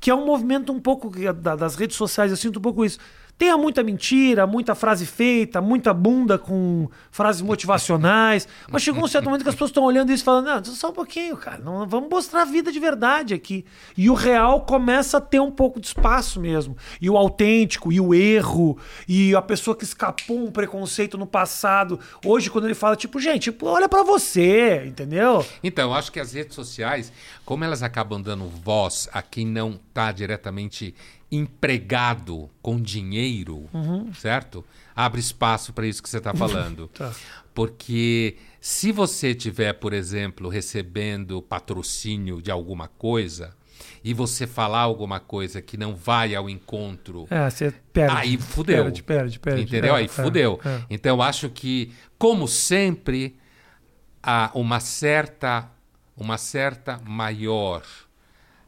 Que 0.00 0.10
é 0.10 0.14
um 0.14 0.24
movimento 0.24 0.72
um 0.72 0.80
pouco 0.80 1.10
da- 1.34 1.56
das 1.56 1.74
redes 1.76 1.96
sociais, 1.96 2.30
eu 2.30 2.36
sinto 2.38 2.58
um 2.58 2.62
pouco 2.62 2.84
isso. 2.84 2.98
Tenha 3.44 3.58
muita 3.58 3.82
mentira, 3.82 4.46
muita 4.46 4.74
frase 4.74 5.04
feita, 5.04 5.60
muita 5.60 5.92
bunda 5.92 6.38
com 6.38 6.88
frases 7.10 7.42
motivacionais. 7.42 8.48
Mas 8.70 8.80
chegou 8.80 9.04
um 9.04 9.06
certo 9.06 9.26
momento 9.26 9.42
que 9.42 9.50
as 9.50 9.54
pessoas 9.54 9.68
estão 9.68 9.84
olhando 9.84 10.10
isso 10.10 10.22
e 10.22 10.24
falando: 10.24 10.46
não, 10.46 10.64
só 10.64 10.88
um 10.88 10.94
pouquinho, 10.94 11.36
cara. 11.36 11.58
Não, 11.58 11.86
vamos 11.86 12.08
mostrar 12.08 12.40
a 12.40 12.44
vida 12.46 12.72
de 12.72 12.80
verdade 12.80 13.34
aqui. 13.34 13.66
E 13.98 14.08
o 14.08 14.14
real 14.14 14.62
começa 14.62 15.18
a 15.18 15.20
ter 15.20 15.40
um 15.40 15.50
pouco 15.50 15.78
de 15.78 15.88
espaço 15.88 16.40
mesmo. 16.40 16.74
E 17.02 17.10
o 17.10 17.18
autêntico, 17.18 17.92
e 17.92 18.00
o 18.00 18.14
erro, 18.14 18.78
e 19.06 19.36
a 19.36 19.42
pessoa 19.42 19.76
que 19.76 19.84
escapou 19.84 20.42
um 20.42 20.50
preconceito 20.50 21.18
no 21.18 21.26
passado. 21.26 22.00
Hoje, 22.24 22.48
quando 22.48 22.64
ele 22.64 22.74
fala, 22.74 22.96
tipo, 22.96 23.20
gente, 23.20 23.54
olha 23.60 23.90
pra 23.90 24.02
você, 24.02 24.86
entendeu? 24.86 25.44
Então, 25.62 25.90
eu 25.90 25.94
acho 25.94 26.10
que 26.10 26.18
as 26.18 26.32
redes 26.32 26.54
sociais, 26.54 27.12
como 27.44 27.62
elas 27.62 27.82
acabam 27.82 28.22
dando 28.22 28.48
voz 28.48 29.06
a 29.12 29.20
quem 29.20 29.46
não 29.46 29.78
está 29.90 30.12
diretamente 30.12 30.94
empregado 31.34 32.50
com 32.62 32.80
dinheiro, 32.80 33.68
certo? 34.14 34.64
Abre 34.94 35.20
espaço 35.20 35.72
para 35.72 35.86
isso 35.86 36.02
que 36.02 36.08
você 36.08 36.18
está 36.18 36.32
falando. 36.34 36.88
Tá. 36.88 37.12
Porque 37.52 38.36
se 38.60 38.90
você 38.92 39.34
tiver, 39.34 39.72
por 39.74 39.92
exemplo, 39.92 40.48
recebendo 40.48 41.40
patrocínio 41.42 42.40
de 42.42 42.50
alguma 42.50 42.88
coisa 42.88 43.54
e 44.02 44.12
você 44.12 44.46
falar 44.46 44.80
alguma 44.80 45.18
coisa 45.18 45.62
que 45.62 45.76
não 45.76 45.94
vai 45.96 46.34
ao 46.34 46.48
encontro 46.48 47.26
É, 47.30 47.48
você 47.48 47.72
perde. 47.92 48.16
Aí 48.16 48.36
fudeu. 48.36 48.84
Perde, 48.84 49.02
perde, 49.02 49.38
perde. 49.38 49.62
Entendeu? 49.62 49.94
É, 49.94 49.98
Aí 49.98 50.04
é, 50.04 50.08
fudeu. 50.08 50.60
é. 50.64 50.82
Então 50.90 51.16
eu 51.16 51.22
acho 51.22 51.48
que, 51.48 51.92
como 52.18 52.46
sempre, 52.46 53.36
há 54.22 54.50
uma 54.54 54.80
certa, 54.80 55.70
uma 56.16 56.38
certa 56.38 57.00
maior 57.04 57.82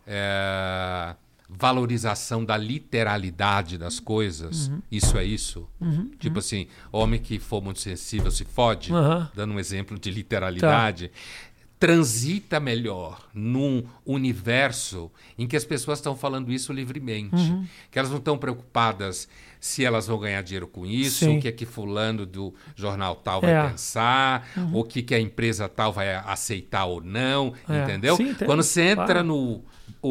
eh, 0.07 1.15
valorização 1.49 2.45
da 2.45 2.57
literalidade 2.57 3.79
das 3.79 4.01
coisas. 4.01 4.69
Uhum. 4.69 4.83
Isso 4.91 5.17
é 5.17 5.25
isso. 5.25 5.69
Tipo 6.19 6.41
assim, 6.41 6.67
homem 6.91 7.21
que 7.21 7.39
for 7.39 7.63
muito 7.63 7.81
sensível 7.81 8.31
se 8.31 8.45
fode, 8.45 8.93
Aham. 8.93 9.31
dando 9.35 9.55
um 9.55 9.59
exemplo 9.59 9.99
de 9.99 10.11
Tá. 10.11 10.17
literalidade. 10.17 11.11
Transita 11.79 12.59
melhor 12.59 13.29
num 13.35 13.85
universo 14.05 15.11
em 15.37 15.47
que 15.47 15.55
as 15.55 15.65
pessoas 15.65 15.99
estão 15.99 16.17
falando 16.17 16.51
isso 16.51 16.73
livremente. 16.73 17.37
Uhum. 17.37 17.67
Que 17.91 17.99
elas 17.99 18.11
não 18.11 18.17
estão 18.17 18.39
preocupadas 18.39 19.29
se 19.61 19.85
elas 19.85 20.07
vão 20.07 20.19
ganhar 20.19 20.41
dinheiro 20.43 20.67
com 20.67 20.87
isso, 20.87 21.27
Sim. 21.27 21.37
o 21.37 21.41
que 21.41 21.49
é 21.49 21.53
que 21.53 21.67
fulano 21.67 22.25
do 22.25 22.55
jornal 22.75 23.15
tal 23.17 23.43
vai 23.43 23.51
É. 23.53 23.63
Uhum. 23.63 23.71
pensar, 23.73 24.49
o 24.73 24.85
que, 24.85 25.03
que 25.03 25.15
a 25.15 25.21
empresa 25.21 25.69
tal 25.69 25.93
vai 25.93 26.15
aceitar 26.15 26.87
ou 26.87 27.03
não, 27.03 27.53
É. 27.69 27.83
entendeu? 27.83 28.17
Sim, 28.17 28.33
Quando 28.35 28.63
você 28.63 28.81
entra 28.83 29.05
claro. 29.07 29.25
no 29.25 29.63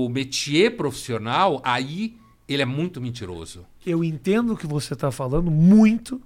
o 0.03 0.10
métier 0.10 0.75
profissional, 0.75 1.62
aí 1.63 2.17
ele 2.47 2.62
é 2.62 2.65
muito 2.65 2.99
mentiroso. 2.99 3.65
Eu 3.86 4.03
entendo 4.03 4.53
o 4.53 4.58
que 4.58 4.67
você 4.67 4.93
está 4.93 5.12
falando 5.12 5.49
muito. 5.49 6.21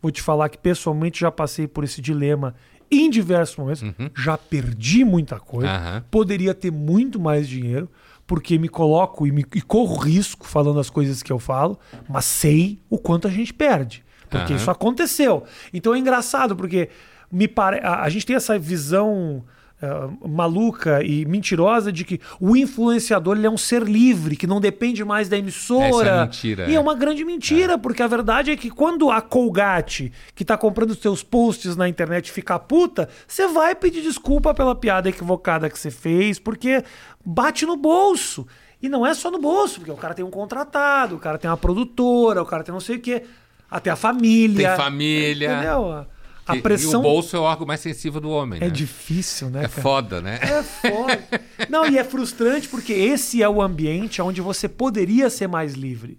Vou 0.00 0.10
te 0.10 0.20
falar 0.20 0.48
que 0.48 0.58
pessoalmente 0.58 1.20
já 1.20 1.30
passei 1.30 1.68
por 1.68 1.84
esse 1.84 2.00
dilema 2.00 2.54
em 2.90 3.08
diversos 3.08 3.56
momentos. 3.56 3.84
Já 4.16 4.36
perdi 4.36 5.04
muita 5.04 5.38
coisa. 5.38 5.72
Uhum. 5.72 6.02
Poderia 6.10 6.52
ter 6.52 6.70
muito 6.70 7.20
mais 7.20 7.48
dinheiro, 7.48 7.88
porque 8.26 8.58
me 8.58 8.68
coloco 8.68 9.26
e, 9.26 9.32
me, 9.32 9.46
e 9.54 9.62
corro 9.62 9.96
risco 9.96 10.46
falando 10.46 10.80
as 10.80 10.90
coisas 10.90 11.22
que 11.22 11.32
eu 11.32 11.38
falo, 11.38 11.78
mas 12.08 12.24
sei 12.24 12.80
o 12.90 12.98
quanto 12.98 13.28
a 13.28 13.30
gente 13.30 13.54
perde. 13.54 14.04
Porque 14.28 14.52
Aham. 14.52 14.56
isso 14.56 14.70
aconteceu. 14.70 15.44
Então 15.72 15.94
é 15.94 15.98
engraçado, 15.98 16.56
porque 16.56 16.90
me 17.30 17.46
pare... 17.46 17.78
a, 17.82 18.02
a 18.02 18.08
gente 18.08 18.26
tem 18.26 18.36
essa 18.36 18.58
visão 18.58 19.44
eh, 19.82 20.28
maluca 20.28 21.02
e 21.02 21.24
mentirosa 21.24 21.90
de 21.90 22.04
que 22.04 22.20
o 22.38 22.56
influenciador 22.56 23.36
ele 23.36 23.48
é 23.48 23.50
um 23.50 23.58
ser 23.58 23.82
livre, 23.82 24.36
que 24.36 24.46
não 24.46 24.60
depende 24.60 25.04
mais 25.04 25.28
da 25.28 25.36
emissora. 25.36 25.88
Essa 25.88 26.08
é 26.08 26.22
mentira, 26.22 26.70
E 26.70 26.72
é 26.72 26.76
é. 26.76 26.80
uma 26.80 26.94
grande 26.94 27.24
mentira, 27.24 27.76
porque 27.76 28.00
a 28.00 28.06
verdade 28.06 28.52
é 28.52 28.56
que 28.56 28.70
quando 28.70 29.10
a 29.10 29.20
Colgate, 29.20 30.12
que 30.36 30.44
tá 30.44 30.56
comprando 30.56 30.90
os 30.90 30.98
teus 30.98 31.24
posts 31.24 31.74
na 31.74 31.88
internet, 31.88 32.30
ficar 32.30 32.60
puta, 32.60 33.08
você 33.26 33.48
vai 33.48 33.74
pedir 33.74 34.02
desculpa 34.02 34.54
pela 34.54 34.76
piada 34.76 35.08
equivocada 35.08 35.68
que 35.68 35.76
você 35.76 35.90
fez, 35.90 36.38
porque 36.38 36.84
bate 37.24 37.66
no 37.66 37.76
bolso. 37.76 38.46
E 38.80 38.88
não 38.88 39.04
é 39.04 39.12
só 39.14 39.32
no 39.32 39.40
bolso, 39.40 39.80
porque 39.80 39.90
o 39.90 39.96
cara 39.96 40.14
tem 40.14 40.24
um 40.24 40.30
contratado, 40.30 41.16
o 41.16 41.18
cara 41.18 41.38
tem 41.38 41.50
uma 41.50 41.56
produtora, 41.56 42.40
o 42.40 42.46
cara 42.46 42.62
tem 42.62 42.72
não 42.72 42.80
sei 42.80 42.98
o 42.98 43.00
quê. 43.00 43.24
Até 43.68 43.90
a 43.90 43.96
família. 43.96 44.68
Tem 44.68 44.76
família. 44.76 45.52
Entendeu? 45.52 46.06
A- 46.46 46.56
E- 46.56 46.60
pressão 46.62 46.94
E 46.94 46.96
o 46.96 47.02
bolso 47.02 47.36
é 47.36 47.38
o 47.38 47.42
órgão 47.42 47.66
mais 47.66 47.80
sensível 47.80 48.20
do 48.20 48.30
homem, 48.30 48.58
é 48.60 48.64
né? 48.64 48.70
difícil, 48.70 49.48
né? 49.48 49.64
É 49.64 49.68
cara? 49.68 49.82
foda, 49.82 50.20
né? 50.20 50.38
É 50.42 50.62
foda. 50.62 51.22
Não, 51.68 51.86
e 51.86 51.96
é 51.98 52.04
frustrante 52.04 52.68
porque 52.68 52.92
esse 52.92 53.42
é 53.42 53.48
o 53.48 53.62
ambiente 53.62 54.20
onde 54.20 54.40
você 54.40 54.68
poderia 54.68 55.30
ser 55.30 55.46
mais 55.46 55.74
livre. 55.74 56.18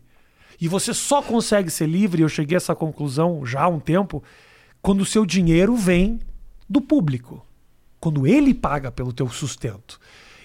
E 0.62 0.68
você 0.68 0.94
só 0.94 1.22
consegue 1.22 1.70
ser 1.70 1.88
livre, 1.90 2.22
eu 2.22 2.30
cheguei 2.30 2.56
a 2.56 2.58
essa 2.58 2.74
conclusão 2.74 3.46
já 3.46 3.64
há 3.64 3.68
um 3.68 3.80
tempo, 3.80 4.24
quando 4.82 5.02
o 5.02 5.06
seu 5.06 5.26
dinheiro 5.26 5.76
vem 5.76 6.20
do 6.70 6.80
público. 6.80 7.46
Quando 8.00 8.26
ele 8.26 8.54
paga 8.54 8.92
pelo 8.92 9.12
teu 9.12 9.28
sustento. 9.30 10.00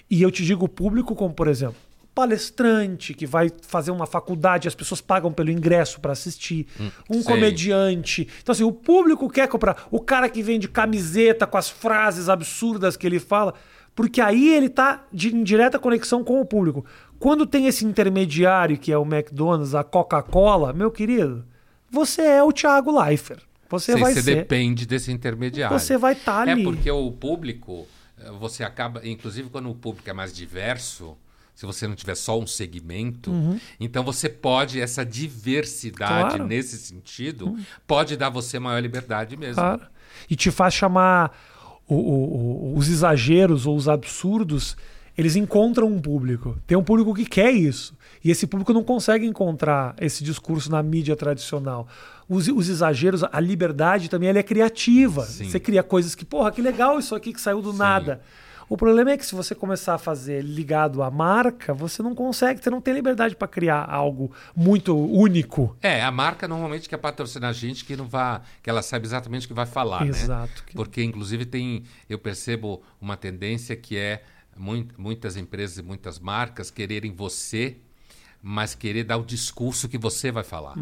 E 0.09 0.21
eu 0.21 0.31
te 0.31 0.43
digo 0.43 0.67
público 0.67 1.15
como, 1.15 1.33
por 1.33 1.47
exemplo, 1.47 1.75
palestrante 2.13 3.13
que 3.13 3.25
vai 3.25 3.51
fazer 3.61 3.91
uma 3.91 4.05
faculdade, 4.05 4.67
as 4.67 4.75
pessoas 4.75 4.99
pagam 5.01 5.31
pelo 5.31 5.51
ingresso 5.51 5.99
para 5.99 6.11
assistir, 6.11 6.67
um 7.09 7.21
sei. 7.21 7.23
comediante. 7.23 8.27
Então 8.41 8.53
assim, 8.53 8.63
o 8.63 8.71
público 8.71 9.29
quer 9.29 9.47
comprar, 9.47 9.87
o 9.89 9.99
cara 9.99 10.27
que 10.29 10.43
vende 10.43 10.67
camiseta 10.67 11.47
com 11.47 11.57
as 11.57 11.69
frases 11.69 12.27
absurdas 12.29 12.97
que 12.97 13.07
ele 13.07 13.19
fala, 13.19 13.53
porque 13.95 14.21
aí 14.21 14.53
ele 14.53 14.69
tá 14.69 15.05
de, 15.11 15.35
em 15.35 15.43
direta 15.43 15.79
conexão 15.79 16.23
com 16.23 16.41
o 16.41 16.45
público. 16.45 16.85
Quando 17.19 17.45
tem 17.45 17.67
esse 17.67 17.85
intermediário 17.85 18.77
que 18.77 18.91
é 18.91 18.97
o 18.97 19.03
McDonald's, 19.03 19.75
a 19.75 19.83
Coca-Cola, 19.83 20.71
meu 20.71 20.89
querido, 20.89 21.45
você 21.91 22.21
é 22.21 22.43
o 22.43 22.51
Thiago 22.51 22.97
Leifert. 22.97 23.41
Você 23.69 23.93
Você, 23.93 23.99
vai 23.99 24.13
você 24.13 24.21
ser. 24.21 24.35
depende 24.35 24.85
desse 24.85 25.11
intermediário. 25.11 25.77
Você 25.77 25.97
vai 25.97 26.13
estar 26.13 26.47
ali. 26.47 26.61
É 26.61 26.63
porque 26.63 26.89
o 26.89 27.11
público, 27.11 27.87
eh, 28.17 28.31
você 28.39 28.63
acaba, 28.63 29.05
inclusive 29.07 29.49
quando 29.49 29.69
o 29.69 29.75
público 29.75 30.09
é 30.09 30.13
mais 30.13 30.33
diverso, 30.33 31.15
se 31.59 31.65
você 31.65 31.85
não 31.85 31.93
tiver 31.93 32.15
só 32.15 32.39
um 32.39 32.47
segmento, 32.47 33.33
então 33.81 34.01
você 34.01 34.29
pode, 34.29 34.79
essa 34.79 35.03
diversidade 35.05 36.13
Uhum. 36.13 36.19
Claro. 36.29 36.43
Uhum. 36.43 36.47
nesse 36.47 36.77
sentido, 36.77 37.57
pode 37.85 38.15
dar 38.15 38.29
você 38.29 38.57
maior 38.59 38.79
liberdade 38.79 39.35
mesmo. 39.35 39.55
Claro. 39.55 39.81
E 40.29 40.37
te 40.37 40.51
faz 40.51 40.73
chamar 40.73 41.37
o- 41.85 41.95
o- 41.95 42.73
o- 42.73 42.77
os 42.77 42.87
exageros 42.87 43.65
ou 43.65 43.75
os 43.75 43.89
absurdos, 43.89 44.77
eles 45.17 45.35
encontram 45.35 45.87
um 45.87 45.99
público. 45.99 46.57
Tem 46.65 46.77
um 46.77 46.83
público 46.83 47.13
que 47.13 47.25
quer 47.25 47.51
isso. 47.51 47.93
E 48.23 48.31
esse 48.31 48.47
público 48.47 48.71
não 48.71 48.81
consegue 48.83 49.25
encontrar 49.25 49.95
esse 49.99 50.23
discurso 50.23 50.71
na 50.71 50.81
mídia 50.81 51.13
tradicional. 51.17 51.89
Os, 52.29 52.47
os 52.47 52.69
exageros, 52.69 53.21
a 53.29 53.39
liberdade 53.41 54.09
também 54.09 54.29
ela 54.29 54.39
é 54.39 54.43
criativa. 54.43 55.25
Sim. 55.25 55.49
Você 55.49 55.59
cria 55.59 55.83
coisas 55.83 56.15
que, 56.15 56.23
porra, 56.23 56.51
que 56.53 56.61
legal 56.61 56.97
isso 56.99 57.13
aqui 57.15 57.33
que 57.33 57.41
saiu 57.41 57.61
do 57.61 57.73
nada. 57.73 58.21
O 58.69 58.77
problema 58.77 59.09
é 59.11 59.17
que 59.17 59.25
se 59.25 59.33
você 59.33 59.55
começar 59.55 59.95
a 59.95 59.97
fazer 59.97 60.43
ligado 60.43 61.01
à 61.01 61.09
marca, 61.09 61.73
você 61.73 62.03
não 62.03 62.13
consegue, 62.13 62.61
você 62.63 62.69
não 62.69 62.79
tem 62.79 62.93
liberdade 62.93 63.35
para 63.35 63.47
criar 63.47 63.83
algo 63.89 64.31
muito 64.55 64.95
único. 64.95 65.75
É, 65.81 66.03
a 66.03 66.11
marca 66.11 66.47
normalmente 66.47 66.87
quer 66.87 66.97
patrocinar 66.97 67.51
gente 67.53 67.83
que 67.83 67.95
não 67.97 68.05
vá, 68.07 68.41
que 68.61 68.69
ela 68.69 68.81
sabe 68.83 69.07
exatamente 69.07 69.45
o 69.45 69.47
que 69.49 69.53
vai 69.55 69.65
falar, 69.65 70.01
né? 70.01 70.09
Exato. 70.09 70.63
Porque 70.75 71.03
inclusive 71.03 71.45
tem, 71.45 71.83
eu 72.07 72.19
percebo 72.19 72.81
uma 73.01 73.17
tendência 73.17 73.75
que 73.75 73.97
é 73.97 74.21
mui- 74.55 74.87
muitas 74.97 75.35
empresas 75.35 75.79
e 75.79 75.81
muitas 75.81 76.19
marcas 76.19 76.69
quererem 76.69 77.11
você, 77.11 77.77
mas 78.41 78.75
querer 78.75 79.03
dar 79.03 79.17
o 79.17 79.25
discurso 79.25 79.89
que 79.89 79.97
você 79.97 80.31
vai 80.31 80.43
falar. 80.43 80.75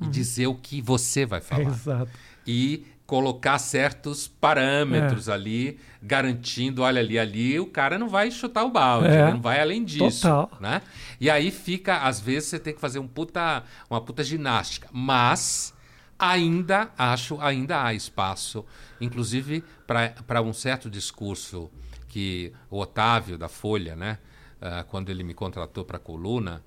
E 0.00 0.06
dizer 0.06 0.46
o 0.46 0.54
que 0.54 0.80
você 0.80 1.26
vai 1.26 1.40
falar. 1.40 1.62
Exato. 1.72 2.10
E 2.46 2.86
colocar 3.06 3.58
certos 3.58 4.26
parâmetros 4.26 5.28
ali, 5.28 5.78
garantindo, 6.02 6.82
olha 6.82 7.00
ali, 7.00 7.18
ali, 7.18 7.58
o 7.60 7.66
cara 7.66 7.98
não 7.98 8.08
vai 8.08 8.30
chutar 8.30 8.64
o 8.64 8.70
balde, 8.70 9.08
É. 9.08 9.30
não 9.30 9.40
vai 9.40 9.60
além 9.60 9.84
disso, 9.84 10.22
Total. 10.22 10.50
né? 10.60 10.82
E 11.20 11.30
aí 11.30 11.50
fica, 11.52 11.98
às 11.98 12.18
vezes 12.20 12.48
você 12.48 12.58
tem 12.58 12.74
que 12.74 12.80
fazer 12.80 12.98
um 12.98 13.06
puta, 13.06 13.62
uma 13.88 14.00
puta 14.00 14.24
ginástica, 14.24 14.88
mas 14.92 15.72
ainda 16.18 16.90
acho, 16.98 17.40
ainda 17.40 17.84
há 17.84 17.94
espaço, 17.94 18.64
inclusive 19.00 19.62
para 19.86 20.42
um 20.42 20.52
certo 20.52 20.90
discurso 20.90 21.70
que 22.08 22.52
o 22.70 22.80
Otávio 22.80 23.36
da 23.38 23.48
Folha, 23.48 23.94
né, 23.94 24.18
ah, 24.60 24.84
quando 24.88 25.10
ele 25.10 25.22
me 25.22 25.34
contratou 25.34 25.84
para 25.84 25.98
a 25.98 26.00
coluna, 26.00 26.62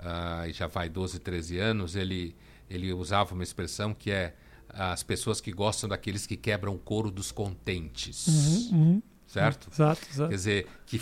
ah, 0.00 0.44
e 0.48 0.52
já 0.52 0.66
vai 0.66 0.88
12, 0.88 1.18
13 1.20 1.58
anos, 1.58 1.94
ele 1.94 2.34
ele 2.70 2.92
usava 2.94 3.34
uma 3.34 3.42
expressão 3.42 3.92
que 3.92 4.10
é 4.10 4.34
as 4.76 5.02
pessoas 5.02 5.40
que 5.40 5.52
gostam 5.52 5.88
daqueles 5.88 6.26
que 6.26 6.36
quebram 6.36 6.74
o 6.74 6.78
couro 6.78 7.10
dos 7.10 7.30
contentes, 7.32 8.70
certo? 9.26 9.68
Exato, 9.72 10.06
exato. 10.10 10.28
Quer 10.28 10.34
dizer, 10.34 10.66
que, 10.86 11.00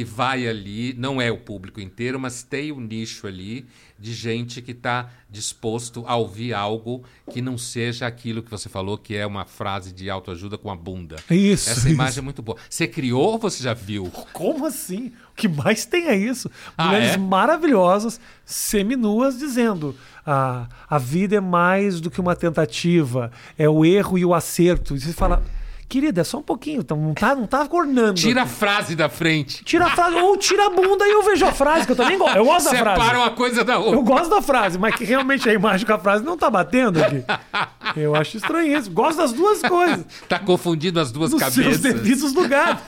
que 0.00 0.04
vai 0.04 0.48
ali, 0.48 0.94
não 0.96 1.20
é 1.20 1.30
o 1.30 1.36
público 1.36 1.78
inteiro, 1.78 2.18
mas 2.18 2.42
tem 2.42 2.72
um 2.72 2.80
nicho 2.80 3.26
ali 3.26 3.66
de 3.98 4.14
gente 4.14 4.62
que 4.62 4.70
está 4.70 5.10
disposto 5.28 6.04
a 6.06 6.16
ouvir 6.16 6.54
algo 6.54 7.04
que 7.30 7.42
não 7.42 7.58
seja 7.58 8.06
aquilo 8.06 8.42
que 8.42 8.50
você 8.50 8.70
falou, 8.70 8.96
que 8.96 9.14
é 9.14 9.26
uma 9.26 9.44
frase 9.44 9.92
de 9.92 10.08
autoajuda 10.08 10.56
com 10.56 10.70
a 10.70 10.74
bunda. 10.74 11.16
Isso, 11.30 11.68
Essa 11.68 11.80
isso. 11.80 11.88
imagem 11.90 12.20
é 12.20 12.22
muito 12.22 12.40
boa. 12.40 12.56
Você 12.70 12.88
criou 12.88 13.32
ou 13.32 13.38
você 13.38 13.62
já 13.62 13.74
viu? 13.74 14.10
Como 14.32 14.64
assim? 14.64 15.12
O 15.32 15.36
que 15.36 15.46
mais 15.46 15.84
tem 15.84 16.06
é 16.06 16.16
isso. 16.16 16.50
Ah, 16.78 16.86
Mulheres 16.86 17.10
é? 17.16 17.18
maravilhosas, 17.18 18.18
seminuas, 18.42 19.38
dizendo: 19.38 19.94
a, 20.24 20.66
a 20.88 20.96
vida 20.96 21.36
é 21.36 21.40
mais 21.40 22.00
do 22.00 22.10
que 22.10 22.22
uma 22.22 22.34
tentativa, 22.34 23.30
é 23.58 23.68
o 23.68 23.84
erro 23.84 24.16
e 24.16 24.24
o 24.24 24.32
acerto. 24.32 24.96
E 24.96 25.00
você 25.00 25.12
fala, 25.12 25.42
querida, 25.90 26.20
é 26.20 26.24
só 26.24 26.38
um 26.38 26.42
pouquinho, 26.42 26.80
então 26.80 26.96
não 26.96 27.12
tá, 27.12 27.34
não 27.34 27.46
tá 27.46 27.66
cornando. 27.66 28.16
Tira 28.16 28.42
a 28.42 28.46
frase 28.46 28.94
da 28.94 29.08
frente. 29.08 29.64
Tira 29.64 29.86
a 29.86 29.90
frase, 29.90 30.14
ou 30.16 30.36
tira 30.36 30.66
a 30.66 30.70
bunda 30.70 31.04
e 31.06 31.10
eu 31.10 31.22
vejo 31.24 31.44
a 31.44 31.52
frase, 31.52 31.84
que 31.84 31.92
eu 31.92 31.96
também 31.96 32.16
gosto. 32.16 32.36
Eu 32.36 32.44
gosto 32.44 32.70
da 32.70 32.78
frase. 32.78 33.00
Separa 33.00 33.18
uma 33.18 33.30
coisa 33.32 33.64
da 33.64 33.74
Eu 33.74 33.80
outra. 33.82 34.02
gosto 34.02 34.30
da 34.30 34.40
frase, 34.40 34.78
mas 34.78 34.94
que 34.94 35.04
realmente 35.04 35.48
a 35.48 35.52
imagem 35.52 35.84
com 35.84 35.92
a 35.92 35.98
frase 35.98 36.24
não 36.24 36.38
tá 36.38 36.48
batendo 36.48 37.02
aqui. 37.02 37.24
Eu 37.96 38.14
acho 38.14 38.36
estranho 38.36 38.78
isso. 38.78 38.88
Gosto 38.90 39.18
das 39.18 39.32
duas 39.32 39.60
coisas. 39.62 40.06
Tá 40.28 40.38
confundindo 40.38 41.00
as 41.00 41.10
duas 41.10 41.32
nos 41.32 41.40
cabeças. 41.40 41.64
seus 41.64 41.80
devidos 41.80 42.32
lugares. 42.32 42.78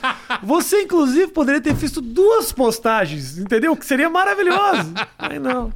Você, 0.42 0.82
inclusive, 0.82 1.26
poderia 1.32 1.60
ter 1.60 1.74
visto 1.74 2.00
duas 2.00 2.52
postagens, 2.52 3.36
entendeu? 3.36 3.76
Que 3.76 3.84
seria 3.84 4.08
maravilhoso. 4.08 4.94
Mas 5.18 5.42
não. 5.42 5.72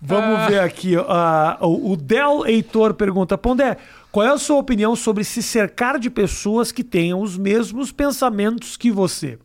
Vamos 0.00 0.46
ver 0.48 0.60
aqui. 0.60 0.94
Ah, 1.08 1.58
o 1.60 1.92
o 1.92 1.96
Del 1.96 2.46
Heitor 2.46 2.94
pergunta: 2.94 3.36
Pondé, 3.36 3.76
qual 4.18 4.26
é 4.26 4.32
a 4.32 4.38
sua 4.38 4.56
opinião 4.56 4.96
sobre 4.96 5.22
se 5.22 5.40
cercar 5.42 5.96
de 5.98 6.10
pessoas 6.10 6.72
que 6.72 6.82
tenham 6.82 7.20
os 7.20 7.38
mesmos 7.38 7.92
pensamentos 7.92 8.76
que 8.76 8.90
você? 8.90 9.38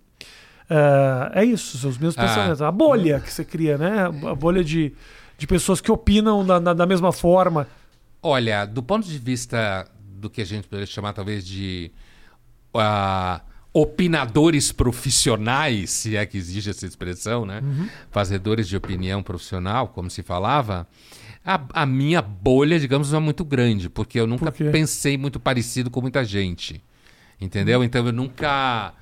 Ah, 0.68 1.32
é 1.36 1.46
isso, 1.46 1.78
seus 1.78 1.96
mesmos 1.98 2.18
Ah. 2.18 2.22
pensamentos. 2.28 2.62
A 2.62 2.72
bolha 2.72 3.20
que 3.20 3.32
você 3.32 3.46
cria, 3.46 3.78
né? 3.78 4.06
A 4.06 4.34
bolha 4.34 4.64
de, 4.64 4.92
de 5.38 5.46
pessoas 5.46 5.80
que 5.80 5.92
opinam 5.92 6.44
da, 6.44 6.58
da- 6.58 6.74
da 6.74 6.86
mesma 6.88 7.12
forma. 7.12 7.68
Olha, 8.22 8.66
do 8.66 8.82
ponto 8.82 9.06
de 9.08 9.20
vista 9.20 9.88
do 10.20 10.28
que 10.28 10.42
a 10.42 10.46
gente 10.46 10.68
poderia 10.68 10.88
chamar 10.88 11.14
talvez 11.14 11.46
de 11.46 11.92
ah, 12.74 13.42
opinadores 13.72 14.72
profissionais, 14.72 15.92
se 15.92 16.16
é 16.16 16.26
que 16.26 16.36
existe 16.38 16.72
essa 16.72 16.86
expressão, 16.88 17.46
né? 17.46 17.62
Fazedores 18.10 18.68
de 18.68 18.76
opinião 18.76 19.22
profissional, 19.22 19.90
como 19.90 20.10
se 20.10 20.24
falava. 20.24 20.88
A, 21.46 21.82
a 21.82 21.86
minha 21.86 22.22
bolha, 22.22 22.80
digamos, 22.80 23.12
não 23.12 23.18
é 23.18 23.22
muito 23.22 23.44
grande, 23.44 23.90
porque 23.90 24.20
eu 24.20 24.26
nunca 24.26 24.52
Por 24.52 24.72
pensei 24.72 25.18
muito 25.18 25.40
parecido 25.40 25.90
com 25.92 26.02
muita 26.02 26.24
gente. 26.24 26.82
Entendeu? 27.40 27.84
Então 27.84 28.06
eu 28.06 28.14
nunca 28.14 28.94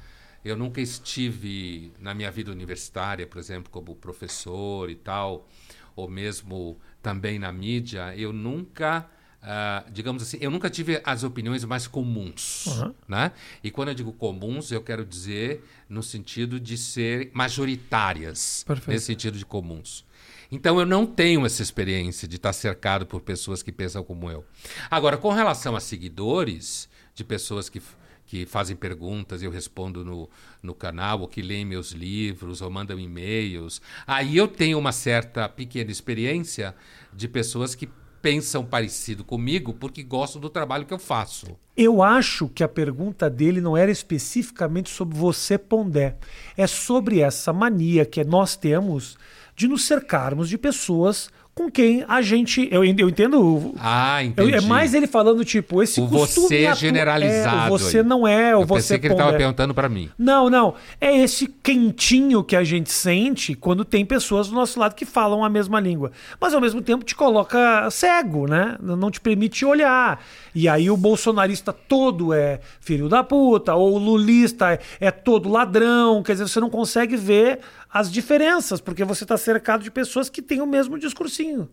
eu 0.43 0.57
nunca 0.57 0.81
estive 0.81 1.91
na 1.99 2.15
minha 2.15 2.31
vida 2.31 2.51
universitária, 2.51 3.27
por 3.27 3.37
exemplo, 3.37 3.69
como 3.71 3.95
professor 3.95 4.89
e 4.89 4.95
tal, 4.95 5.47
ou 5.95 6.09
mesmo 6.09 6.79
também 6.99 7.37
na 7.37 7.51
mídia, 7.51 8.15
eu 8.17 8.33
nunca, 8.33 9.07
ah, 9.43 9.85
digamos 9.91 10.23
assim, 10.23 10.37
eu 10.41 10.49
nunca 10.49 10.67
tive 10.67 10.99
as 11.05 11.23
opiniões 11.23 11.63
mais 11.63 11.85
comuns, 11.85 12.65
Uhum. 12.65 12.93
né? 13.07 13.31
E 13.63 13.69
quando 13.69 13.89
eu 13.89 13.93
digo 13.93 14.11
comuns, 14.13 14.71
eu 14.71 14.81
quero 14.81 15.05
dizer 15.05 15.63
no 15.87 16.01
sentido 16.01 16.59
de 16.59 16.75
ser 16.75 17.29
majoritárias, 17.33 18.63
Perfeito. 18.65 18.89
nesse 18.89 19.05
sentido 19.05 19.37
de 19.37 19.45
comuns. 19.45 20.03
Então 20.51 20.79
eu 20.79 20.85
não 20.85 21.05
tenho 21.05 21.45
essa 21.45 21.61
experiência 21.61 22.27
de 22.27 22.35
estar 22.35 22.51
cercado 22.51 23.05
por 23.05 23.21
pessoas 23.21 23.63
que 23.63 23.71
pensam 23.71 24.03
como 24.03 24.29
eu. 24.29 24.43
Agora, 24.89 25.17
com 25.17 25.29
relação 25.29 25.75
a 25.75 25.79
seguidores, 25.79 26.89
de 27.15 27.23
pessoas 27.23 27.69
que, 27.69 27.81
que 28.25 28.45
fazem 28.45 28.75
perguntas 28.75 29.41
eu 29.41 29.49
respondo 29.51 30.03
no, 30.03 30.29
no 30.61 30.73
canal, 30.73 31.21
ou 31.21 31.27
que 31.27 31.41
leem 31.41 31.65
meus 31.65 31.91
livros, 31.91 32.61
ou 32.61 32.69
mandam 32.69 32.99
e-mails, 32.99 33.81
aí 34.05 34.35
eu 34.35 34.47
tenho 34.47 34.77
uma 34.77 34.91
certa 34.91 35.47
pequena 35.47 35.91
experiência 35.91 36.75
de 37.13 37.27
pessoas 37.27 37.75
que 37.75 37.87
pensam 38.21 38.63
parecido 38.63 39.23
comigo 39.23 39.73
porque 39.73 40.03
gostam 40.03 40.39
do 40.39 40.49
trabalho 40.49 40.85
que 40.85 40.93
eu 40.93 40.99
faço. 40.99 41.57
Eu 41.75 42.03
acho 42.03 42.47
que 42.49 42.63
a 42.63 42.67
pergunta 42.67 43.29
dele 43.29 43.59
não 43.59 43.75
era 43.75 43.89
especificamente 43.89 44.89
sobre 44.89 45.17
você, 45.17 45.57
Pondé. 45.57 46.17
É 46.55 46.67
sobre 46.67 47.21
essa 47.21 47.51
mania 47.51 48.05
que 48.05 48.23
nós 48.23 48.55
temos 48.55 49.17
de 49.61 49.67
nos 49.67 49.85
cercarmos 49.85 50.49
de 50.49 50.57
pessoas 50.57 51.29
com 51.53 51.69
quem 51.69 52.03
a 52.07 52.21
gente. 52.21 52.67
Eu, 52.71 52.81
eu 52.83 53.09
entendo. 53.09 53.73
Ah, 53.77 54.23
eu- 54.23 54.27
entendi. 54.29 54.55
é 54.55 54.61
mais 54.61 54.93
ele 54.93 55.05
falando, 55.05 55.43
tipo, 55.43 55.83
esse 55.83 55.99
O 55.99 56.07
costume 56.07 56.47
você 56.47 56.65
atu- 56.65 56.79
generalizado 56.79 57.65
É, 57.65 57.69
você 57.69 57.97
aí. 57.97 58.03
não 58.05 58.25
é, 58.25 58.55
o 58.55 58.61
Eu 58.61 58.65
você 58.65 58.75
pensei 58.75 58.99
que 58.99 59.07
ele 59.07 59.13
estava 59.15 59.33
perguntando 59.35 59.73
para 59.73 59.89
mim. 59.89 60.09
Não, 60.17 60.49
não. 60.49 60.75
É 60.99 61.15
esse 61.17 61.47
quentinho 61.47 62.41
que 62.41 62.55
a 62.55 62.63
gente 62.63 62.89
sente 62.89 63.53
quando 63.53 63.83
tem 63.83 64.05
pessoas 64.05 64.47
do 64.47 64.55
nosso 64.55 64.79
lado 64.79 64.95
que 64.95 65.03
falam 65.05 65.43
a 65.43 65.49
mesma 65.49 65.77
língua. 65.81 66.13
Mas 66.39 66.53
ao 66.53 66.61
mesmo 66.61 66.81
tempo 66.81 67.03
te 67.03 67.13
coloca 67.15 67.89
cego, 67.91 68.47
né? 68.47 68.77
Não 68.81 69.11
te 69.11 69.19
permite 69.19 69.65
olhar. 69.65 70.23
E 70.55 70.69
aí 70.69 70.89
o 70.89 70.95
bolsonarista 70.95 71.73
todo 71.73 72.33
é 72.33 72.61
filho 72.79 73.09
da 73.09 73.23
puta, 73.25 73.75
ou 73.75 73.95
o 73.95 73.97
lulista 73.97 74.71
é, 74.71 74.79
é 75.01 75.11
todo 75.11 75.49
ladrão. 75.49 76.23
Quer 76.23 76.31
dizer, 76.33 76.47
você 76.47 76.61
não 76.61 76.69
consegue 76.69 77.17
ver 77.17 77.59
as 77.91 78.11
diferenças, 78.11 78.79
porque 78.79 79.03
você 79.03 79.23
está 79.23 79.37
cercado 79.37 79.83
de 79.83 79.91
pessoas 79.91 80.29
que 80.29 80.41
têm 80.41 80.61
o 80.61 80.67
mesmo 80.67 80.97
discursinho. 80.97 81.69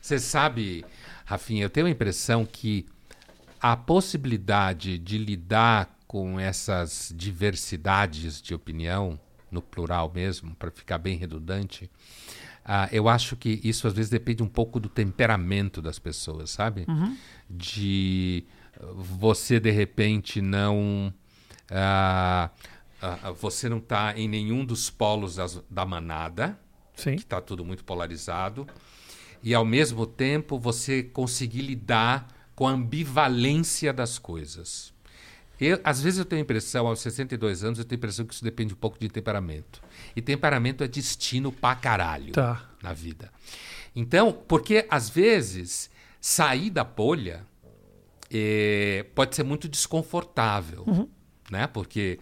Você 0.00 0.18
sabe, 0.18 0.84
Rafinha, 1.24 1.64
eu 1.64 1.70
tenho 1.70 1.86
a 1.86 1.90
impressão 1.90 2.44
que 2.44 2.86
a 3.60 3.76
possibilidade 3.76 4.98
de 4.98 5.16
lidar 5.16 5.96
com 6.06 6.38
essas 6.38 7.12
diversidades 7.16 8.42
de 8.42 8.54
opinião, 8.54 9.18
no 9.50 9.62
plural 9.62 10.10
mesmo, 10.14 10.54
para 10.54 10.70
ficar 10.70 10.98
bem 10.98 11.16
redundante, 11.16 11.90
ah, 12.64 12.88
eu 12.92 13.08
acho 13.08 13.34
que 13.36 13.60
isso 13.64 13.86
às 13.86 13.94
vezes 13.94 14.10
depende 14.10 14.42
um 14.42 14.48
pouco 14.48 14.78
do 14.78 14.88
temperamento 14.88 15.80
das 15.80 15.98
pessoas, 15.98 16.50
sabe? 16.50 16.84
De 17.48 18.44
você 18.94 19.58
de 19.58 19.70
repente 19.70 20.40
não. 20.40 21.12
ah, 21.70 22.50
ah, 23.02 23.30
você 23.32 23.68
não 23.68 23.78
está 23.78 24.16
em 24.16 24.28
nenhum 24.28 24.64
dos 24.64 24.88
polos 24.88 25.36
das- 25.36 25.60
da 25.68 25.84
manada 25.84 26.58
Sim. 26.94 27.16
que 27.16 27.22
está 27.22 27.40
tudo 27.40 27.64
muito 27.64 27.84
polarizado, 27.84 28.66
e 29.42 29.52
ao 29.54 29.64
mesmo 29.64 30.06
tempo 30.06 30.58
você 30.58 31.02
conseguir 31.02 31.62
lidar 31.62 32.28
com 32.54 32.66
a 32.68 32.70
ambivalência 32.70 33.92
das 33.92 34.18
coisas. 34.18 34.92
Eu, 35.60 35.80
às 35.84 36.00
vezes 36.02 36.18
eu 36.18 36.24
tenho 36.24 36.40
a 36.40 36.44
impressão, 36.44 36.86
aos 36.86 37.00
62 37.00 37.62
anos, 37.64 37.78
eu 37.78 37.84
tenho 37.84 37.96
a 37.96 38.00
impressão 38.00 38.24
que 38.26 38.34
isso 38.34 38.42
depende 38.44 38.72
um 38.74 38.76
pouco 38.76 38.98
de 38.98 39.08
temperamento. 39.08 39.80
E 40.14 40.20
temperamento 40.22 40.82
é 40.82 40.88
destino 40.88 41.52
pra 41.52 41.74
caralho 41.76 42.32
Tá. 42.32 42.68
na 42.82 42.92
vida. 42.92 43.30
Então, 43.94 44.32
porque 44.32 44.86
às 44.90 45.08
vezes 45.10 45.90
sair 46.20 46.70
da 46.70 46.82
bolha 46.84 47.46
eh, 48.30 49.04
pode 49.14 49.36
ser 49.36 49.42
muito 49.42 49.68
desconfortável, 49.68 51.08
né? 51.50 51.66
Porque 51.66 52.18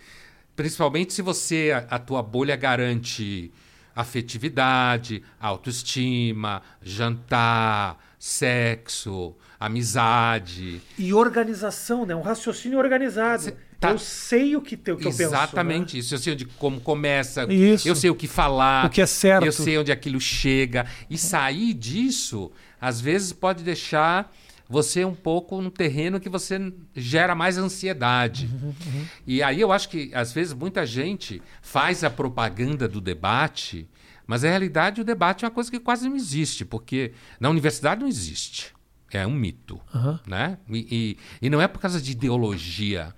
principalmente 0.61 1.13
se 1.15 1.23
você 1.23 1.73
a, 1.89 1.97
a 1.97 1.99
tua 1.99 2.23
bolha 2.23 2.55
garante 2.57 3.51
afetividade, 3.97 5.23
autoestima, 5.41 6.63
jantar, 6.83 7.99
sexo, 8.19 9.35
amizade. 9.59 10.81
E 10.99 11.13
organização, 11.15 12.05
né? 12.07 12.15
Um 12.15 12.21
raciocínio 12.23 12.79
organizado. 12.79 13.53
tá- 13.81 13.91
Eu 13.93 13.99
sei 13.99 14.55
o 14.57 14.61
que, 14.61 14.77
te- 14.77 14.93
o 14.93 14.97
que 14.97 15.07
eu 15.07 15.11
penso. 15.11 15.23
Exatamente 15.23 15.95
né? 15.95 16.01
isso. 16.01 16.15
Eu 16.15 16.19
sei 16.19 16.33
onde 16.35 16.45
como 16.45 16.81
começa, 16.81 17.45
Isso. 17.53 17.89
eu 17.89 17.97
sei 17.97 18.11
o 18.11 18.15
que 18.15 18.29
falar, 18.29 18.87
O 18.87 18.91
que 18.91 19.01
é 19.01 19.07
certo. 19.07 19.45
eu 19.47 19.53
sei 19.53 19.79
onde 19.79 19.91
aquilo 19.91 20.21
chega. 20.21 20.87
E 21.09 21.17
sair 21.17 21.73
disso, 21.75 22.51
às 22.81 23.01
vezes, 23.01 23.33
pode 23.33 23.65
deixar 23.65 24.31
você 24.71 25.05
um 25.05 25.15
pouco 25.15 25.61
no 25.61 25.69
terreno 25.69 26.21
que 26.21 26.29
você 26.29 26.73
gera 26.95 27.35
mais 27.35 27.59
ansiedade. 27.59 28.49
Uhum, 28.53 29.05
E 29.27 29.43
aí 29.43 29.61
eu 29.61 29.73
acho 29.73 29.89
que, 29.89 30.13
às 30.15 30.33
vezes, 30.33 30.55
muita 30.55 30.87
gente 30.87 31.43
faz 31.61 32.05
a 32.05 32.09
propaganda 32.09 32.87
do 32.87 33.01
debate, 33.01 33.89
mas 34.29 34.45
na 34.45 34.49
realidade 34.49 35.01
o 35.01 35.05
debate 35.05 35.45
é 35.45 35.49
uma 35.49 35.53
coisa 35.53 35.69
que 35.69 35.81
quase 35.81 36.09
não 36.09 36.15
existe, 36.15 36.65
porque 36.65 37.13
na 37.41 37.51
universidade 37.51 38.01
não 38.01 38.07
existe. 38.07 38.73
É 39.13 39.27
um 39.27 39.35
mito. 39.35 39.81
Aham. 39.93 40.21
Né? 40.25 40.57
E, 40.69 41.19
e, 41.43 41.47
e 41.47 41.51
não 41.51 41.61
é 41.61 41.67
por 41.67 41.81
causa 41.81 42.01
de 42.01 42.13
ideologia, 42.13 43.13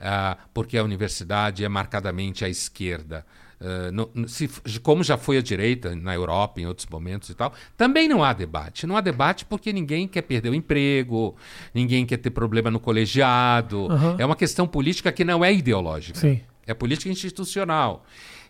ah, 0.00 0.36
porque 0.52 0.76
a 0.76 0.82
universidade 0.82 1.64
é 1.64 1.68
marcadamente 1.68 2.44
à 2.44 2.48
esquerda. 2.48 3.24
Ah, 3.60 3.90
não- 3.90 4.08
não- 4.14 4.28
se 4.28 4.48
como 4.82 5.02
já 5.02 5.16
foi 5.16 5.38
à 5.38 5.40
direita 5.42 5.94
na 5.96 6.14
Europa 6.14 6.60
em 6.60 6.66
outros 6.66 6.86
momentos 6.88 7.30
e 7.30 7.34
tal, 7.34 7.52
também 7.76 8.06
não 8.08 8.22
há 8.22 8.32
debate. 8.32 8.86
Não 8.86 8.96
há 8.96 9.00
debate 9.00 9.44
porque 9.46 9.72
ninguém 9.72 10.06
quer 10.06 10.22
perder 10.22 10.50
o 10.50 10.54
emprego, 10.54 11.34
ninguém 11.74 12.04
quer 12.04 12.18
ter 12.18 12.30
problema 12.30 12.70
no 12.70 12.78
colegiado. 12.78 13.88
Aham. 13.90 14.16
É 14.18 14.26
uma 14.26 14.36
questão 14.36 14.66
política 14.66 15.10
que 15.10 15.24
não 15.24 15.44
é 15.44 15.52
ideológica. 15.52 16.18
Sim. 16.18 16.40
É 16.66 16.74
política 16.74 17.08
institucional. 17.10 18.04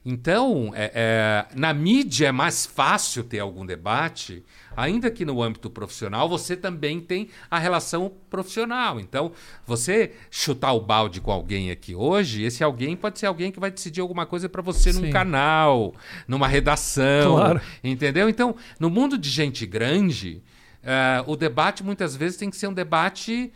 Então, 0.08 0.70
é- 0.72 0.92
é, 0.94 1.46
na 1.58 1.74
mídia 1.74 2.28
é 2.28 2.32
mais 2.32 2.64
fácil 2.64 3.24
ter 3.24 3.40
algum 3.40 3.66
debate, 3.66 4.44
ainda 4.76 5.10
que 5.10 5.24
no 5.24 5.42
âmbito 5.42 5.68
profissional 5.68 6.28
você 6.28 6.56
também 6.56 7.00
tem 7.00 7.28
a 7.50 7.58
relação 7.58 8.12
profissional. 8.30 9.00
Então, 9.00 9.32
você 9.66 10.12
chutar 10.30 10.72
o 10.74 10.80
balde 10.80 11.20
com 11.20 11.32
alguém 11.32 11.72
aqui 11.72 11.92
hoje, 11.92 12.44
esse 12.44 12.62
alguém 12.62 12.94
pode 12.94 13.18
ser 13.18 13.26
alguém 13.26 13.50
que 13.50 13.58
vai 13.58 13.68
decidir 13.68 14.00
alguma 14.00 14.24
coisa 14.24 14.48
para 14.48 14.62
você 14.62 14.92
num 14.92 15.00
Sim. 15.00 15.10
canal, 15.10 15.92
numa 16.28 16.46
redação. 16.46 17.34
Claro. 17.34 17.60
Entendeu? 17.82 18.28
Então, 18.28 18.54
no 18.78 18.88
mundo 18.88 19.18
de 19.18 19.28
gente 19.28 19.66
grande, 19.66 20.40
é, 20.84 21.24
o 21.26 21.34
debate 21.34 21.82
muitas 21.82 22.14
vezes 22.14 22.36
tem 22.36 22.48
que 22.48 22.56
ser 22.56 22.68
um 22.68 22.72
debate 22.72 23.52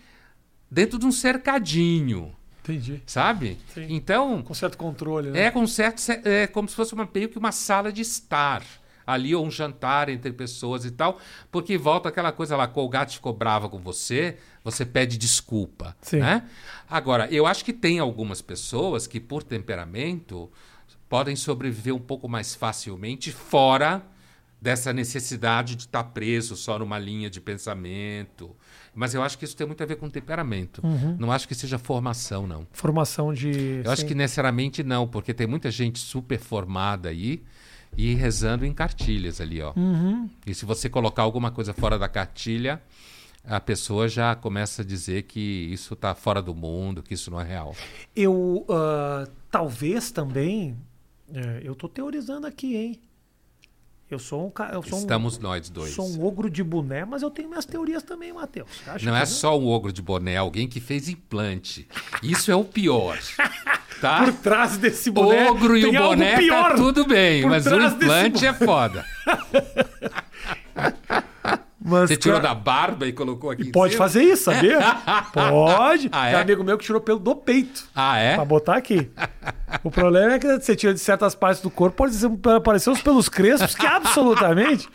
dentro 0.68 0.98
de 0.98 1.06
um 1.06 1.12
cercadinho. 1.12 2.34
Entendi. 2.62 3.02
Sabe? 3.06 3.58
Sim. 3.74 3.86
Então, 3.88 4.42
Com 4.42 4.54
certo 4.54 4.76
controle, 4.76 5.30
né? 5.30 5.44
é 5.44 5.50
com 5.50 5.66
certo, 5.66 6.00
é 6.24 6.46
como 6.46 6.68
se 6.68 6.74
fosse 6.74 6.94
uma, 6.94 7.08
meio 7.12 7.28
que 7.28 7.38
uma 7.38 7.52
sala 7.52 7.92
de 7.92 8.02
estar 8.02 8.62
ali 9.06 9.34
ou 9.34 9.44
um 9.44 9.50
jantar 9.50 10.08
entre 10.08 10.32
pessoas 10.32 10.84
e 10.84 10.90
tal, 10.90 11.18
porque 11.50 11.76
volta 11.76 12.08
aquela 12.08 12.30
coisa 12.30 12.56
lá, 12.56 12.68
Colgate 12.68 13.16
ficou 13.16 13.32
brava 13.32 13.68
com 13.68 13.78
você, 13.78 14.36
você 14.62 14.84
pede 14.84 15.18
desculpa, 15.18 15.96
Sim. 16.00 16.18
né? 16.20 16.48
Agora, 16.88 17.26
eu 17.32 17.46
acho 17.46 17.64
que 17.64 17.72
tem 17.72 17.98
algumas 17.98 18.40
pessoas 18.40 19.06
que 19.06 19.18
por 19.18 19.42
temperamento 19.42 20.50
podem 21.08 21.34
sobreviver 21.34 21.94
um 21.94 21.98
pouco 22.00 22.28
mais 22.28 22.54
facilmente 22.54 23.32
fora 23.32 24.02
dessa 24.60 24.92
necessidade 24.92 25.74
de 25.74 25.84
estar 25.84 26.04
preso 26.04 26.54
só 26.54 26.78
numa 26.78 26.98
linha 26.98 27.30
de 27.30 27.40
pensamento. 27.40 28.54
Mas 28.94 29.14
eu 29.14 29.22
acho 29.22 29.38
que 29.38 29.44
isso 29.44 29.56
tem 29.56 29.66
muito 29.66 29.82
a 29.82 29.86
ver 29.86 29.96
com 29.96 30.10
temperamento. 30.10 30.82
Não 31.18 31.30
acho 31.30 31.46
que 31.46 31.54
seja 31.54 31.78
formação, 31.78 32.46
não. 32.46 32.66
Formação 32.72 33.32
de. 33.32 33.82
Eu 33.84 33.90
acho 33.90 34.02
sim. 34.02 34.08
que 34.08 34.14
necessariamente 34.14 34.82
não, 34.82 35.06
porque 35.06 35.32
tem 35.32 35.46
muita 35.46 35.70
gente 35.70 35.98
super 35.98 36.38
formada 36.38 37.08
aí 37.08 37.42
e 37.96 38.14
rezando 38.14 38.64
em 38.64 38.72
cartilhas 38.72 39.40
ali, 39.40 39.60
ó. 39.60 39.72
Uhum. 39.76 40.28
E 40.46 40.54
se 40.54 40.64
você 40.64 40.88
colocar 40.88 41.22
alguma 41.22 41.50
coisa 41.50 41.72
fora 41.72 41.98
da 41.98 42.08
cartilha, 42.08 42.82
a 43.44 43.60
pessoa 43.60 44.08
já 44.08 44.34
começa 44.34 44.82
a 44.82 44.84
dizer 44.84 45.22
que 45.22 45.40
isso 45.40 45.94
está 45.94 46.14
fora 46.14 46.42
do 46.42 46.54
mundo, 46.54 47.02
que 47.02 47.14
isso 47.14 47.30
não 47.30 47.40
é 47.40 47.44
real. 47.44 47.74
Eu 48.14 48.64
ah, 48.68 49.26
talvez 49.50 50.10
também. 50.10 50.76
é, 51.32 51.60
eu 51.62 51.74
tô 51.74 51.88
teorizando 51.88 52.46
aqui, 52.46 52.76
hein? 52.76 53.00
Eu 54.10 54.18
sou 54.18 54.46
um 54.46 54.50
cara. 54.50 54.72
Sou 54.82 54.98
um- 54.98 55.02
Estamos 55.02 55.38
nós 55.38 55.68
dois. 55.70 55.92
Sou 55.94 56.08
um 56.08 56.24
ogro 56.24 56.50
de 56.50 56.64
boné, 56.64 57.04
mas 57.04 57.22
eu 57.22 57.30
tenho 57.30 57.48
minhas 57.48 57.64
teorias 57.64 58.02
também, 58.02 58.32
Matheus. 58.32 58.68
Não 59.02 59.14
é 59.14 59.24
só 59.24 59.56
um 59.58 59.68
ogro 59.68 59.92
de 59.92 60.02
boné, 60.02 60.32
é 60.34 60.38
alguém 60.38 60.66
que 60.66 60.80
fez 60.80 61.08
implante. 61.08 61.86
Isso 62.22 62.50
é 62.50 62.56
o 62.56 62.64
pior. 62.64 63.18
Tá? 64.00 64.24
Por 64.24 64.32
trás 64.32 64.78
desse 64.78 65.10
boné. 65.10 65.50
ogro 65.50 65.76
e 65.76 65.84
o 65.84 65.92
boné 65.92 66.38
pior. 66.38 66.70
tá 66.70 66.74
tudo 66.74 67.04
bem, 67.06 67.42
por 67.42 67.50
mas 67.50 67.66
o 67.66 67.78
implante 67.78 68.46
é 68.46 68.54
foda. 68.54 69.04
Mas, 71.90 72.08
Você 72.08 72.16
tirou 72.16 72.40
cara, 72.40 72.54
da 72.54 72.60
barba 72.60 73.06
e 73.06 73.12
colocou 73.12 73.50
aqui 73.50 73.64
em 73.68 73.72
Pode 73.72 73.92
cima? 73.94 74.04
fazer 74.04 74.22
isso, 74.22 74.44
sabia? 74.44 74.78
Pode. 75.32 76.08
Ah, 76.12 76.28
é? 76.28 76.32
Tem 76.32 76.40
amigo 76.42 76.62
meu 76.64 76.78
que 76.78 76.84
tirou 76.84 77.00
pelo 77.00 77.18
do 77.18 77.34
peito. 77.36 77.84
Ah, 77.94 78.16
é? 78.18 78.34
Pra 78.36 78.44
botar 78.44 78.76
aqui. 78.76 79.10
O 79.82 79.90
problema 79.90 80.34
é 80.34 80.38
que 80.38 80.46
você 80.58 80.74
tira 80.76 80.94
de 80.94 81.00
certas 81.00 81.34
partes 81.34 81.62
do 81.62 81.70
corpo, 81.70 81.96
pode 81.96 82.14
ser- 82.14 82.30
aparecer 82.56 82.90
os 82.90 83.00
pelos 83.02 83.28
crespos, 83.28 83.74
que 83.74 83.86
absolutamente 83.86 84.88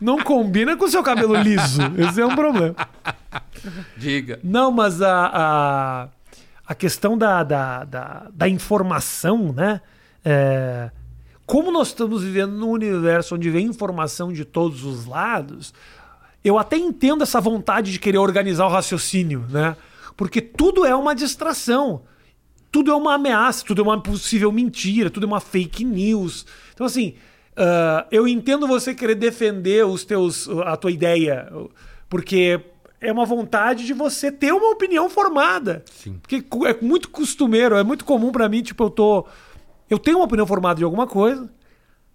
não 0.00 0.18
combina 0.18 0.76
com 0.76 0.84
o 0.84 0.88
seu 0.88 1.02
cabelo 1.02 1.34
liso. 1.36 1.80
Esse 1.98 2.20
é 2.20 2.26
um 2.26 2.34
problema. 2.34 2.74
Diga. 3.96 4.40
Não, 4.42 4.70
mas 4.70 5.00
a, 5.00 5.26
a, 5.32 6.08
a 6.66 6.74
questão 6.74 7.16
da, 7.16 7.42
da, 7.42 7.84
da, 7.84 8.26
da 8.32 8.48
informação, 8.48 9.52
né? 9.52 9.80
É, 10.24 10.90
como 11.46 11.70
nós 11.72 11.88
estamos 11.88 12.22
vivendo 12.22 12.52
num 12.52 12.70
universo 12.70 13.34
onde 13.34 13.50
vem 13.50 13.66
informação 13.66 14.32
de 14.32 14.44
todos 14.44 14.84
os 14.84 15.06
lados, 15.06 15.74
eu 16.44 16.58
até 16.58 16.76
entendo 16.76 17.22
essa 17.22 17.40
vontade 17.40 17.92
de 17.92 17.98
querer 17.98 18.18
organizar 18.18 18.66
o 18.66 18.70
raciocínio, 18.70 19.44
né? 19.48 19.76
Porque 20.16 20.40
tudo 20.40 20.84
é 20.84 20.94
uma 20.94 21.14
distração. 21.14 22.02
Tudo 22.70 22.90
é 22.90 22.94
uma 22.94 23.14
ameaça, 23.14 23.64
tudo 23.64 23.82
é 23.82 23.84
uma 23.84 24.02
possível 24.02 24.50
mentira, 24.50 25.10
tudo 25.10 25.24
é 25.24 25.26
uma 25.26 25.40
fake 25.40 25.84
news. 25.84 26.46
Então, 26.72 26.86
assim, 26.86 27.14
ah, 27.56 28.06
eu 28.10 28.26
entendo 28.26 28.66
você 28.66 28.94
querer 28.94 29.14
defender 29.14 29.84
os 29.86 30.04
teus, 30.04 30.48
a 30.64 30.76
tua 30.76 30.90
ideia, 30.90 31.52
porque 32.08 32.60
é 33.00 33.12
uma 33.12 33.24
vontade 33.24 33.84
de 33.84 33.92
você 33.92 34.30
ter 34.32 34.52
uma 34.52 34.70
opinião 34.70 35.10
formada. 35.10 35.84
Sim. 35.90 36.18
Porque 36.22 36.44
é 36.66 36.84
muito 36.84 37.10
costumeiro, 37.10 37.76
é 37.76 37.82
muito 37.82 38.04
comum 38.04 38.32
pra 38.32 38.48
mim, 38.48 38.62
tipo, 38.62 38.84
eu 38.84 38.90
tô. 38.90 39.26
Eu 39.90 39.98
tenho 39.98 40.18
uma 40.18 40.24
opinião 40.24 40.46
formada 40.46 40.78
de 40.78 40.84
alguma 40.84 41.06
coisa, 41.06 41.50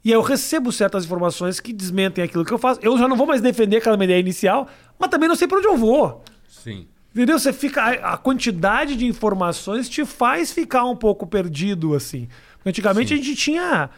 E 0.07 0.11
aí 0.11 0.13
eu 0.17 0.21
recebo 0.21 0.71
certas 0.71 1.03
informações 1.03 1.59
que 1.59 1.73
desmentem 1.73 2.23
aquilo 2.23 2.45
que 2.45 2.53
eu 2.53 2.57
faço. 2.57 2.79
Eu 2.81 2.97
já 2.97 3.09
não 3.09 3.17
vou 3.17 3.27
mais 3.27 3.41
defender 3.41 3.75
aquela 3.75 3.97
minha 3.97 4.05
ideia 4.05 4.19
inicial, 4.21 4.65
mas 4.97 5.09
também 5.09 5.27
não 5.27 5.35
sei 5.35 5.49
para 5.49 5.57
onde 5.57 5.67
eu 5.67 5.75
vou. 5.75 6.23
Sim. 6.47 6.87
Entendeu? 7.13 7.37
Você 7.37 7.51
fica. 7.51 7.83
A 7.83 8.15
quantidade 8.15 8.95
de 8.95 9.05
informações 9.05 9.89
te 9.89 10.05
faz 10.05 10.53
ficar 10.53 10.85
um 10.85 10.95
pouco 10.95 11.27
perdido, 11.27 11.93
assim. 11.93 12.29
Antigamente 12.65 13.13
a 13.13 13.17
gente 13.17 13.35
tinha. 13.35 13.89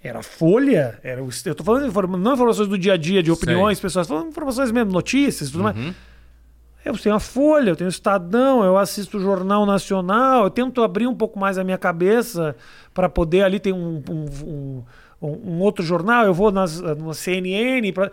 Era 0.00 0.22
folha, 0.22 1.00
era 1.02 1.20
eu 1.20 1.54
tô 1.56 1.64
falando 1.64 1.82
de 1.82 1.88
informa- 1.88 2.16
não 2.16 2.34
informações 2.34 2.68
do 2.68 2.78
dia 2.78 2.92
a 2.92 2.96
dia, 2.96 3.20
de 3.20 3.32
opiniões, 3.32 3.80
pessoas, 3.80 4.06
falando 4.06 4.28
informações 4.28 4.70
mesmo, 4.70 4.92
notícias 4.92 5.50
tudo 5.50 5.64
mais. 5.64 5.76
Eu 6.84 6.96
tenho 6.96 7.16
a 7.16 7.18
Folha, 7.18 7.70
eu 7.70 7.74
tenho 7.74 7.88
o 7.88 7.90
Estadão, 7.90 8.62
eu 8.62 8.78
assisto 8.78 9.18
o 9.18 9.20
Jornal 9.20 9.66
Nacional, 9.66 10.44
eu 10.44 10.50
tento 10.50 10.80
abrir 10.84 11.08
um 11.08 11.14
pouco 11.16 11.36
mais 11.40 11.58
a 11.58 11.64
minha 11.64 11.76
cabeça 11.76 12.54
para 12.94 13.08
poder 13.08 13.42
ali 13.42 13.58
tem 13.58 13.72
um, 13.72 14.00
um, 14.08 14.24
um- 14.46 14.82
um- 15.20 15.60
outro 15.60 15.84
jornal, 15.84 16.24
eu 16.26 16.34
vou 16.34 16.50
nas, 16.50 16.80
na 16.80 17.14
CNN. 17.14 17.92
Pra... 17.92 18.10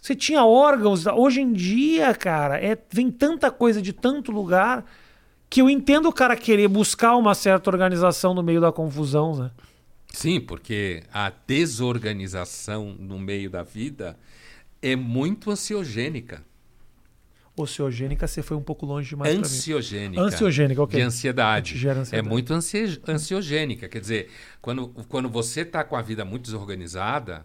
Você 0.00 0.14
tinha 0.14 0.44
órgãos. 0.44 1.06
Hoje 1.06 1.40
em 1.40 1.52
dia, 1.52 2.14
cara, 2.14 2.58
é, 2.62 2.76
vem 2.90 3.10
tanta 3.10 3.50
coisa 3.50 3.80
de 3.80 3.92
tanto 3.92 4.32
lugar 4.32 4.84
que 5.48 5.60
eu 5.60 5.68
entendo 5.68 6.08
o 6.08 6.12
cara 6.12 6.34
querer 6.36 6.66
buscar 6.68 7.14
uma 7.16 7.34
certa 7.34 7.70
organização 7.70 8.32
no 8.34 8.42
meio 8.42 8.60
da 8.60 8.72
confusão, 8.72 9.36
né? 9.36 9.50
Sim, 10.08 10.40
porque 10.40 11.02
a 11.12 11.32
desorganização 11.46 12.94
no 12.98 13.18
meio 13.18 13.48
da 13.50 13.62
vida 13.62 14.16
é 14.80 14.96
muito 14.96 15.50
ansiogênica. 15.50 16.42
Ociogênica, 17.62 18.26
você 18.26 18.42
foi 18.42 18.56
um 18.56 18.62
pouco 18.62 18.84
longe 18.84 19.10
demais. 19.10 19.36
Ansiogênica. 19.36 20.22
Ansiogênica, 20.22 20.82
ok. 20.82 20.98
De 20.98 21.06
ansiedade. 21.06 21.78
Gera 21.78 22.00
ansiedade. 22.00 22.26
É 22.26 22.30
muito 22.30 22.52
ansi 22.52 23.00
ansiogênica. 23.08 23.88
Quer 23.88 24.00
dizer, 24.00 24.30
quando, 24.60 24.88
quando 25.08 25.28
você 25.28 25.62
está 25.62 25.82
com 25.84 25.96
a 25.96 26.02
vida 26.02 26.24
muito 26.24 26.44
desorganizada, 26.44 27.44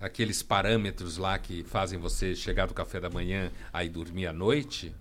aqueles 0.00 0.42
parâmetros 0.42 1.16
lá 1.16 1.38
que 1.38 1.62
fazem 1.64 1.98
você 1.98 2.34
chegar 2.34 2.66
do 2.66 2.74
café 2.74 2.98
da 3.00 3.08
manhã 3.08 3.50
aí 3.72 3.88
dormir 3.88 4.26
à 4.26 4.32
noite, 4.32 4.92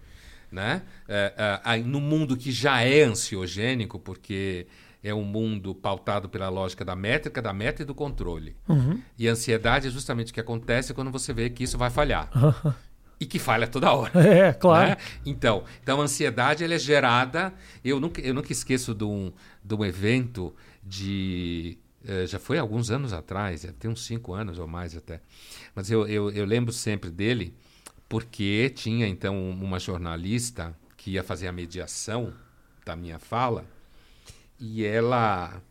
né? 0.52 0.84
É, 1.08 1.62
é, 1.66 1.78
no 1.78 2.00
mundo 2.00 2.38
que 2.38 2.52
já 2.52 2.82
é 2.82 3.02
ansiogênico, 3.04 3.98
porque 3.98 4.68
é 5.04 5.14
um 5.14 5.24
mundo 5.24 5.74
pautado 5.74 6.30
pela 6.30 6.50
lógica 6.50 6.86
da 6.86 6.96
métrica, 6.96 7.42
da 7.42 7.52
meta 7.52 7.82
e 7.82 7.86
do 7.86 7.96
controle. 7.96 8.56
E 9.18 9.28
a 9.28 9.32
ansiedade 9.32 9.88
é 9.88 9.90
justamente 9.92 10.32
o 10.32 10.34
que 10.34 10.40
acontece 10.40 10.94
quando 10.94 11.10
você 11.10 11.34
vê 11.34 11.50
que 11.50 11.64
isso 11.64 11.78
vai 11.78 11.90
falhar. 11.90 12.30
E 13.22 13.26
que 13.28 13.40
falha 13.40 13.68
toda 13.68 13.94
hora. 13.94 14.12
É, 14.20 14.52
claro. 14.54 14.90
né? 14.90 14.98
Então, 15.26 15.64
então 15.84 16.02
a 16.02 16.04
ansiedade 16.04 16.64
ela 16.64 16.74
é 16.74 16.80
gerada. 16.80 17.54
Eu 17.86 18.00
nunca, 18.00 18.20
eu 18.22 18.34
nunca 18.34 18.52
esqueço 18.52 18.96
de 18.96 19.04
um, 19.06 19.32
de 19.64 19.76
um 19.76 19.86
evento 19.86 20.54
de. 20.84 21.78
eh, 22.04 22.26
já 22.28 22.40
foi 22.40 22.58
alguns 22.58 22.90
anos 22.92 23.14
atrás, 23.14 23.66
tem 23.80 23.92
uns 23.92 24.04
cinco 24.06 24.34
anos 24.34 24.58
ou 24.60 24.68
mais 24.68 24.98
até. 24.98 25.22
Mas 25.76 25.92
eu, 25.92 26.08
eu, 26.08 26.32
eu 26.32 26.46
lembro 26.46 26.74
sempre 26.74 27.12
dele, 27.12 27.54
porque 28.10 28.72
tinha 28.76 29.08
então 29.08 29.52
uma 29.52 29.80
jornalista 29.80 30.76
que 30.98 31.12
ia 31.12 31.24
fazer 31.24 31.48
a 31.48 31.52
mediação 31.52 32.34
da 32.86 32.96
minha 32.96 33.20
fala, 33.20 33.66
e 34.60 34.84
ela. 34.84 35.62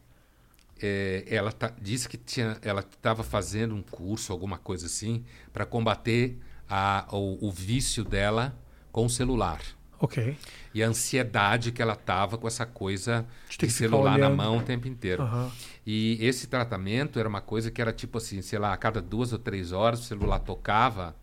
eh, 0.82 1.24
ela 1.28 1.52
ta- 1.52 1.74
disse 1.80 2.08
que 2.08 2.16
tinha, 2.16 2.58
ela 2.62 2.80
estava 2.80 3.22
fazendo 3.22 3.74
um 3.74 3.82
curso, 3.82 4.32
alguma 4.32 4.58
coisa 4.58 4.86
assim, 4.86 5.24
para 5.52 5.66
combater 5.66 6.38
a, 6.70 7.06
o, 7.10 7.48
o 7.48 7.50
vício 7.50 8.04
dela 8.04 8.56
com 8.92 9.04
o 9.06 9.10
celular. 9.10 9.60
Ok. 9.98 10.36
E 10.72 10.82
a 10.82 10.88
ansiedade 10.88 11.72
que 11.72 11.82
ela 11.82 11.94
tava 11.94 12.38
com 12.38 12.48
essa 12.48 12.64
coisa 12.64 13.26
De 13.58 13.68
celular 13.68 14.16
na 14.16 14.30
mão 14.30 14.58
o 14.58 14.62
tempo 14.62 14.88
inteiro. 14.88 15.22
Aham. 15.22 15.50
E 15.86 16.16
esse 16.20 16.46
tratamento 16.46 17.18
era 17.18 17.28
uma 17.28 17.40
coisa 17.40 17.70
que 17.70 17.82
era 17.82 17.92
tipo 17.92 18.16
assim, 18.16 18.40
sei 18.40 18.58
lá, 18.58 18.72
a 18.72 18.76
cada 18.76 19.02
duas 19.02 19.32
ou 19.32 19.38
três 19.38 19.72
horas 19.72 20.00
o 20.00 20.04
celular 20.04 20.38
tocava 20.38 21.14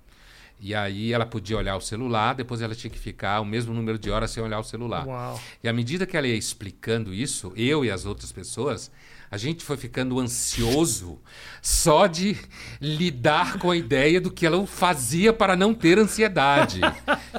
e 0.60 0.73
aí 0.73 1.13
ela 1.13 1.25
podia 1.25 1.57
olhar 1.57 1.75
o 1.75 1.81
celular, 1.81 2.33
depois 2.33 2.62
ela 2.62 2.73
tinha 2.73 2.89
que 2.89 2.97
ficar 2.97 3.39
o 3.41 3.45
mesmo 3.45 3.73
número 3.73 3.99
de 3.99 4.10
horas 4.10 4.31
sem 4.31 4.41
olhar 4.41 4.60
o 4.60 4.63
celular. 4.63 5.05
Uau. 5.05 5.39
E 5.63 5.69
à 5.69 5.73
medida 5.73 6.05
que 6.05 6.17
ela 6.17 6.27
ia 6.27 6.36
explicando 6.36 7.13
isso, 7.13 7.53
eu 7.55 7.86
e 7.86 7.91
as 7.91 8.05
outras 8.05 8.31
pessoas, 8.31 8.91
a 9.29 9.37
gente 9.37 9.63
foi 9.63 9.75
ficando 9.75 10.19
ansioso 10.19 11.19
só 11.61 12.07
de 12.07 12.37
lidar 12.79 13.59
com 13.59 13.69
a 13.69 13.77
ideia 13.77 14.21
do 14.21 14.31
que 14.31 14.45
ela 14.45 14.65
fazia 14.65 15.33
para 15.33 15.55
não 15.55 15.73
ter 15.73 15.99
ansiedade. 15.99 16.79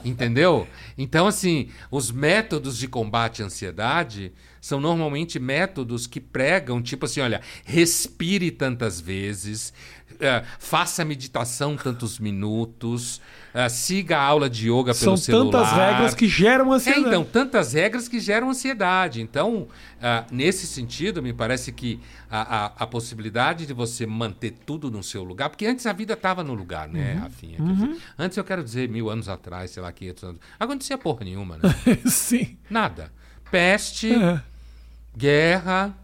entendeu? 0.04 0.66
Então, 0.96 1.26
assim, 1.26 1.70
os 1.90 2.10
métodos 2.10 2.76
de 2.76 2.88
combate 2.88 3.42
à 3.42 3.46
ansiedade 3.46 4.32
são 4.60 4.80
normalmente 4.80 5.38
métodos 5.38 6.06
que 6.06 6.20
pregam, 6.20 6.82
tipo 6.82 7.06
assim, 7.06 7.20
olha, 7.20 7.40
respire 7.64 8.50
tantas 8.50 9.00
vezes, 9.00 9.72
eh, 10.20 10.44
faça 10.58 11.04
meditação 11.04 11.76
tantos 11.76 12.18
minutos, 12.18 13.20
eh, 13.54 13.68
siga 13.68 14.18
a 14.18 14.22
aula 14.22 14.48
de 14.50 14.68
yoga 14.70 14.92
São 14.94 15.14
pelo 15.14 15.16
celular. 15.16 15.62
tantas 15.62 15.72
regras 15.76 16.14
que 16.14 16.28
geram 16.28 16.72
É, 16.72 16.76
ansiedade. 16.76 17.06
então, 17.06 17.24
tantas 17.24 17.72
regras 17.72 18.08
que 18.08 18.20
geram 18.20 18.50
ansiedade. 18.50 19.20
Então, 19.20 19.68
ah, 20.02 20.24
nesse 20.30 20.66
sentido, 20.66 21.22
me 21.22 21.32
parece 21.32 21.72
que 21.72 22.00
a, 22.30 22.40
a, 22.40 22.66
a 22.78 22.86
possibilidade 22.86 23.66
de 23.66 23.72
você 23.72 24.06
manter 24.06 24.52
tudo 24.66 24.90
no 24.90 25.02
seu 25.02 25.24
lugar, 25.24 25.48
porque 25.50 25.66
antes 25.66 25.86
a 25.86 25.92
vida 25.92 26.12
estava 26.14 26.42
no 26.44 26.54
lugar, 26.54 26.88
né, 26.88 27.14
Uhum. 27.14 27.20
Rafinha? 27.20 27.56
Quer 27.56 27.72
dizer, 27.74 27.96
antes 28.18 28.38
eu 28.38 28.44
quero 28.44 28.62
dizer 28.64 28.88
mil 28.88 29.08
anos 29.10 29.28
atrás, 29.28 29.70
sei 29.70 29.82
lá, 29.82 29.90
500 29.92 30.24
anos. 30.24 30.40
Acontecia 30.60 30.98
porra 30.98 31.24
nenhuma, 31.24 31.56
né? 31.58 31.62
Sim. 32.06 32.56
Nada. 32.70 33.10
Peste, 33.50 34.12
É. 34.14 34.40
guerra. 35.16 35.94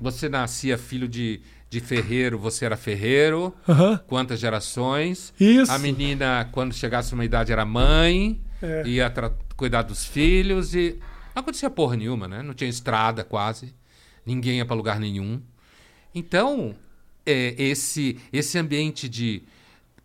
Você 0.00 0.28
nascia 0.28 0.78
filho 0.78 1.06
de, 1.06 1.42
de 1.70 1.80
ferreiro, 1.80 2.36
você 2.36 2.64
era 2.64 2.76
ferreiro. 2.76 3.54
Aham. 3.68 3.98
Quantas 4.08 4.40
gerações? 4.40 5.32
Isso. 5.38 5.70
A 5.70 5.78
menina, 5.78 6.48
quando 6.50 6.74
chegasse 6.74 7.14
uma 7.14 7.24
idade, 7.24 7.52
era 7.52 7.64
mãe, 7.64 8.40
É. 8.60 8.82
ia 8.86 9.10
cuidar 9.56 9.82
dos 9.82 10.04
filhos 10.04 10.74
e. 10.74 10.98
Não 11.34 11.40
acontecia 11.42 11.70
porra 11.70 11.96
nenhuma, 11.96 12.26
né? 12.26 12.42
Não 12.42 12.52
tinha 12.52 12.68
estrada 12.68 13.22
quase. 13.22 13.72
Ninguém 14.26 14.58
ia 14.58 14.66
para 14.66 14.74
lugar 14.74 14.98
nenhum. 14.98 15.40
Então, 16.12 16.74
é, 17.24 17.54
esse, 17.56 18.18
esse 18.32 18.58
ambiente 18.58 19.08
de 19.08 19.42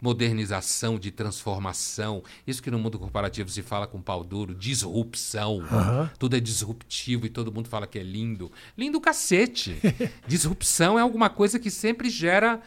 modernização, 0.05 0.99
de 0.99 1.09
transformação, 1.09 2.23
isso 2.45 2.61
que 2.61 2.69
no 2.69 2.77
mundo 2.77 2.99
corporativo 2.99 3.49
se 3.49 3.63
fala 3.63 3.87
com 3.87 3.99
pau 3.99 4.23
duro, 4.23 4.53
disrupção. 4.53 5.61
Aham. 5.71 6.11
Tudo 6.19 6.35
é 6.35 6.39
disruptivo 6.39 7.25
e 7.25 7.29
todo 7.29 7.51
mundo 7.51 7.67
fala 7.67 7.87
que 7.87 7.97
é 7.97 8.03
lindo. 8.03 8.51
Lindo 8.77 9.01
cacete. 9.01 9.77
Disrupção 10.27 10.99
é 10.99 11.01
alguma 11.01 11.27
coisa 11.27 11.57
que 11.57 11.71
sempre 11.71 12.07
gera 12.07 12.61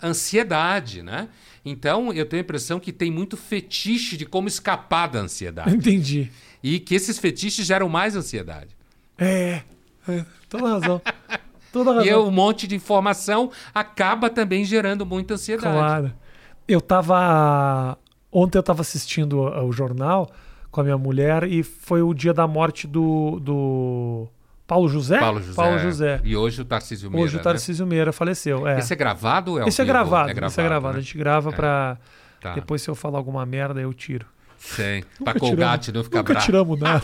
ansiedade, 0.00 1.02
né? 1.02 1.28
Então, 1.64 2.12
eu 2.12 2.26
tenho 2.26 2.42
a 2.42 2.44
impressão 2.44 2.78
que 2.78 2.92
tem 2.92 3.10
muito 3.10 3.36
fetiche 3.36 4.16
de 4.16 4.24
como 4.24 4.46
escapar 4.46 5.08
da 5.08 5.18
ansiedade. 5.18 5.74
Entendi. 5.74 6.30
E 6.62 6.78
que 6.78 6.94
esses 6.94 7.18
fetiches 7.18 7.66
geram 7.66 7.88
mais 7.88 8.14
ansiedade. 8.14 8.76
É. 9.18 9.62
é. 10.08 10.24
Toda 10.48 10.68
razão. 10.68 11.02
Toda 11.72 11.92
razão. 11.92 12.06
E 12.06 12.14
um 12.14 12.30
monte 12.30 12.68
de 12.68 12.76
informação 12.76 13.50
acaba 13.74 14.30
também 14.30 14.64
gerando 14.64 15.04
muita 15.04 15.34
ansiedade. 15.34 15.76
Claro. 15.76 16.23
Eu 16.66 16.80
tava. 16.80 17.98
Ontem 18.32 18.58
eu 18.58 18.62
tava 18.62 18.80
assistindo 18.80 19.38
o 19.40 19.72
jornal 19.72 20.30
com 20.70 20.80
a 20.80 20.84
minha 20.84 20.98
mulher 20.98 21.44
e 21.44 21.62
foi 21.62 22.02
o 22.02 22.12
dia 22.14 22.32
da 22.34 22.46
morte 22.46 22.86
do. 22.86 23.38
do 23.40 24.26
Paulo 24.66 24.88
José? 24.88 25.18
Paulo 25.20 25.40
José. 25.42 25.54
Paulo 25.54 25.78
José. 25.78 26.20
E 26.24 26.34
hoje 26.36 26.62
o 26.62 26.64
Tarcísio 26.64 27.10
Meira. 27.10 27.24
Hoje 27.24 27.34
o 27.36 27.38
né? 27.38 27.42
Tarcísio 27.44 27.86
Meira 27.86 28.12
faleceu. 28.12 28.66
É. 28.66 28.78
Esse 28.78 28.92
é 28.92 28.96
gravado 28.96 29.52
ou 29.52 29.58
é 29.58 29.62
ao 29.62 29.68
Esse 29.68 29.82
é 29.82 29.84
gravado, 29.84 30.30
É 30.30 30.32
esse 30.46 30.60
é 30.60 30.64
gravado. 30.64 30.94
né? 30.94 30.98
A 30.98 31.02
gente 31.02 31.18
grava 31.18 31.52
pra. 31.52 31.98
Tá. 32.40 32.54
Depois, 32.54 32.80
se 32.82 32.88
eu 32.90 32.94
falar 32.94 33.18
alguma 33.18 33.44
merda, 33.46 33.80
eu 33.80 33.92
tiro. 33.92 34.26
Sei. 34.58 35.04
Pra 35.22 35.34
Nunca 35.34 35.40
Colgate 35.40 35.84
tiramos- 35.92 35.94
não 35.94 36.04
ficar 36.04 36.18
Nunca 36.18 36.32
bravo. 36.32 36.46
tiramos 36.46 36.80
nada. 36.80 37.02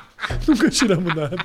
nunca 0.48 0.70
tiramos 0.70 1.14
nada. 1.14 1.36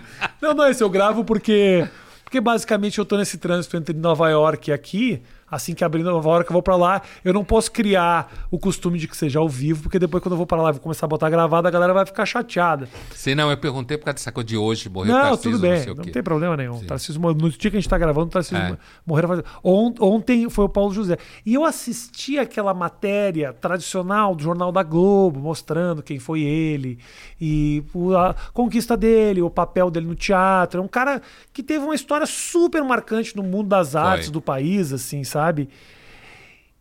Não, 0.42 0.54
não, 0.54 0.68
esse 0.70 0.82
eu 0.84 0.90
gravo 0.90 1.24
porque. 1.26 1.88
Porque 2.24 2.42
basicamente 2.42 2.98
eu 3.00 3.06
tô 3.06 3.18
nesse 3.18 3.38
trânsito 3.38 3.78
entre 3.78 3.96
Nova 3.96 4.30
York 4.30 4.70
e 4.70 4.74
aqui. 4.74 5.22
Assim 5.50 5.74
que 5.74 5.84
abrir 5.84 6.04
Nova 6.04 6.28
York, 6.30 6.50
eu 6.50 6.54
vou 6.54 6.62
pra 6.62 6.76
lá. 6.76 7.02
Eu 7.24 7.34
não 7.34 7.44
posso 7.44 7.72
criar 7.72 8.32
o 8.52 8.60
costume 8.60 9.00
de 9.00 9.08
que 9.08 9.16
seja 9.16 9.40
ao 9.40 9.48
vivo, 9.48 9.84
porque 9.84 9.98
depois, 9.98 10.22
quando 10.22 10.34
eu 10.34 10.38
vou 10.38 10.46
pra 10.46 10.62
lá 10.62 10.70
e 10.70 10.74
vou 10.74 10.82
começar 10.82 11.06
a 11.06 11.10
botar 11.10 11.30
gravado, 11.30 11.68
a 11.68 11.72
galera 11.72 11.94
vai 11.94 12.06
ficar 12.06 12.26
chateada. 12.26 12.90
Sei 13.16 13.34
não, 13.34 13.50
eu 13.50 13.58
perguntei 13.58 13.98
por 13.98 14.06
causa 14.06 14.16
dessa 14.16 14.32
coisa 14.32 14.46
de 14.48 14.58
hoje, 14.58 14.90
morreu 14.90 15.14
não, 15.16 15.38
tudo 15.38 15.58
bem, 15.60 15.86
não 15.86 15.96
quê. 16.04 16.12
tem 16.12 16.22
problema 16.22 16.58
nenhum. 16.58 16.80
Sim. 16.80 16.86
No 17.20 17.50
dia 17.50 17.72
que 17.72 17.78
a 17.78 17.80
gente 17.80 17.88
tá 17.88 17.98
gravando, 17.98 18.28
o 18.28 18.30
Tarcísio 18.30 18.58
É. 18.58 18.78
morreu. 19.06 19.28
faz- 19.28 19.44
Ontem 19.64 20.50
foi 20.50 20.66
o 20.66 20.70
Paulo 20.70 20.94
José. 20.94 21.18
E 21.46 21.54
eu 21.54 21.64
assisti 21.64 22.38
aquela 22.38 22.74
matéria 22.74 23.54
tradicional 23.54 24.36
do 24.36 24.44
Jornal 24.44 24.72
da 24.72 24.84
Globo, 24.84 25.40
mostrando 25.40 26.04
quem 26.04 26.20
foi 26.20 26.42
ele, 26.42 27.00
e 27.40 27.84
a 28.18 28.36
conquista 28.52 28.98
dele, 28.98 29.42
o 29.42 29.50
papel 29.50 29.90
dele 29.90 30.08
no 30.08 30.16
teatro. 30.16 30.82
É 30.82 30.84
um 30.84 30.88
cara 30.88 31.22
que 31.54 31.64
teve 31.64 31.86
uma 31.86 31.96
história 31.96 32.26
super 32.26 32.84
marcante 32.84 33.36
no 33.36 33.44
mundo 33.44 33.70
das 33.70 33.96
artes 33.96 34.30
do 34.30 34.42
país, 34.42 34.92
assim, 34.92 35.24
sabe? 35.24 35.37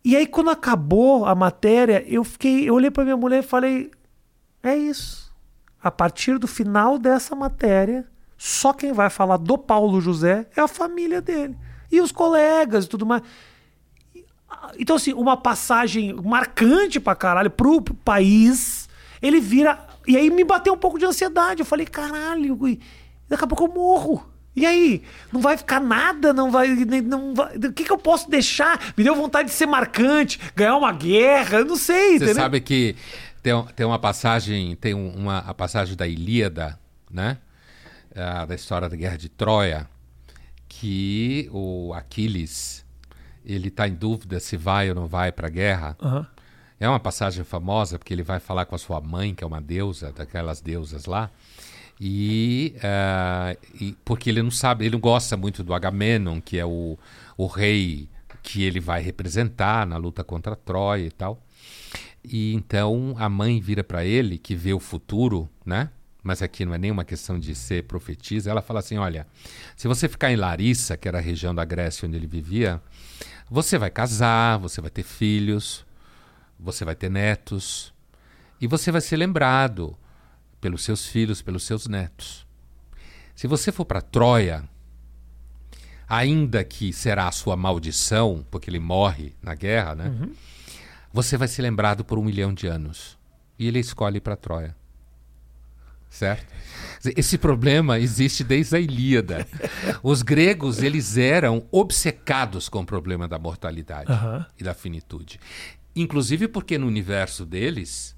E 0.03 0.15
aí, 0.15 0.25
quando 0.25 0.49
acabou 0.49 1.25
a 1.25 1.35
matéria, 1.35 2.03
eu 2.07 2.23
fiquei, 2.23 2.69
eu 2.69 2.75
olhei 2.75 2.89
pra 2.89 3.03
minha 3.03 3.17
mulher 3.17 3.39
e 3.39 3.47
falei: 3.47 3.91
é 4.63 4.75
isso. 4.75 5.33
A 5.81 5.91
partir 5.91 6.37
do 6.37 6.47
final 6.47 6.97
dessa 6.97 7.35
matéria, 7.35 8.05
só 8.37 8.73
quem 8.73 8.93
vai 8.93 9.09
falar 9.09 9.37
do 9.37 9.57
Paulo 9.57 9.99
José 9.99 10.47
é 10.55 10.61
a 10.61 10.67
família 10.67 11.21
dele. 11.21 11.57
E 11.91 12.01
os 12.01 12.11
colegas 12.11 12.85
e 12.85 12.87
tudo 12.87 13.05
mais. 13.05 13.21
Então, 14.77 14.95
assim, 14.95 15.13
uma 15.13 15.37
passagem 15.37 16.13
marcante 16.13 16.99
pra 16.99 17.15
caralho 17.15 17.49
pro 17.49 17.81
país, 17.81 18.89
ele 19.21 19.39
vira. 19.39 19.87
E 20.07 20.15
aí 20.15 20.29
me 20.29 20.43
bateu 20.43 20.73
um 20.73 20.77
pouco 20.77 20.97
de 20.97 21.05
ansiedade. 21.05 21.61
Eu 21.61 21.65
falei, 21.65 21.85
caralho, 21.85 22.57
daqui 23.27 23.43
a 23.43 23.47
pouco 23.47 23.65
eu 23.65 23.73
morro. 23.73 24.25
E 24.57 24.65
aí? 24.65 25.03
Não 25.31 25.39
vai 25.39 25.55
ficar 25.55 25.79
nada? 25.79 26.33
Não 26.33 26.49
vai. 26.49 26.69
Não 27.03 27.35
vai 27.35 27.55
o 27.57 27.71
que, 27.71 27.83
que 27.83 27.91
eu 27.91 27.97
posso 27.97 28.27
deixar? 28.27 28.91
Me 28.97 29.03
deu 29.03 29.15
vontade 29.15 29.49
de 29.49 29.53
ser 29.53 29.67
marcante, 29.67 30.39
ganhar 30.55 30.75
uma 30.75 30.91
guerra, 30.91 31.59
eu 31.59 31.65
não 31.65 31.75
sei. 31.75 32.13
Você 32.13 32.15
entendeu? 32.15 32.35
sabe 32.35 32.59
que 32.59 32.95
tem, 33.43 33.53
tem 33.75 33.85
uma 33.85 33.99
passagem, 33.99 34.75
tem 34.75 34.95
uma 34.95 35.37
a 35.37 35.53
passagem 35.53 35.95
da 35.95 36.07
Ilíada, 36.07 36.79
né? 37.09 37.37
Ah, 38.15 38.45
da 38.45 38.55
história 38.55 38.89
da 38.89 38.95
Guerra 38.95 39.15
de 39.15 39.29
Troia, 39.29 39.87
que 40.67 41.47
o 41.51 41.93
Aquiles 41.93 42.83
ele 43.45 43.67
está 43.67 43.87
em 43.87 43.93
dúvida 43.93 44.39
se 44.39 44.57
vai 44.57 44.89
ou 44.89 44.95
não 44.95 45.05
vai 45.05 45.31
para 45.31 45.45
a 45.45 45.51
guerra. 45.51 45.95
Aham. 46.01 46.27
É 46.79 46.89
uma 46.89 46.99
passagem 46.99 47.43
famosa 47.43 47.99
porque 47.99 48.13
ele 48.13 48.23
vai 48.23 48.39
falar 48.39 48.65
com 48.65 48.73
a 48.73 48.77
sua 48.79 48.99
mãe, 49.01 49.35
que 49.35 49.43
é 49.43 49.47
uma 49.47 49.61
deusa, 49.61 50.11
daquelas 50.11 50.61
deusas 50.61 51.05
lá. 51.05 51.29
E, 51.99 52.75
ah, 52.83 53.55
e 53.79 53.95
porque 54.05 54.29
ele 54.29 54.41
não 54.41 54.51
sabe, 54.51 54.85
ele 54.85 54.93
não 54.93 54.99
gosta 54.99 55.35
muito 55.35 55.63
do 55.63 55.73
Agamenon, 55.73 56.39
que 56.39 56.57
é 56.57 56.65
o, 56.65 56.97
o 57.35 57.47
rei 57.47 58.07
que 58.43 58.63
ele 58.63 58.79
vai 58.79 59.01
representar 59.01 59.85
na 59.85 59.97
luta 59.97 60.23
contra 60.23 60.55
Troia 60.55 61.05
e 61.05 61.11
tal. 61.11 61.41
E 62.23 62.53
então 62.53 63.15
a 63.17 63.27
mãe 63.27 63.59
vira 63.59 63.83
para 63.83 64.05
ele, 64.05 64.37
que 64.37 64.55
vê 64.55 64.73
o 64.73 64.79
futuro, 64.79 65.49
né? 65.65 65.89
Mas 66.23 66.41
aqui 66.41 66.65
não 66.65 66.73
é 66.73 66.77
nenhuma 66.77 67.05
questão 67.05 67.39
de 67.39 67.55
ser 67.55 67.83
profetisa. 67.83 68.51
Ela 68.51 68.61
fala 68.61 68.79
assim: 68.79 68.97
olha, 68.97 69.25
se 69.75 69.87
você 69.87 70.09
ficar 70.09 70.31
em 70.31 70.35
Larissa, 70.35 70.97
que 70.97 71.07
era 71.07 71.19
a 71.19 71.21
região 71.21 71.55
da 71.55 71.63
Grécia 71.63 72.07
onde 72.07 72.17
ele 72.17 72.27
vivia, 72.27 72.81
você 73.49 73.77
vai 73.77 73.89
casar, 73.89 74.57
você 74.57 74.81
vai 74.81 74.89
ter 74.89 75.03
filhos, 75.03 75.85
você 76.59 76.83
vai 76.83 76.95
ter 76.95 77.09
netos, 77.09 77.93
e 78.59 78.67
você 78.67 78.91
vai 78.91 79.01
ser 79.01 79.17
lembrado 79.17 79.97
pelos 80.59 80.83
seus 80.83 81.05
filhos, 81.05 81.41
pelos 81.41 81.63
seus 81.63 81.87
netos. 81.87 82.45
Se 83.35 83.47
você 83.47 83.71
for 83.71 83.85
para 83.85 84.01
Troia, 84.01 84.63
ainda 86.07 86.63
que 86.63 86.91
será 86.91 87.27
a 87.27 87.31
sua 87.31 87.55
maldição, 87.55 88.45
porque 88.49 88.69
ele 88.69 88.79
morre 88.79 89.35
na 89.41 89.53
guerra, 89.53 89.95
né? 89.95 90.29
Você 91.13 91.37
vai 91.37 91.47
ser 91.47 91.61
lembrado 91.61 92.03
por 92.03 92.17
um 92.17 92.23
milhão 92.23 92.53
de 92.53 92.67
anos. 92.67 93.17
E 93.59 93.67
ele 93.67 93.79
escolhe 93.79 94.19
para 94.19 94.35
Troia. 94.35 94.75
Certo? 96.09 96.51
Esse 97.15 97.37
problema 97.37 97.99
existe 97.99 98.43
desde 98.43 98.75
a 98.75 98.79
Ilíada. 98.79 99.45
Os 100.01 100.21
gregos, 100.21 100.81
eles 100.81 101.17
eram 101.17 101.67
obcecados 101.71 102.69
com 102.69 102.79
o 102.81 102.85
problema 102.85 103.27
da 103.27 103.37
mortalidade 103.37 104.11
Aham. 104.11 104.45
e 104.59 104.63
da 104.63 104.73
finitude. 104.73 105.39
Inclusive 105.95 106.47
porque 106.47 106.77
no 106.77 106.87
universo 106.87 107.45
deles, 107.45 108.15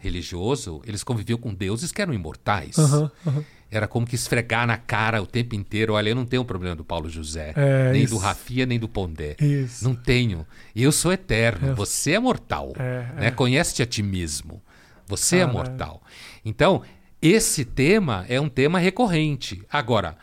religioso, 0.00 0.80
eles 0.86 1.04
conviviam 1.04 1.38
com 1.38 1.54
deuses 1.54 1.92
que 1.92 2.00
eram 2.02 2.12
imortais. 2.14 2.78
Aham, 2.78 3.10
aham. 3.26 3.44
Era 3.70 3.86
como 3.86 4.04
que 4.04 4.16
esfregar 4.16 4.66
na 4.66 4.76
cara 4.76 5.22
o 5.22 5.26
tempo 5.26 5.54
inteiro. 5.54 5.92
Olha, 5.92 6.08
eu 6.08 6.16
não 6.16 6.24
tenho 6.26 6.44
problema 6.44 6.74
do 6.74 6.84
Paulo 6.84 7.08
José, 7.08 7.52
É, 7.54 7.92
nem 7.92 8.02
isso. 8.02 8.14
do 8.14 8.18
Rafia, 8.18 8.66
nem 8.66 8.80
do 8.80 8.88
Pondé. 8.88 9.36
Isso. 9.40 9.84
Não 9.84 9.94
tenho. 9.94 10.44
Eu 10.74 10.90
sou 10.90 11.12
eterno. 11.12 11.76
Você 11.76 12.12
é 12.12 12.18
mortal. 12.18 12.72
É, 12.76 12.98
né? 13.14 13.26
é. 13.28 13.30
Conhece-te 13.30 13.80
a 13.82 13.86
ti 13.86 14.02
mesmo. 14.02 14.60
Você 15.06 15.36
é 15.36 15.38
Caralho. 15.40 15.56
mortal. 15.56 16.02
Então, 16.44 16.82
esse 17.22 17.64
tema 17.64 18.26
é 18.28 18.40
um 18.40 18.48
tema 18.48 18.80
recorrente. 18.80 19.62
Agora, 19.70 20.16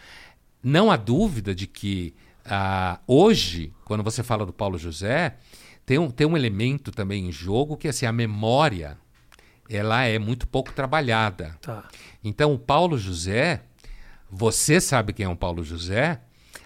não 0.62 0.92
há 0.92 0.98
dúvida 0.98 1.56
de 1.56 1.68
que 1.68 2.14
ah, 2.44 3.00
hoje, 3.08 3.72
quando 3.86 4.04
você 4.04 4.24
fala 4.24 4.46
do 4.46 4.52
Paulo 4.52 4.78
José, 4.78 5.36
tem 5.86 5.98
um, 5.98 6.10
tem 6.10 6.28
um 6.28 6.36
elemento 6.36 6.92
também 6.92 7.28
em 7.28 7.32
jogo 7.32 7.78
que 7.78 7.88
assim, 7.88 8.06
a 8.06 8.12
memória 8.12 8.98
ela 9.70 10.04
é 10.04 10.18
muito 10.18 10.48
pouco 10.48 10.72
trabalhada. 10.74 11.56
Tá. 11.62 11.84
Então, 12.24 12.54
o 12.54 12.60
Paulo 12.60 12.98
José, 12.98 13.62
você 14.30 14.80
sabe 14.80 15.14
quem 15.14 15.26
é 15.26 15.30
o 15.30 15.36
Paulo 15.36 15.64
José, 15.64 16.20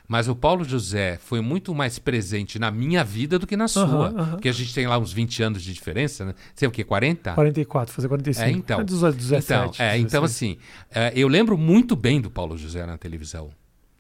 mas 0.07 0.27
o 0.27 0.35
Paulo 0.35 0.65
José 0.65 1.17
foi 1.23 1.39
muito 1.39 1.73
mais 1.73 1.97
presente 1.97 2.59
na 2.59 2.69
minha 2.69 3.01
vida 3.03 3.39
do 3.39 3.47
que 3.47 3.55
na 3.55 3.69
sua. 3.69 4.11
Porque 4.31 4.49
a 4.49 4.51
gente 4.51 4.73
tem 4.73 4.85
lá 4.85 4.97
uns 4.97 5.13
20 5.13 5.41
anos 5.41 5.63
de 5.63 5.73
diferença, 5.73 6.25
né? 6.25 6.35
Sei 6.53 6.67
o 6.67 6.71
quê, 6.71 6.83
40? 6.83 7.33
44, 7.33 7.93
fazer 7.93 8.07
45. 8.09 8.45
É, 8.45 8.51
então. 8.51 8.81
É 8.81 8.83
17, 8.83 9.45
então, 9.45 9.71
é, 9.79 9.97
então 9.97 10.21
16. 10.21 10.23
assim, 10.23 10.57
é, 10.93 11.13
eu 11.15 11.29
lembro 11.29 11.57
muito 11.57 11.95
bem 11.95 12.19
do 12.19 12.29
Paulo 12.29 12.57
José 12.57 12.85
na 12.85 12.97
televisão, 12.97 13.51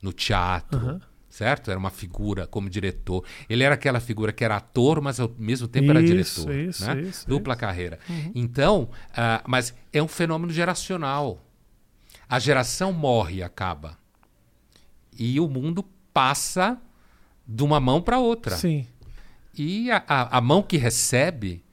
no 0.01 0.11
teatro, 0.11 0.77
Aham. 0.77 1.01
Certo? 1.31 1.71
Era 1.71 1.79
uma 1.79 1.89
figura 1.89 2.45
como 2.45 2.69
diretor. 2.69 3.23
Ele 3.49 3.63
era 3.63 3.73
aquela 3.73 3.99
figura 3.99 4.31
que 4.31 4.43
era 4.43 4.57
ator, 4.57 5.01
mas 5.01 5.19
ao 5.19 5.33
mesmo 5.39 5.67
tempo 5.67 5.89
era 5.89 6.01
Isso, 6.01 6.45
diretor. 6.45 6.69
isso, 6.69 6.85
né? 6.85 7.01
isso, 7.01 7.27
Dupla 7.27 7.55
carreira. 7.55 7.97
Então, 8.35 8.89
ah, 9.15 9.41
mas 9.47 9.73
é 9.91 10.03
um 10.03 10.07
fenômeno 10.07 10.51
geracional. 10.51 11.43
A 12.29 12.37
geração 12.37 12.91
morre 12.93 13.37
e 13.37 13.43
acaba. 13.43 13.97
E 15.17 15.39
o 15.39 15.47
mundo 15.47 15.83
passa 16.13 16.77
de 17.47 17.63
uma 17.63 17.79
mão 17.79 18.01
para 18.01 18.19
outra. 18.19 18.55
Sim. 18.57 18.85
E 19.57 19.89
a, 19.89 20.03
a, 20.07 20.37
a 20.37 20.41
mão 20.41 20.61
que 20.61 20.77
recebe, 20.77 21.63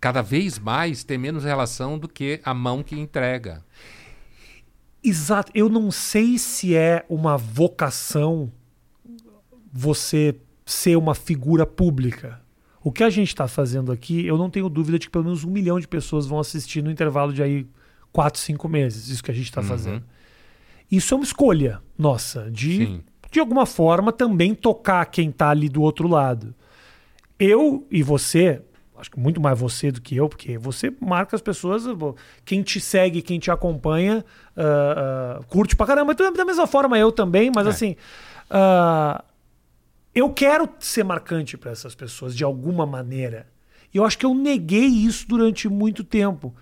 cada 0.00 0.22
vez 0.22 0.58
mais, 0.58 1.04
tem 1.04 1.18
menos 1.18 1.44
relação 1.44 1.98
do 1.98 2.08
que 2.08 2.40
a 2.44 2.54
mão 2.54 2.82
que 2.82 2.98
entrega. 2.98 3.64
Exato. 5.04 5.50
Eu 5.54 5.68
não 5.68 5.90
sei 5.90 6.38
se 6.38 6.74
é 6.74 7.04
uma 7.08 7.36
vocação 7.36 8.52
você 9.72 10.34
ser 10.66 10.96
uma 10.96 11.14
figura 11.14 11.64
pública. 11.66 12.40
O 12.84 12.90
que 12.92 13.02
a 13.04 13.10
gente 13.10 13.28
está 13.28 13.46
fazendo 13.48 13.92
aqui, 13.92 14.26
eu 14.26 14.36
não 14.36 14.50
tenho 14.50 14.68
dúvida 14.68 14.98
de 14.98 15.06
que 15.06 15.12
pelo 15.12 15.24
menos 15.24 15.44
um 15.44 15.50
milhão 15.50 15.78
de 15.80 15.86
pessoas 15.88 16.26
vão 16.26 16.38
assistir 16.40 16.82
no 16.82 16.90
intervalo 16.90 17.32
de 17.32 17.42
aí 17.42 17.66
quatro, 18.12 18.40
cinco 18.40 18.68
meses. 18.68 19.08
Isso 19.08 19.22
que 19.22 19.30
a 19.30 19.34
gente 19.34 19.46
está 19.46 19.62
fazendo. 19.62 20.02
Isso 20.90 21.14
é 21.14 21.16
uma 21.16 21.24
escolha 21.24 21.80
nossa 21.96 22.50
de, 22.50 22.76
Sim. 22.86 23.02
de 23.30 23.40
alguma 23.40 23.64
forma, 23.66 24.12
também 24.12 24.54
tocar 24.54 25.04
quem 25.06 25.30
está 25.30 25.48
ali 25.50 25.68
do 25.68 25.80
outro 25.80 26.06
lado. 26.08 26.54
Eu 27.38 27.86
e 27.90 28.02
você, 28.02 28.60
acho 28.98 29.10
que 29.10 29.18
muito 29.18 29.40
mais 29.40 29.58
você 29.58 29.90
do 29.90 30.00
que 30.00 30.16
eu, 30.16 30.28
porque 30.28 30.58
você 30.58 30.92
marca 31.00 31.34
as 31.34 31.40
pessoas, 31.42 31.84
quem 32.44 32.62
te 32.62 32.78
segue, 32.80 33.22
quem 33.22 33.38
te 33.38 33.50
acompanha, 33.50 34.24
ah, 34.56 35.38
ah, 35.40 35.44
curte 35.48 35.74
pra 35.74 35.86
caramba. 35.86 36.14
Da 36.14 36.44
mesma 36.44 36.66
forma 36.66 36.98
eu 36.98 37.10
também, 37.10 37.50
mas 37.54 37.66
É. 37.66 37.70
assim, 37.70 37.96
ah, 38.50 39.24
eu 40.14 40.30
quero 40.30 40.68
ser 40.78 41.04
marcante 41.04 41.56
para 41.56 41.70
essas 41.70 41.94
pessoas 41.94 42.36
de 42.36 42.44
alguma 42.44 42.84
maneira. 42.86 43.46
E 43.92 43.96
eu 43.96 44.04
acho 44.04 44.18
que 44.18 44.26
eu 44.26 44.34
neguei 44.34 44.86
isso 44.86 45.26
durante 45.28 45.68
muito 45.68 46.02
tempo. 46.04 46.54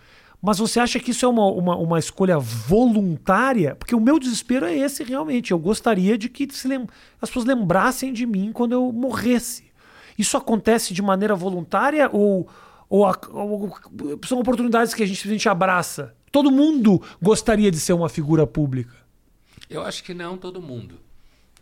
Mas 0.43 0.59
você 0.59 0.81
acha 0.81 0.99
que 0.99 1.11
isso 1.11 1.25
é 1.27 1.29
uma, 1.29 1.47
uma, 1.47 1.77
uma 1.77 1.99
escolha 1.99 2.39
voluntária? 2.39 3.75
Porque 3.75 3.95
o 3.95 4.01
meu 4.01 4.19
desespero 4.19 4.65
é 4.67 4.75
esse 4.77 5.05
realmente. 5.05 5.51
Eu 5.51 5.59
gostaria 5.59 6.17
de 6.17 6.29
que 6.29 6.49
as 7.21 7.29
pessoas 7.29 7.45
lembrassem 7.45 8.13
de 8.13 8.25
mim 8.27 8.51
quando 8.53 8.73
eu 8.73 8.91
morresse. 8.91 9.65
Isso 10.19 10.37
acontece 10.37 10.95
de 10.95 11.03
maneira 11.03 11.35
voluntária 11.35 12.09
ou, 12.13 12.49
ou, 12.89 13.05
a- 13.07 13.19
ou 13.33 13.79
são 14.27 14.39
oportunidades 14.41 14.95
que 14.95 15.03
a 15.03 15.07
gente 15.07 15.17
simplesmente 15.17 15.49
abraça? 15.49 16.15
Todo 16.33 16.51
mundo 16.51 17.03
gostaria 17.21 17.71
de 17.71 17.79
ser 17.79 17.93
uma 17.93 18.09
figura 18.09 18.47
pública. 18.47 18.95
Eu 19.69 19.83
acho 19.85 20.03
que 20.03 20.15
não 20.15 20.37
todo 20.39 20.61
mundo. 20.63 20.97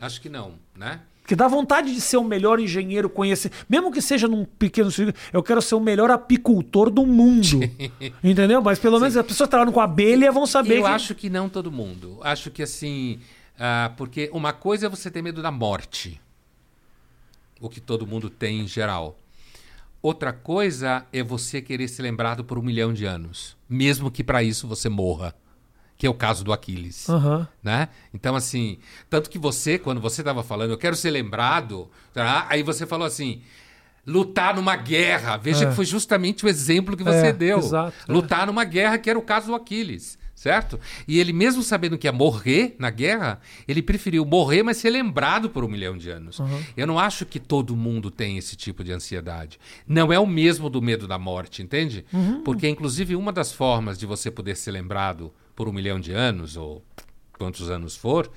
Acho 0.01 0.21
que 0.21 0.29
não, 0.29 0.55
né? 0.77 1.01
Porque 1.29 1.37
dá 1.37 1.47
vontade 1.47 1.95
de 1.95 2.01
ser 2.01 2.17
o 2.17 2.25
melhor 2.25 2.59
engenheiro, 2.59 3.11
conhecer. 3.11 3.53
Mesmo 3.69 3.93
que 3.93 4.01
seja 4.01 4.27
num 4.27 4.47
pequeno 4.47 4.89
eu 5.31 5.43
quero 5.43 5.61
ser 5.61 5.75
o 5.75 5.81
melhor 5.81 6.11
apicultor 6.11 6.89
do 6.89 7.05
mundo. 7.05 7.61
entendeu? 8.25 8.63
Mas 8.63 8.79
pelo 8.79 8.99
menos 8.99 9.15
as 9.15 9.27
pessoas 9.27 9.47
trabalham 9.51 9.71
com 9.71 9.79
abelha 9.79 10.33
vão 10.33 10.47
saber. 10.47 10.79
Eu 10.79 10.85
que... 10.85 10.89
acho 10.89 11.15
que 11.15 11.29
não 11.29 11.47
todo 11.47 11.71
mundo. 11.71 12.19
Acho 12.23 12.51
que 12.51 12.63
assim. 12.63 13.21
ah, 13.59 13.93
porque 13.95 14.31
uma 14.33 14.55
coisa 14.55 14.87
é 14.87 14.89
você 14.89 15.11
ter 15.11 15.21
medo 15.21 15.43
da 15.43 15.51
morte. 15.51 16.19
O 17.61 17.69
que 17.69 17.79
todo 17.79 18.07
mundo 18.07 18.31
tem 18.31 18.61
em 18.61 18.67
geral. 18.67 19.15
Outra 20.01 20.33
coisa 20.33 21.05
é 21.13 21.23
você 21.23 21.61
querer 21.61 21.89
ser 21.89 22.05
lembrado 22.05 22.43
por 22.43 22.59
um 22.59 22.63
milhão 22.63 22.91
de 22.91 23.05
anos. 23.05 23.55
Mesmo 23.69 24.11
que 24.11 24.25
para 24.25 24.43
isso 24.43 24.67
você 24.67 24.89
morra. 24.89 25.35
Que 25.99 26.07
é 26.07 26.11
o 26.11 26.15
caso 26.15 26.45
do 26.45 26.53
Aquiles. 26.53 27.09
Aham. 27.09 27.47
né? 27.63 27.89
Então, 28.15 28.37
assim, 28.37 28.79
tanto 29.11 29.29
que 29.29 29.39
você, 29.39 29.79
quando 29.79 30.01
você 30.01 30.21
estava 30.23 30.43
falando, 30.45 30.71
eu 30.71 30.79
quero 30.79 30.95
ser 30.97 31.11
lembrado, 31.11 31.91
tá? 32.15 32.47
aí 32.49 32.63
você 32.63 32.87
falou 32.87 33.05
assim, 33.07 33.43
lutar 34.07 34.55
numa 34.55 34.77
guerra. 34.77 35.37
Veja 35.37 35.65
É. 35.65 35.69
que 35.71 35.75
foi 35.75 35.85
justamente 35.85 36.45
o 36.47 36.49
exemplo 36.49 36.97
que 36.97 37.03
você 37.03 37.27
É, 37.27 37.33
deu. 37.33 37.59
exato, 37.59 37.93
é. 38.09 38.13
lutar 38.13 38.47
numa 38.47 38.65
guerra, 38.65 38.97
que 38.97 39.11
era 39.11 39.19
o 39.19 39.23
caso 39.23 39.49
do 39.49 39.55
Aquiles, 39.57 40.17
certo? 40.39 40.79
E 41.09 41.19
ele, 41.19 41.33
mesmo 41.33 41.65
sabendo 41.65 41.99
que 41.99 42.07
ia 42.07 42.13
morrer 42.13 42.77
na 42.79 42.91
guerra, 42.91 43.41
ele 43.67 43.83
preferiu 43.83 44.25
morrer, 44.25 44.63
mas 44.63 44.77
ser 44.77 44.91
lembrado 44.91 45.51
por 45.51 45.65
um 45.65 45.69
milhão 45.69 45.99
de 45.99 46.09
anos. 46.11 46.39
Eu 46.77 46.87
não 46.87 46.97
acho 46.97 47.27
que 47.27 47.41
todo 47.41 47.75
mundo 47.75 48.09
tem 48.09 48.39
esse 48.39 48.55
tipo 48.55 48.85
de 48.85 48.93
ansiedade. 48.93 49.59
Não 49.85 50.13
é 50.13 50.19
o 50.19 50.27
mesmo 50.27 50.71
do 50.71 50.81
medo 50.81 51.09
da 51.09 51.19
morte, 51.19 51.61
entende? 51.61 52.05
Porque, 52.45 52.69
inclusive, 52.69 53.17
uma 53.17 53.33
das 53.33 53.53
formas 53.53 53.99
de 53.99 54.07
você 54.07 54.31
poder 54.31 54.57
ser 54.57 54.71
lembrado 54.71 55.35
por 55.57 55.69
um 55.69 55.73
milhão 55.73 55.99
de 55.99 56.13
anos, 56.13 56.57
ou 56.57 56.85
quantos 57.37 57.69
anos 57.69 57.97
for, 57.97 58.31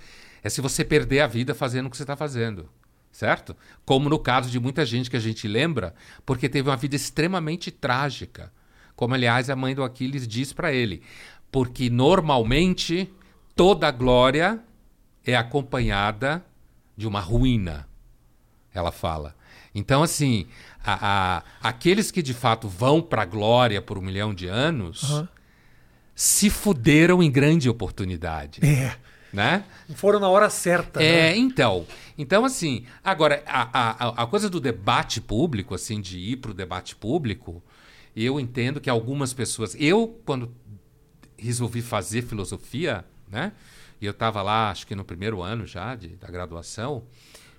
é 0.43 0.49
se 0.49 0.59
você 0.59 0.83
perder 0.83 1.19
a 1.19 1.27
vida 1.27 1.53
fazendo 1.53 1.85
o 1.85 1.89
que 1.91 1.97
você 1.97 2.03
está 2.03 2.15
fazendo. 2.15 2.67
certo? 3.11 3.55
Como 3.85 4.09
no 4.09 4.17
caso 4.17 4.49
de 4.49 4.59
muita 4.59 4.83
gente 4.85 5.07
que 5.09 5.17
a 5.17 5.19
gente 5.19 5.47
lembra, 5.47 5.93
porque 6.25 6.49
teve 6.49 6.67
uma 6.67 6.77
vida 6.77 6.95
extremamente 6.95 7.69
trágica. 7.69 8.51
Como, 8.95 9.13
aliás, 9.13 9.49
a 9.49 9.55
mãe 9.55 9.75
do 9.75 9.83
Aquiles 9.83 10.27
diz 10.27 10.53
para 10.53 10.71
ele. 10.71 11.01
Porque 11.51 11.89
normalmente 11.89 13.11
toda 13.55 13.91
glória 13.91 14.59
é 15.25 15.35
acompanhada 15.35 16.43
de 16.95 17.07
uma 17.07 17.19
ruína, 17.19 17.87
ela 18.73 18.91
fala. 18.91 19.35
Então, 19.73 20.03
assim, 20.03 20.47
a, 20.83 21.37
a, 21.37 21.43
aqueles 21.69 22.11
que 22.11 22.21
de 22.21 22.33
fato 22.33 22.67
vão 22.67 23.01
para 23.01 23.21
a 23.21 23.25
glória 23.25 23.81
por 23.81 23.97
um 23.97 24.01
milhão 24.01 24.33
de 24.33 24.47
anos 24.47 25.03
Aham. 25.03 25.29
se 26.13 26.49
fuderam 26.49 27.23
em 27.23 27.31
grande 27.31 27.69
oportunidade. 27.69 28.61
É. 28.65 28.95
Né? 29.31 29.63
Foram 29.95 30.19
na 30.19 30.27
hora 30.27 30.49
certa. 30.49 31.01
É, 31.01 31.31
né? 31.31 31.37
então. 31.37 31.87
Então, 32.17 32.43
assim, 32.43 32.85
agora, 33.01 33.41
a, 33.47 34.07
a, 34.07 34.23
a 34.23 34.27
coisa 34.27 34.49
do 34.49 34.59
debate 34.59 35.21
público, 35.21 35.73
assim, 35.73 36.01
de 36.01 36.19
ir 36.19 36.35
para 36.35 36.51
o 36.51 36.53
debate 36.53 36.97
público, 36.97 37.63
eu 38.13 38.37
entendo 38.41 38.81
que 38.81 38.89
algumas 38.89 39.33
pessoas. 39.33 39.73
Eu, 39.79 40.19
quando 40.25 40.53
resolvi 41.41 41.81
fazer 41.81 42.21
filosofia, 42.21 43.03
né? 43.29 43.51
E 43.99 44.05
eu 44.05 44.11
estava 44.11 44.41
lá, 44.41 44.71
acho 44.71 44.87
que 44.87 44.95
no 44.95 45.03
primeiro 45.03 45.41
ano 45.41 45.65
já 45.65 45.95
de, 45.95 46.09
da 46.09 46.27
graduação, 46.27 47.03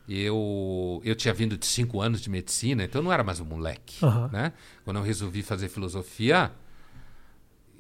eu, 0.09 1.01
eu 1.05 1.15
tinha 1.15 1.33
vindo 1.33 1.57
de 1.57 1.67
cinco 1.67 2.01
anos 2.01 2.21
de 2.21 2.29
medicina, 2.29 2.85
então 2.85 3.01
eu 3.01 3.05
não 3.05 3.13
era 3.13 3.23
mais 3.23 3.39
um 3.41 3.45
moleque, 3.45 4.05
Aham. 4.05 4.29
né? 4.33 4.53
Quando 4.85 4.97
eu 4.97 5.03
resolvi 5.03 5.43
fazer 5.43 5.69
filosofia, 5.69 6.51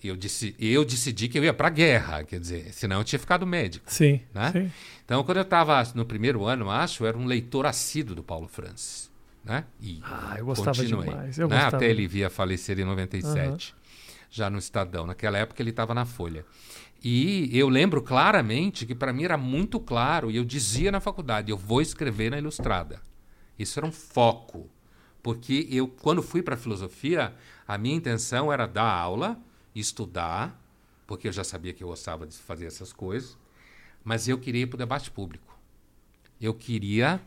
eu, 0.02 0.16
disse, 0.16 0.54
eu 0.58 0.84
decidi 0.84 1.28
que 1.28 1.38
eu 1.38 1.44
ia 1.44 1.52
para 1.52 1.68
a 1.68 1.70
guerra, 1.70 2.24
quer 2.24 2.38
dizer, 2.40 2.72
senão 2.72 2.98
eu 2.98 3.04
tinha 3.04 3.18
ficado 3.18 3.46
médico. 3.46 3.84
Sim. 3.92 4.20
Né? 4.32 4.50
sim. 4.52 4.72
Então, 5.04 5.22
quando 5.24 5.38
eu 5.38 5.42
estava 5.42 5.82
no 5.94 6.04
primeiro 6.04 6.44
ano, 6.44 6.70
acho, 6.70 7.04
eu 7.04 7.08
era 7.08 7.18
um 7.18 7.24
leitor 7.24 7.66
assíduo 7.66 8.14
do 8.14 8.22
Paulo 8.22 8.48
Francis. 8.48 9.10
Né? 9.44 9.64
E 9.80 10.00
Ah, 10.04 10.36
eu 10.38 10.46
gostava 10.46 10.76
continuei, 10.76 11.08
demais, 11.08 11.36
eu 11.38 11.48
né? 11.48 11.56
gostava. 11.56 11.76
Até 11.76 11.90
ele 11.90 12.06
via 12.06 12.30
falecer 12.30 12.78
em 12.78 12.84
97, 12.84 13.74
já 14.32 14.48
no 14.48 14.58
Estadão. 14.58 15.06
Naquela 15.06 15.38
época 15.38 15.62
ele 15.62 15.70
estava 15.70 15.94
na 15.94 16.06
Folha. 16.06 16.44
E 17.04 17.50
eu 17.56 17.68
lembro 17.68 18.00
claramente 18.00 18.86
que 18.86 18.94
para 18.94 19.12
mim 19.12 19.24
era 19.24 19.36
muito 19.36 19.78
claro, 19.78 20.30
e 20.30 20.36
eu 20.36 20.44
dizia 20.44 20.90
na 20.90 21.00
faculdade, 21.00 21.50
eu 21.50 21.56
vou 21.56 21.82
escrever 21.82 22.30
na 22.30 22.38
Ilustrada. 22.38 23.02
Isso 23.58 23.78
era 23.78 23.86
um 23.86 23.92
foco. 23.92 24.70
Porque 25.22 25.68
eu, 25.70 25.86
quando 25.86 26.22
fui 26.22 26.42
para 26.42 26.56
filosofia, 26.56 27.34
a 27.66 27.76
minha 27.76 27.94
intenção 27.94 28.52
era 28.52 28.66
dar 28.66 28.90
aula, 28.90 29.38
estudar, 29.74 30.60
porque 31.06 31.28
eu 31.28 31.32
já 31.32 31.44
sabia 31.44 31.72
que 31.72 31.84
eu 31.84 31.88
gostava 31.88 32.26
de 32.26 32.36
fazer 32.36 32.66
essas 32.66 32.92
coisas, 32.92 33.36
mas 34.02 34.26
eu 34.26 34.38
queria 34.38 34.62
ir 34.62 34.66
para 34.66 34.76
o 34.76 34.78
debate 34.78 35.10
público. 35.10 35.56
Eu 36.40 36.54
queria 36.54 37.20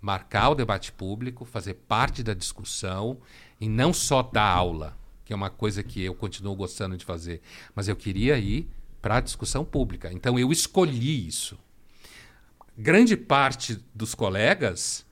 marcar 0.00 0.50
o 0.50 0.54
debate 0.54 0.92
público, 0.92 1.44
fazer 1.44 1.74
parte 1.74 2.22
da 2.22 2.32
discussão 2.32 3.18
e 3.60 3.68
não 3.68 3.92
só 3.92 4.22
dar 4.22 4.48
aula, 4.48 4.96
que 5.24 5.32
é 5.32 5.36
uma 5.36 5.50
coisa 5.50 5.82
que 5.82 6.02
eu 6.02 6.14
continuo 6.14 6.54
gostando 6.54 6.96
de 6.96 7.04
fazer, 7.04 7.40
mas 7.74 7.88
eu 7.88 7.96
queria 7.96 8.36
ir 8.38 8.68
para 9.00 9.16
a 9.16 9.20
discussão 9.20 9.64
pública. 9.64 10.10
Então 10.12 10.38
eu 10.38 10.50
escolhi 10.52 11.26
isso. 11.26 11.58
Grande 12.76 13.16
parte 13.16 13.78
dos 13.94 14.14
colegas 14.14 15.06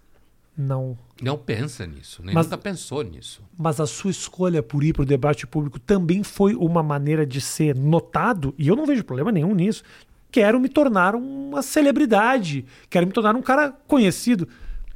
Não. 0.57 0.99
não 1.23 1.39
pensa 1.39 1.87
nisso, 1.87 2.21
nem 2.25 2.35
Mas- 2.35 2.47
nunca 2.47 2.59
pensou 2.59 3.03
nisso. 3.03 3.41
Mas 3.57 3.79
a 3.81 3.87
sua 3.87 4.11
escolha 4.11 4.63
por 4.63 4.83
ir 4.83 4.93
para 4.93 5.03
o 5.03 5.07
debate 5.07 5.47
público 5.47 5.79
também 5.79 6.23
foi 6.25 6.55
uma 6.55 6.83
maneira 6.83 7.25
de 7.25 7.41
ser 7.41 7.75
notado, 7.77 8.53
e 8.59 8.67
eu 8.69 8.75
não 8.77 8.85
vejo 8.85 9.05
problema 9.05 9.31
nenhum 9.31 9.55
nisso. 9.55 9.83
Quero 10.31 10.59
me 10.59 10.69
tornar 10.69 11.15
uma 11.15 11.63
celebridade, 11.63 12.65
quero 12.91 13.07
me 13.07 13.13
tornar 13.13 13.37
um 13.37 13.43
cara 13.43 13.71
conhecido. 13.87 14.49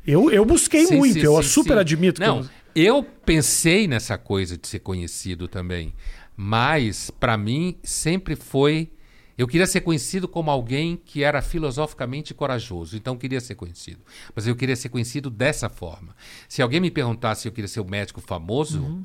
Eu, 0.06 0.30
eu 0.30 0.44
busquei 0.44 0.86
Sim, 0.86 0.96
muito, 0.96 1.14
sim, 1.14 1.20
eu 1.20 1.42
sim, 1.42 1.48
super 1.48 1.78
admito. 1.78 2.20
que 2.20 2.26
Não, 2.26 2.38
eu- 2.38 2.48
eu 2.76 3.02
pensei 3.02 3.88
nessa 3.88 4.18
coisa 4.18 4.58
de 4.58 4.68
ser 4.68 4.80
conhecido 4.80 5.48
também, 5.48 5.94
mas 6.36 7.10
para 7.10 7.36
mim 7.38 7.78
sempre 7.82 8.36
foi 8.36 8.90
eu 9.38 9.46
queria 9.46 9.66
ser 9.66 9.82
conhecido 9.82 10.26
como 10.26 10.50
alguém 10.50 10.96
que 10.96 11.22
era 11.22 11.42
filosoficamente 11.42 12.32
corajoso, 12.32 12.96
então 12.96 13.14
eu 13.14 13.18
queria 13.18 13.40
ser 13.40 13.54
conhecido. 13.54 14.00
Mas 14.34 14.46
eu 14.46 14.56
queria 14.56 14.74
ser 14.74 14.88
conhecido 14.88 15.28
dessa 15.28 15.68
forma. 15.68 16.16
Se 16.48 16.62
alguém 16.62 16.80
me 16.80 16.90
perguntasse 16.90 17.42
se 17.42 17.48
eu 17.48 17.52
queria 17.52 17.68
ser 17.68 17.80
um 17.80 17.88
médico 17.88 18.18
famoso, 18.18 19.04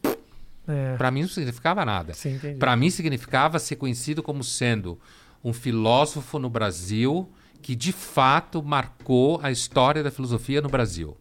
é, 0.65 0.95
para 0.95 1.11
mim 1.11 1.23
não 1.23 1.27
significava 1.27 1.83
nada. 1.83 2.13
Para 2.57 2.77
mim 2.77 2.89
significava 2.89 3.59
ser 3.59 3.75
conhecido 3.75 4.23
como 4.23 4.41
sendo 4.41 4.97
um 5.43 5.51
filósofo 5.51 6.39
no 6.39 6.49
Brasil 6.49 7.29
que 7.61 7.75
de 7.75 7.91
fato 7.91 8.63
marcou 8.63 9.39
a 9.43 9.51
história 9.51 10.01
da 10.01 10.09
filosofia 10.09 10.61
no 10.61 10.69
Brasil. 10.69 11.17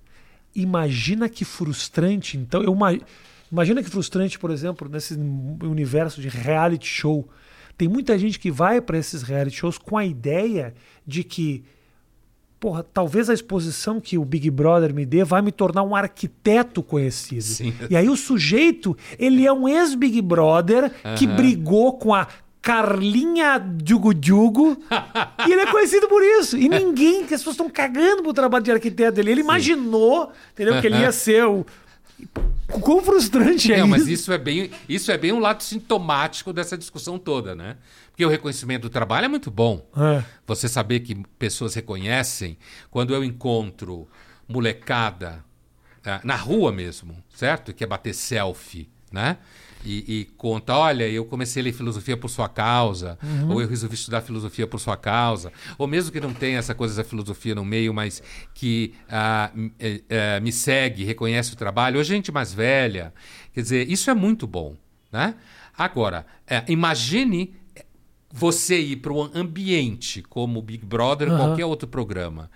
Imagina 0.55 1.29
que 1.29 1.45
frustrante, 1.45 2.37
então. 2.37 2.63
Eu, 2.63 2.73
ima- 2.75 2.99
imagina 3.51 3.83
que 3.83 3.91
frustrante, 3.91 4.39
por 4.39 4.51
exemplo, 4.51 4.89
nesse 4.89 5.15
universo 5.63 6.21
de 6.21 6.29
reality 6.29 6.87
show. 6.87 7.29
Tem 7.79 7.89
muita 7.89 8.19
gente 8.19 8.39
que 8.39 8.51
vai 8.51 8.81
para 8.81 8.99
esses 8.99 9.23
reality 9.23 9.57
shows 9.57 9.79
com 9.79 9.97
a 9.97 10.05
ideia 10.05 10.75
de 11.07 11.25
que, 11.25 11.65
porra, 12.59 12.83
talvez 12.83 13.31
a 13.31 13.35
exposição 13.35 14.01
que 14.01 14.19
o 14.19 14.25
Big 14.25 14.51
Brother 14.51 14.93
me 14.93 15.07
dê 15.07 15.25
vai 15.25 15.41
me 15.41 15.51
tornar 15.51 15.83
um 15.83 15.95
arquiteto 15.95 16.83
conhecido. 16.83 17.43
Sim. 17.43 17.73
E 17.89 17.97
aí 17.97 18.09
o 18.09 18.17
sujeito, 18.17 18.95
ele 19.19 19.47
é 19.47 19.53
um 19.53 19.67
ex-Big 19.67 20.21
Brother 20.21 20.93
que 21.17 21.27
Aham. 21.27 21.37
brigou 21.37 21.97
com 21.97 22.13
a 22.15 22.27
Carlinha 22.63 23.59
Djugo 23.59 24.13
Djugo 24.13 24.77
e 25.49 25.53
ele 25.53 25.63
é 25.63 25.67
conhecido 25.67 26.09
por 26.09 26.23
isso. 26.23 26.57
E 26.57 26.69
ninguém, 26.69 27.27
que 27.27 27.35
as 27.35 27.41
pessoas 27.41 27.55
estão 27.55 27.71
cagando 27.71 28.23
pro 28.23 28.33
trabalho 28.33 28.65
de 28.65 28.71
arquiteto 28.71 29.17
dele. 29.17 29.31
Ele 29.31 29.41
imaginou, 29.41 30.33
entendeu, 30.53 30.81
que 30.81 30.87
ele 30.87 30.99
ia 30.99 31.13
ser 31.13 31.45
o... 31.45 31.65
Quão 32.69 33.03
frustrante 33.03 33.73
é 33.73 33.79
Não, 33.79 33.87
isso? 33.87 33.91
mas 33.91 34.09
isso 34.09 34.33
é 34.33 34.39
bem, 34.39 34.71
isso 34.89 35.11
é 35.11 35.19
bem 35.19 35.33
um 35.33 35.41
lado 35.41 35.63
sintomático 35.63 36.53
dessa 36.53 36.79
discussão 36.79 37.19
toda, 37.19 37.55
né? 37.55 37.77
Porque 38.11 38.25
o 38.25 38.29
reconhecimento 38.29 38.83
do 38.83 38.91
trabalho 38.91 39.25
é 39.25 39.29
muito 39.29 39.51
bom. 39.51 39.85
É. 39.97 40.23
Você 40.47 40.69
saber 40.69 41.01
que 41.01 41.17
pessoas 41.39 41.75
reconhecem 41.75 42.57
quando 42.91 43.15
eu 43.15 43.25
encontro 43.25 44.07
molecada 44.47 45.43
ah, 46.05 46.21
na 46.23 46.37
rua 46.37 46.71
mesmo, 46.71 47.17
certo? 47.35 47.73
Que 47.73 47.83
é 47.83 47.87
bater 47.87 48.15
selfie, 48.15 48.89
né? 49.11 49.39
E, 49.85 50.21
e 50.21 50.25
conta, 50.37 50.75
olha, 50.77 51.09
eu 51.09 51.25
comecei 51.25 51.63
a 51.63 51.65
ler 51.65 51.73
filosofia 51.73 52.17
por 52.17 52.29
sua 52.29 52.49
causa, 52.49 53.19
ou 53.49 53.61
eu 53.63 53.69
resolvi 53.69 53.95
estudar 53.95 54.21
filosofia 54.21 54.67
por 54.67 54.79
sua 54.79 54.97
causa, 54.97 55.53
ou 55.79 55.87
mesmo 55.87 56.13
que 56.13 56.21
não 56.21 56.35
tenha 56.35 56.59
essa 56.59 56.75
coisa 56.75 56.95
da 56.97 57.05
filosofia 57.05 57.55
no 57.55 57.65
meio, 57.65 57.95
mas 57.95 58.23
que 58.55 58.95
ah, 59.09 59.51
eh, 59.79 60.03
eh, 60.09 60.41
me 60.41 60.53
segue, 60.53 61.05
reconhece 61.05 61.53
o 61.53 61.57
trabalho, 61.57 61.99
ou 61.99 62.05
gente 62.05 62.31
mais 62.31 62.53
velha. 62.53 63.13
Quer 63.55 63.63
dizer, 63.63 63.91
isso 63.91 64.11
é 64.11 64.15
muito 64.15 64.47
bom, 64.47 64.77
né? 65.11 65.35
Agora, 65.77 66.27
eh, 66.47 66.63
imagine 66.69 67.55
você 68.33 68.79
ir 68.79 68.97
para 68.97 69.13
um 69.13 69.31
ambiente 69.35 70.23
como 70.23 70.59
o 70.59 70.63
Big 70.63 70.85
Brother 70.85 71.29
ou 71.29 71.35
Aham. 71.35 71.47
qualquer 71.47 71.65
outro 71.65 71.89
programa 71.89 72.51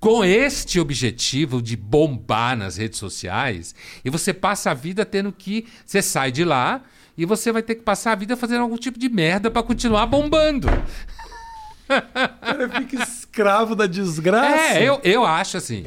com 0.00 0.24
este 0.24 0.80
objetivo 0.80 1.60
de 1.60 1.76
bombar 1.76 2.56
nas 2.56 2.78
redes 2.78 2.98
sociais 2.98 3.74
e 4.02 4.08
você 4.08 4.32
passa 4.32 4.70
a 4.70 4.74
vida 4.74 5.04
tendo 5.04 5.30
que 5.30 5.66
você 5.84 6.00
sai 6.00 6.32
de 6.32 6.42
lá 6.42 6.82
e 7.16 7.26
você 7.26 7.52
vai 7.52 7.62
ter 7.62 7.74
que 7.74 7.82
passar 7.82 8.12
a 8.12 8.14
vida 8.14 8.34
fazendo 8.36 8.62
algum 8.62 8.76
tipo 8.76 8.98
de 8.98 9.10
merda 9.10 9.50
para 9.50 9.62
continuar 9.62 10.06
bombando. 10.06 10.68
Cara 12.40 12.68
fica 12.68 13.02
escravo 13.02 13.76
da 13.76 13.86
desgraça. 13.86 14.78
É, 14.78 14.88
eu, 14.88 15.00
eu 15.04 15.24
acho 15.24 15.58
assim. 15.58 15.84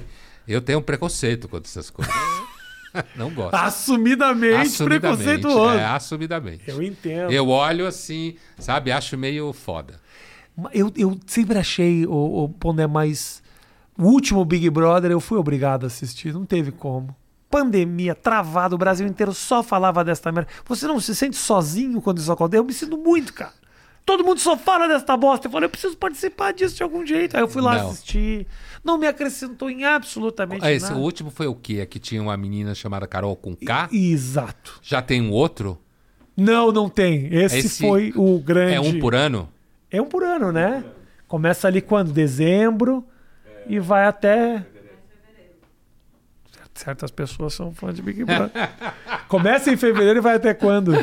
Eu 0.48 0.62
tenho 0.62 0.80
um 0.80 0.82
preconceito 0.84 1.48
contra 1.48 1.68
essas 1.68 1.90
coisas. 1.90 2.14
Não 3.16 3.32
gosto. 3.32 3.56
Assumidamente, 3.56 4.84
preconceituoso. 4.84 5.76
É, 5.76 5.86
assumidamente. 5.86 6.64
Eu 6.68 6.84
entendo. 6.84 7.32
Eu 7.32 7.50
olho 7.50 7.88
assim, 7.88 8.36
sabe, 8.60 8.92
acho 8.92 9.18
meio 9.18 9.52
foda. 9.52 10.00
Eu, 10.72 10.92
eu 10.96 11.20
sempre 11.26 11.58
achei 11.58 12.06
o, 12.06 12.44
o 12.44 12.50
Pondé 12.50 12.86
mais. 12.86 13.42
O 13.98 14.06
último 14.06 14.44
Big 14.44 14.70
Brother 14.70 15.12
eu 15.12 15.20
fui 15.20 15.38
obrigado 15.38 15.84
a 15.84 15.88
assistir, 15.88 16.34
não 16.34 16.46
teve 16.46 16.72
como. 16.72 17.16
Pandemia, 17.50 18.16
travado, 18.16 18.76
o 18.76 18.78
Brasil 18.80 19.06
inteiro 19.06 19.34
só 19.34 19.62
falava 19.62 20.04
desta 20.04 20.32
merda. 20.32 20.50
Você 20.66 20.88
não 20.88 21.00
se 21.00 21.16
sente 21.16 21.38
sozinho 21.38 22.02
quando 22.02 22.18
isso 22.18 22.32
acontece? 22.32 22.60
Eu 22.60 22.64
me 22.66 22.74
sinto 22.74 22.98
muito, 22.98 23.32
cara. 23.34 23.54
Todo 24.06 24.24
mundo 24.24 24.40
só 24.40 24.58
fala 24.58 24.88
desta 24.88 25.16
bosta. 25.16 25.48
Eu 25.48 25.52
falei, 25.52 25.68
eu 25.68 25.70
preciso 25.70 25.96
participar 25.96 26.52
disso 26.52 26.76
de 26.76 26.84
algum 26.84 27.06
jeito. 27.06 27.38
Aí 27.38 27.44
eu 27.44 27.48
fui 27.48 27.62
lá 27.62 27.78
Não. 27.78 27.90
assistir. 27.90 28.48
Não 28.84 28.98
me 28.98 29.08
acrescentou 29.08 29.70
em 29.70 29.86
absolutamente 29.86 30.66
Esse 30.66 30.88
nada. 30.90 31.00
último 31.00 31.30
foi 31.30 31.48
o 31.48 31.56
quê? 31.56 31.78
É 31.80 31.86
que 31.86 32.00
tinha 32.00 32.22
uma 32.22 32.36
menina 32.36 32.76
chamada 32.76 33.08
Carol 33.08 33.36
com 33.36 33.56
K? 33.56 33.88
Exato. 33.94 34.80
Já 34.82 35.02
tem 35.02 35.22
um 35.22 35.32
outro? 35.32 35.80
Não, 36.36 36.72
não 36.72 36.90
tem. 36.90 37.34
Esse, 37.34 37.60
Esse 37.60 37.88
foi 37.88 38.12
o 38.16 38.40
grande. 38.40 38.74
É 38.74 38.82
um 38.82 39.00
por 39.00 39.14
ano? 39.16 39.48
É 39.90 40.02
um 40.02 40.06
por 40.06 40.24
ano, 40.24 40.52
né? 40.52 40.84
Começa 41.28 41.68
ali 41.68 41.80
quando? 41.82 42.12
Dezembro 42.12 43.06
e 43.68 43.80
vai 43.80 44.06
até. 44.06 44.66
Certas 46.74 47.12
pessoas 47.12 47.54
são 47.54 47.74
fãs 47.74 47.96
de 47.96 48.02
Big 48.02 48.24
Brother. 48.26 48.52
Começa 49.28 49.72
em 49.72 49.78
fevereiro 49.78 50.20
e 50.20 50.22
vai 50.22 50.36
até 50.36 50.54
quando? 50.54 50.94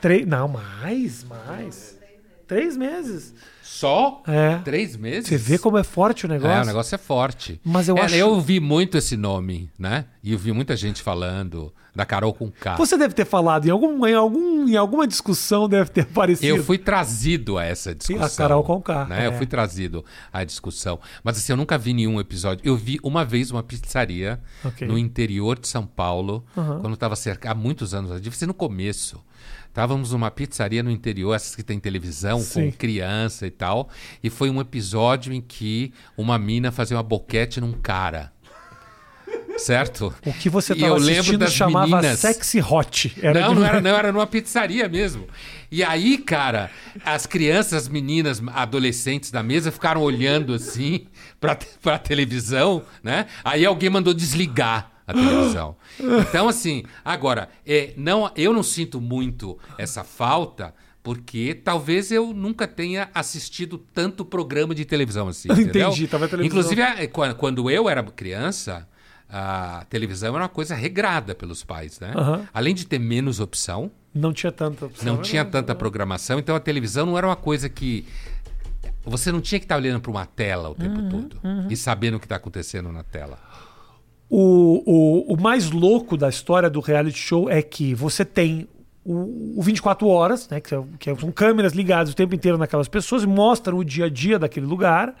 Três? 0.00 0.26
Não, 0.26 0.46
mais, 0.46 1.24
mais. 1.24 1.98
três 2.46 2.76
meses. 2.76 3.34
Só? 3.74 4.22
É. 4.26 4.58
Três 4.64 4.96
meses? 4.96 5.28
Você 5.28 5.36
vê 5.36 5.58
como 5.58 5.76
é 5.76 5.82
forte 5.82 6.26
o 6.26 6.28
negócio? 6.28 6.56
É, 6.56 6.62
o 6.62 6.64
negócio 6.64 6.94
é 6.94 6.98
forte. 6.98 7.60
Mas 7.64 7.88
eu 7.88 7.96
É, 7.98 8.02
acho- 8.02 8.14
Eu 8.14 8.28
ouvi 8.30 8.60
muito 8.60 8.96
esse 8.96 9.16
nome, 9.16 9.68
né? 9.76 10.04
E 10.22 10.32
eu 10.32 10.38
vi 10.38 10.52
muita 10.52 10.76
gente 10.76 11.02
falando 11.02 11.72
da 11.92 12.04
Carol 12.06 12.32
com 12.32 12.50
K. 12.50 12.76
Você 12.76 12.96
deve 12.96 13.14
ter 13.14 13.24
falado 13.24 13.66
em, 13.66 13.70
algum, 13.70 14.06
em, 14.06 14.14
algum, 14.14 14.68
em 14.68 14.76
alguma 14.76 15.06
discussão, 15.08 15.68
deve 15.68 15.90
ter 15.90 16.02
aparecido. 16.10 16.46
Eu 16.56 16.62
fui 16.62 16.78
trazido 16.78 17.58
a 17.58 17.64
essa 17.64 17.92
discussão. 17.94 18.24
a 18.24 18.30
Carol 18.30 18.62
Conká, 18.62 19.06
Né? 19.06 19.26
Eu 19.26 19.32
é. 19.32 19.36
fui 19.36 19.46
trazido 19.46 20.04
à 20.32 20.44
discussão. 20.44 21.00
Mas 21.24 21.36
assim, 21.36 21.52
eu 21.52 21.56
nunca 21.56 21.76
vi 21.76 21.92
nenhum 21.92 22.20
episódio. 22.20 22.64
Eu 22.64 22.76
vi 22.76 22.98
uma 23.02 23.24
vez 23.24 23.50
uma 23.50 23.62
pizzaria 23.62 24.40
Ok. 24.64 24.86
no 24.86 24.96
interior 24.96 25.58
de 25.58 25.66
São 25.66 25.84
Paulo, 25.84 26.44
Aham. 26.56 26.78
quando 26.80 26.94
estava 26.94 27.16
cerca 27.16 27.50
há 27.50 27.54
muitos 27.54 27.92
anos, 27.92 28.12
devia 28.20 28.38
ser 28.38 28.46
no 28.46 28.54
começo. 28.54 29.20
Estávamos 29.74 30.12
numa 30.12 30.30
pizzaria 30.30 30.84
no 30.84 30.90
interior, 30.92 31.34
essas 31.34 31.56
que 31.56 31.62
tem 31.64 31.80
televisão, 31.80 32.38
Sim. 32.38 32.70
com 32.70 32.76
criança 32.78 33.44
e 33.44 33.50
tal. 33.50 33.88
E 34.22 34.30
foi 34.30 34.48
um 34.48 34.60
episódio 34.60 35.32
em 35.32 35.40
que 35.40 35.92
uma 36.16 36.38
mina 36.38 36.70
fazia 36.70 36.96
uma 36.96 37.02
boquete 37.02 37.60
num 37.60 37.72
cara. 37.72 38.32
Certo? 39.58 40.14
O 40.24 40.32
que 40.32 40.48
você 40.48 40.74
estava 40.74 40.92
eu 40.92 40.96
lembro 40.96 41.12
assistindo 41.20 41.38
das 41.40 41.52
chamava 41.52 41.86
meninas- 41.88 42.20
Sexy 42.20 42.60
Hot. 42.60 43.16
Era 43.20 43.40
não, 43.40 43.48
de- 43.48 43.60
não 43.60 43.66
era, 43.66 43.80
não, 43.80 43.90
era 43.96 44.12
numa 44.12 44.26
pizzaria 44.28 44.88
mesmo. 44.88 45.26
E 45.72 45.82
aí, 45.82 46.18
cara, 46.18 46.70
as 47.04 47.26
crianças, 47.26 47.72
as 47.84 47.88
meninas, 47.88 48.40
adolescentes 48.54 49.32
da 49.32 49.42
mesa 49.42 49.72
ficaram 49.72 50.02
olhando 50.02 50.54
assim 50.54 51.08
pra, 51.40 51.58
pra 51.82 51.98
televisão, 51.98 52.84
né? 53.02 53.26
Aí 53.44 53.64
alguém 53.66 53.90
mandou 53.90 54.14
desligar 54.14 54.92
a 55.06 55.12
televisão. 55.12 55.76
Então, 56.28 56.48
assim, 56.48 56.84
agora, 57.04 57.48
é, 57.66 57.92
não, 57.96 58.30
eu 58.36 58.52
não 58.52 58.62
sinto 58.62 59.00
muito 59.00 59.58
essa 59.78 60.02
falta. 60.04 60.74
Porque 61.02 61.54
talvez 61.54 62.10
eu 62.10 62.32
nunca 62.32 62.66
tenha 62.66 63.10
assistido 63.14 63.76
tanto 63.76 64.24
programa 64.24 64.74
de 64.74 64.86
televisão 64.86 65.28
assim. 65.28 65.48
entendeu? 65.52 65.88
Entendi, 65.88 66.08
tava 66.08 66.26
televisão. 66.26 66.46
Inclusive, 66.60 66.80
é, 66.80 67.06
quan- 67.06 67.34
quando 67.34 67.70
eu 67.70 67.90
era 67.90 68.02
criança, 68.04 68.88
a 69.28 69.84
televisão 69.90 70.30
era 70.34 70.44
uma 70.44 70.48
coisa 70.48 70.74
regrada 70.74 71.34
pelos 71.34 71.62
pais, 71.62 72.00
né? 72.00 72.14
Aham. 72.16 72.48
Além 72.54 72.74
de 72.74 72.86
ter 72.86 72.98
menos 72.98 73.38
opção, 73.38 73.90
Não 74.14 74.32
tinha 74.32 74.50
tanta 74.50 74.86
opção. 74.86 75.04
não 75.06 75.14
Era- 75.16 75.22
tinha 75.24 75.44
tanta 75.44 75.74
programação, 75.74 76.38
então 76.38 76.56
a 76.56 76.60
televisão 76.60 77.04
não 77.04 77.18
era 77.18 77.26
uma 77.26 77.36
coisa 77.36 77.68
que. 77.68 78.06
Você 79.04 79.30
não 79.30 79.42
tinha 79.42 79.58
que 79.58 79.66
estar 79.66 79.76
olhando 79.76 80.00
para 80.00 80.10
uma 80.10 80.24
tela 80.24 80.70
o 80.70 80.74
tempo 80.74 81.02
todo 81.10 81.38
e 81.68 81.76
sabendo 81.76 82.16
o 82.16 82.18
que 82.18 82.24
está 82.24 82.36
acontecendo 82.36 82.90
na 82.90 83.02
tela. 83.02 83.38
O, 84.30 84.82
o, 85.30 85.34
o 85.34 85.40
mais 85.40 85.70
louco 85.70 86.16
da 86.16 86.28
história 86.28 86.68
do 86.70 86.80
reality 86.80 87.18
show 87.18 87.48
é 87.50 87.62
que 87.62 87.94
você 87.94 88.24
tem 88.24 88.66
o, 89.04 89.58
o 89.58 89.62
24 89.62 90.08
horas, 90.08 90.48
né, 90.48 90.60
que, 90.60 90.74
é- 90.74 90.82
que 90.98 91.14
são 91.20 91.30
câmeras 91.30 91.72
ligadas 91.74 92.12
o 92.12 92.16
tempo 92.16 92.34
inteiro 92.34 92.56
naquelas 92.58 92.88
pessoas, 92.88 93.24
mostram 93.24 93.78
o 93.78 93.84
dia 93.84 94.06
a 94.06 94.08
dia 94.08 94.38
daquele 94.38 94.66
lugar, 94.66 95.14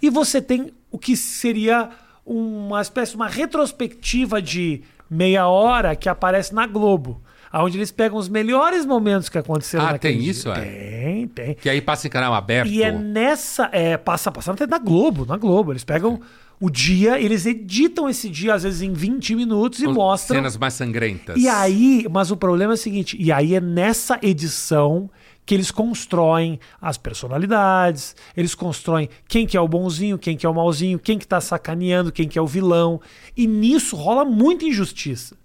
e 0.00 0.08
você 0.10 0.40
tem 0.40 0.72
o 0.90 0.98
que 0.98 1.16
seria 1.16 1.90
uma 2.24 2.80
espécie, 2.80 3.14
uma 3.14 3.28
retrospectiva 3.28 4.40
de 4.42 4.82
meia 5.08 5.46
hora 5.46 5.94
que 5.94 6.08
aparece 6.08 6.54
na 6.54 6.66
Globo, 6.66 7.22
onde 7.52 7.78
eles 7.78 7.92
pegam 7.92 8.18
os 8.18 8.28
melhores 8.28 8.84
momentos 8.84 9.28
que 9.28 9.38
aconteceram 9.38 9.86
Ah, 9.86 9.92
naquele 9.92 10.14
tem 10.14 10.22
dia. 10.22 10.30
isso, 10.32 10.50
é? 10.50 10.60
Tem, 10.60 11.28
tem. 11.28 11.54
Que 11.54 11.70
aí 11.70 11.80
passa 11.80 12.06
em 12.06 12.10
canal 12.10 12.34
aberto. 12.34 12.68
E 12.68 12.82
é 12.82 12.90
nessa. 12.90 13.68
É, 13.72 13.96
passa, 13.96 14.30
passa 14.32 14.52
até 14.52 14.66
na 14.66 14.78
Globo, 14.78 15.24
na 15.24 15.36
Globo. 15.38 15.72
Eles 15.72 15.84
pegam 15.84 16.20
o 16.60 16.70
dia, 16.70 17.20
eles 17.20 17.44
editam 17.44 18.08
esse 18.08 18.30
dia, 18.30 18.54
às 18.54 18.62
vezes, 18.62 18.80
em 18.80 18.92
20 18.92 19.34
minutos 19.34 19.80
e 19.80 19.86
mostram. 19.86 20.36
cenas 20.36 20.56
mais 20.56 20.74
sangrentas. 20.74 21.36
E 21.36 21.48
aí, 21.48 22.06
mas 22.10 22.30
o 22.30 22.36
problema 22.36 22.72
é 22.72 22.74
o 22.74 22.78
seguinte: 22.78 23.16
e 23.20 23.30
aí 23.30 23.54
é 23.54 23.60
nessa 23.60 24.18
edição 24.22 25.10
que 25.44 25.54
eles 25.54 25.70
constroem 25.70 26.58
as 26.80 26.96
personalidades, 26.98 28.16
eles 28.36 28.54
constroem 28.54 29.08
quem 29.28 29.46
que 29.46 29.56
é 29.56 29.60
o 29.60 29.68
bonzinho, 29.68 30.18
quem 30.18 30.36
que 30.36 30.44
é 30.44 30.48
o 30.48 30.54
malzinho, 30.54 30.98
quem 30.98 31.18
que 31.18 31.26
tá 31.26 31.40
sacaneando, 31.40 32.10
quem 32.10 32.26
que 32.26 32.38
é 32.38 32.42
o 32.42 32.46
vilão. 32.46 33.00
E 33.36 33.46
nisso 33.46 33.94
rola 33.94 34.24
muita 34.24 34.64
injustiça. 34.64 35.36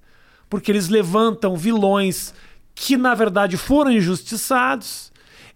Porque 0.50 0.72
eles 0.72 0.90
levantam 0.90 1.56
vilões 1.56 2.34
que, 2.74 2.98
na 2.98 3.14
verdade, 3.14 3.58
foram 3.58 3.92
injustiçados. 3.92 5.11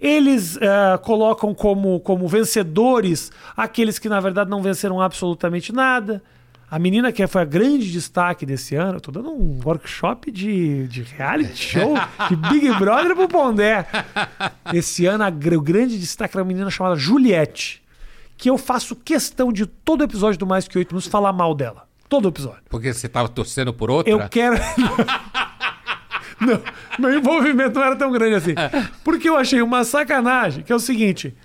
Eles 0.05 0.55
eh, 0.61 0.99
colocam 1.01 1.51
como, 1.55 1.99
como 1.99 2.27
vencedores 2.27 3.31
aqueles 3.57 3.97
que, 3.97 4.07
na 4.07 4.19
verdade, 4.19 4.49
não 4.51 4.61
venceram 4.61 5.01
absolutamente 5.01 5.73
nada. 5.73 6.21
A 6.69 6.77
menina 6.77 7.11
que 7.11 7.25
foi 7.25 7.41
a 7.41 7.45
grande 7.45 7.91
destaque 7.91 8.45
desse 8.45 8.75
ano, 8.75 8.97
eu 8.97 9.01
tô 9.01 9.11
dando 9.11 9.31
um 9.31 9.59
workshop 9.65 10.29
de, 10.31 10.87
de 10.87 11.01
reality 11.01 11.57
show, 11.57 11.95
de 12.29 12.35
Big 12.35 12.71
Brother 12.77 13.15
pro 13.15 13.27
Pondé. 13.27 13.87
Esse 14.71 15.07
ano, 15.07 15.23
a 15.23 15.29
o 15.29 15.61
grande 15.61 15.97
destaque 15.97 16.35
era 16.35 16.43
uma 16.43 16.47
menina 16.47 16.69
chamada 16.69 16.95
Juliette, 16.95 17.81
que 18.37 18.47
eu 18.47 18.59
faço 18.59 18.95
questão 18.95 19.51
de 19.51 19.65
todo 19.65 20.03
episódio 20.03 20.37
do 20.37 20.45
Mais 20.45 20.67
Que 20.67 20.77
Oito 20.77 20.89
Minutos 20.89 21.09
falar 21.09 21.33
mal 21.33 21.55
dela. 21.55 21.87
Todo 22.07 22.27
episódio. 22.27 22.61
Porque 22.69 22.93
você 22.93 23.07
estava 23.07 23.27
torcendo 23.27 23.73
por 23.73 23.89
outra? 23.89 24.11
Eu 24.11 24.29
quero. 24.29 24.55
não, 26.45 26.61
meu 26.99 27.17
envolvimento 27.17 27.79
não 27.79 27.85
era 27.85 27.95
tão 27.95 28.11
grande 28.11 28.35
assim. 28.35 28.53
Porque 29.03 29.27
eu 29.29 29.35
achei 29.35 29.61
uma 29.61 29.83
sacanagem, 29.83 30.63
que 30.63 30.71
é 30.71 30.75
o 30.75 30.79
seguinte: 30.79 31.35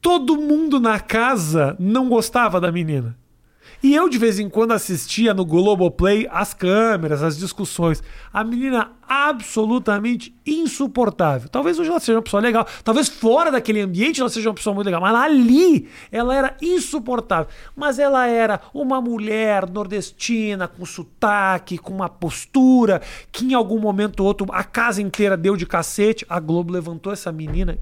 todo 0.00 0.36
mundo 0.36 0.80
na 0.80 0.98
casa 0.98 1.76
não 1.78 2.08
gostava 2.08 2.60
da 2.60 2.72
menina. 2.72 3.16
E 3.82 3.94
eu, 3.94 4.10
de 4.10 4.18
vez 4.18 4.38
em 4.38 4.48
quando, 4.48 4.72
assistia 4.72 5.32
no 5.32 5.44
Globoplay 5.44 6.28
as 6.30 6.52
câmeras, 6.52 7.22
as 7.22 7.38
discussões. 7.38 8.02
A 8.30 8.44
menina 8.44 8.92
absolutamente 9.08 10.34
insuportável. 10.46 11.48
Talvez 11.48 11.78
hoje 11.78 11.88
ela 11.88 11.98
seja 11.98 12.18
uma 12.18 12.22
pessoa 12.22 12.42
legal. 12.42 12.66
Talvez 12.84 13.08
fora 13.08 13.50
daquele 13.50 13.80
ambiente 13.80 14.20
ela 14.20 14.28
seja 14.28 14.50
uma 14.50 14.54
pessoa 14.54 14.74
muito 14.74 14.86
legal. 14.86 15.00
Mas 15.00 15.14
ali 15.14 15.88
ela 16.12 16.34
era 16.34 16.56
insuportável. 16.60 17.46
Mas 17.74 17.98
ela 17.98 18.26
era 18.26 18.60
uma 18.74 19.00
mulher 19.00 19.68
nordestina, 19.68 20.68
com 20.68 20.84
sotaque, 20.84 21.78
com 21.78 21.94
uma 21.94 22.08
postura, 22.08 23.00
que 23.32 23.46
em 23.46 23.54
algum 23.54 23.80
momento 23.80 24.20
ou 24.20 24.26
outro 24.26 24.46
a 24.50 24.62
casa 24.62 25.00
inteira 25.00 25.38
deu 25.38 25.56
de 25.56 25.64
cacete. 25.66 26.26
A 26.28 26.38
Globo 26.38 26.72
levantou 26.72 27.12
essa 27.12 27.32
menina. 27.32 27.78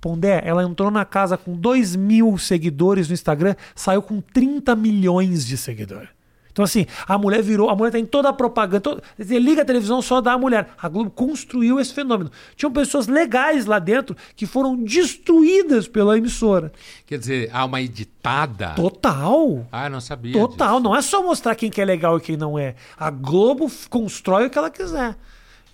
Pondé, 0.00 0.42
ela 0.44 0.62
entrou 0.62 0.90
na 0.90 1.04
casa 1.04 1.36
com 1.36 1.54
2 1.54 1.94
mil 1.96 2.38
seguidores 2.38 3.08
no 3.08 3.14
Instagram, 3.14 3.54
saiu 3.74 4.00
com 4.00 4.20
30 4.20 4.74
milhões 4.74 5.46
de 5.46 5.56
seguidores. 5.56 6.08
Então, 6.52 6.64
assim, 6.64 6.86
a 7.06 7.16
mulher 7.16 7.42
virou, 7.42 7.70
a 7.70 7.76
mulher 7.76 7.92
tá 7.92 7.98
em 7.98 8.04
toda 8.04 8.28
a 8.28 8.32
propaganda. 8.32 8.80
Todo, 8.80 9.02
você 9.16 9.38
liga 9.38 9.62
a 9.62 9.64
televisão 9.64 10.02
só 10.02 10.20
dá 10.20 10.32
a 10.32 10.38
mulher. 10.38 10.68
A 10.80 10.88
Globo 10.88 11.10
construiu 11.10 11.78
esse 11.78 11.94
fenômeno. 11.94 12.30
Tinham 12.56 12.72
pessoas 12.72 13.06
legais 13.06 13.66
lá 13.66 13.78
dentro 13.78 14.16
que 14.34 14.46
foram 14.46 14.76
destruídas 14.76 15.86
pela 15.86 16.18
emissora. 16.18 16.72
Quer 17.06 17.18
dizer, 17.18 17.50
há 17.52 17.64
uma 17.64 17.80
editada. 17.80 18.70
Total. 18.70 19.66
Ah, 19.70 19.86
eu 19.86 19.90
não 19.90 20.00
sabia. 20.00 20.32
Total. 20.32 20.76
disso. 20.76 20.84
Não 20.84 20.96
é 20.96 21.02
só 21.02 21.22
mostrar 21.22 21.54
quem 21.54 21.70
que 21.70 21.80
é 21.80 21.84
legal 21.84 22.18
e 22.18 22.20
quem 22.20 22.36
não 22.36 22.58
é. 22.58 22.74
A 22.98 23.10
Globo 23.10 23.70
constrói 23.88 24.46
o 24.46 24.50
que 24.50 24.58
ela 24.58 24.70
quiser. 24.70 25.16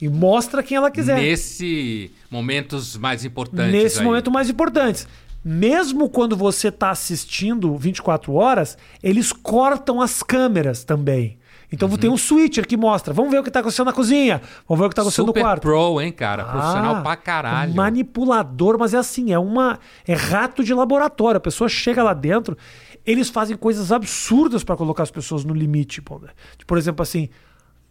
E 0.01 0.09
mostra 0.09 0.63
quem 0.63 0.77
ela 0.77 0.91
quiser. 0.91 1.17
Nesse 1.21 2.11
momentos 2.31 2.97
mais 2.97 3.25
importantes. 3.25 3.73
Nesse 3.73 3.99
aí. 4.01 4.05
momento 4.05 4.31
mais 4.31 4.51
importantes. 4.51 5.07
Mesmo 5.45 6.09
quando 6.09 6.37
você 6.37 6.69
está 6.69 6.91
assistindo 6.91 7.77
24 7.77 8.33
horas, 8.35 8.77
eles 9.03 9.33
cortam 9.33 10.01
as 10.03 10.23
câmeras 10.23 10.83
também. 10.85 11.39
Então 11.73 11.89
Uhum. 11.89 11.97
tem 11.97 12.11
um 12.11 12.17
switcher 12.17 12.67
que 12.67 12.77
mostra. 12.77 13.13
Vamos 13.15 13.31
ver 13.31 13.39
o 13.39 13.43
que 13.43 13.49
está 13.49 13.61
acontecendo 13.61 13.87
na 13.87 13.93
cozinha. 13.93 14.41
Vamos 14.69 14.81
ver 14.81 14.87
o 14.87 14.89
que 14.89 14.93
está 14.93 15.03
acontecendo 15.03 15.27
Super 15.27 15.41
no 15.41 15.45
quarto. 15.47 15.63
pro, 15.63 16.01
hein, 16.01 16.13
cara? 16.13 16.45
Profissional 16.45 16.97
Ah, 16.97 17.01
pra 17.01 17.17
caralho. 17.17 17.75
Manipulador, 17.75 18.77
mas 18.79 18.95
é 18.95 18.99
assim, 18.99 19.33
é 19.33 19.39
uma 19.39 19.79
é 20.07 20.15
rato 20.15 20.63
de 20.63 20.73
laboratório. 20.75 21.39
A 21.39 21.41
pessoa 21.41 21.69
chega 21.69 22.03
lá 22.03 22.13
dentro, 22.15 22.57
eles 23.05 23.29
fazem 23.31 23.57
coisas 23.57 23.91
absurdas 23.91 24.63
para 24.63 24.77
colocar 24.77 25.03
as 25.05 25.11
pessoas 25.11 25.45
no 25.45 25.55
limite. 25.55 26.01
né? 26.23 26.29
Por 26.67 26.77
exemplo, 26.79 27.03
assim, 27.03 27.29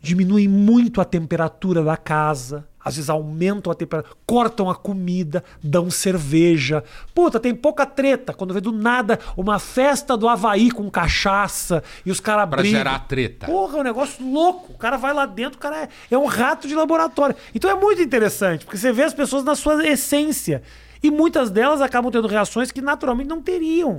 diminuem 0.02 0.48
muito 0.48 1.02
a 1.02 1.06
temperatura 1.06 1.84
da 1.84 1.98
casa. 1.98 2.68
Às 2.84 2.98
vezes 2.98 3.10
aumentam 3.10 3.72
a 3.72 3.76
temperatura, 3.76 4.16
cortam 4.28 4.70
a 4.70 4.76
comida, 4.76 5.44
dão 5.64 5.90
cerveja. 5.90 6.84
Puta, 7.16 7.40
tem 7.40 7.56
pouca 7.56 7.84
treta. 7.84 8.32
Quando 8.32 8.54
vê 8.54 8.62
do 8.62 8.72
nada 8.72 9.20
uma 9.36 9.58
festa 9.58 10.16
do 10.16 10.30
Havaí 10.30 10.70
com 10.70 10.88
cachaça 10.92 11.82
e 12.06 12.12
os 12.12 12.20
caras 12.20 12.48
Pra 12.48 12.60
brigam. 12.62 12.78
gerar 12.78 13.00
treta. 13.00 13.48
Porra, 13.48 13.78
é 13.78 13.82
um 13.82 13.84
negócio 13.84 14.24
louco. 14.32 14.74
O 14.74 14.78
cara 14.78 14.98
vai 14.98 15.16
lá 15.16 15.26
dentro, 15.26 15.58
o 15.58 15.62
cara 15.62 15.84
é, 15.84 15.90
é 16.12 16.18
um 16.18 16.28
rato 16.28 16.68
de 16.68 16.76
laboratório. 16.76 17.36
Então 17.56 17.72
é 17.72 17.74
muito 17.76 18.04
interessante, 18.04 18.66
porque 18.66 18.78
você 18.78 18.92
vê 18.94 19.02
as 19.02 19.16
pessoas 19.16 19.44
na 19.44 19.56
sua 19.56 19.84
essência. 19.88 20.62
E 21.02 21.10
muitas 21.10 21.50
delas 21.50 21.82
acabam 21.82 22.12
tendo 22.12 22.28
reações 22.28 22.72
que 22.72 22.82
naturalmente 22.82 23.28
não 23.28 23.42
teriam. 23.42 23.98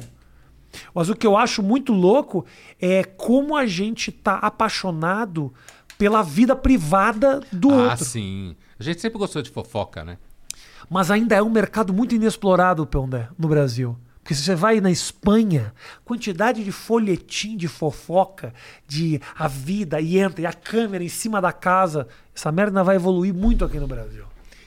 Mas 0.94 1.08
o 1.08 1.14
que 1.16 1.26
eu 1.26 1.36
acho 1.36 1.62
muito 1.62 1.92
louco 1.92 2.44
é 2.80 3.02
como 3.02 3.56
a 3.56 3.66
gente 3.66 4.12
tá 4.12 4.34
apaixonado 4.34 5.52
pela 5.98 6.22
vida 6.22 6.54
privada 6.54 7.40
do 7.52 7.70
Ah, 7.70 7.90
outro. 7.90 8.04
sim. 8.04 8.54
A 8.78 8.82
gente 8.82 9.00
sempre 9.00 9.18
gostou 9.18 9.40
de 9.42 9.50
fofoca, 9.50 10.04
né? 10.04 10.18
Mas 10.90 11.10
ainda 11.10 11.34
é 11.34 11.42
um 11.42 11.50
mercado 11.50 11.92
muito 11.92 12.14
inexplorado, 12.14 12.86
Pondé, 12.86 13.28
no 13.38 13.48
Brasil. 13.48 13.96
Porque 14.22 14.34
se 14.34 14.42
você 14.42 14.54
vai 14.56 14.80
na 14.80 14.90
Espanha, 14.90 15.72
quantidade 16.04 16.62
de 16.64 16.72
folhetim 16.72 17.56
de 17.56 17.68
fofoca, 17.68 18.52
de 18.86 19.20
a 19.38 19.46
vida, 19.46 20.00
e 20.00 20.18
entra, 20.18 20.42
e 20.42 20.46
a 20.46 20.52
câmera 20.52 21.04
em 21.04 21.08
cima 21.08 21.40
da 21.40 21.52
casa, 21.52 22.08
essa 22.34 22.50
merda 22.50 22.82
vai 22.82 22.96
evoluir 22.96 23.32
muito 23.32 23.64
aqui 23.64 23.78
no 23.78 23.86
Brasil. 23.86 24.24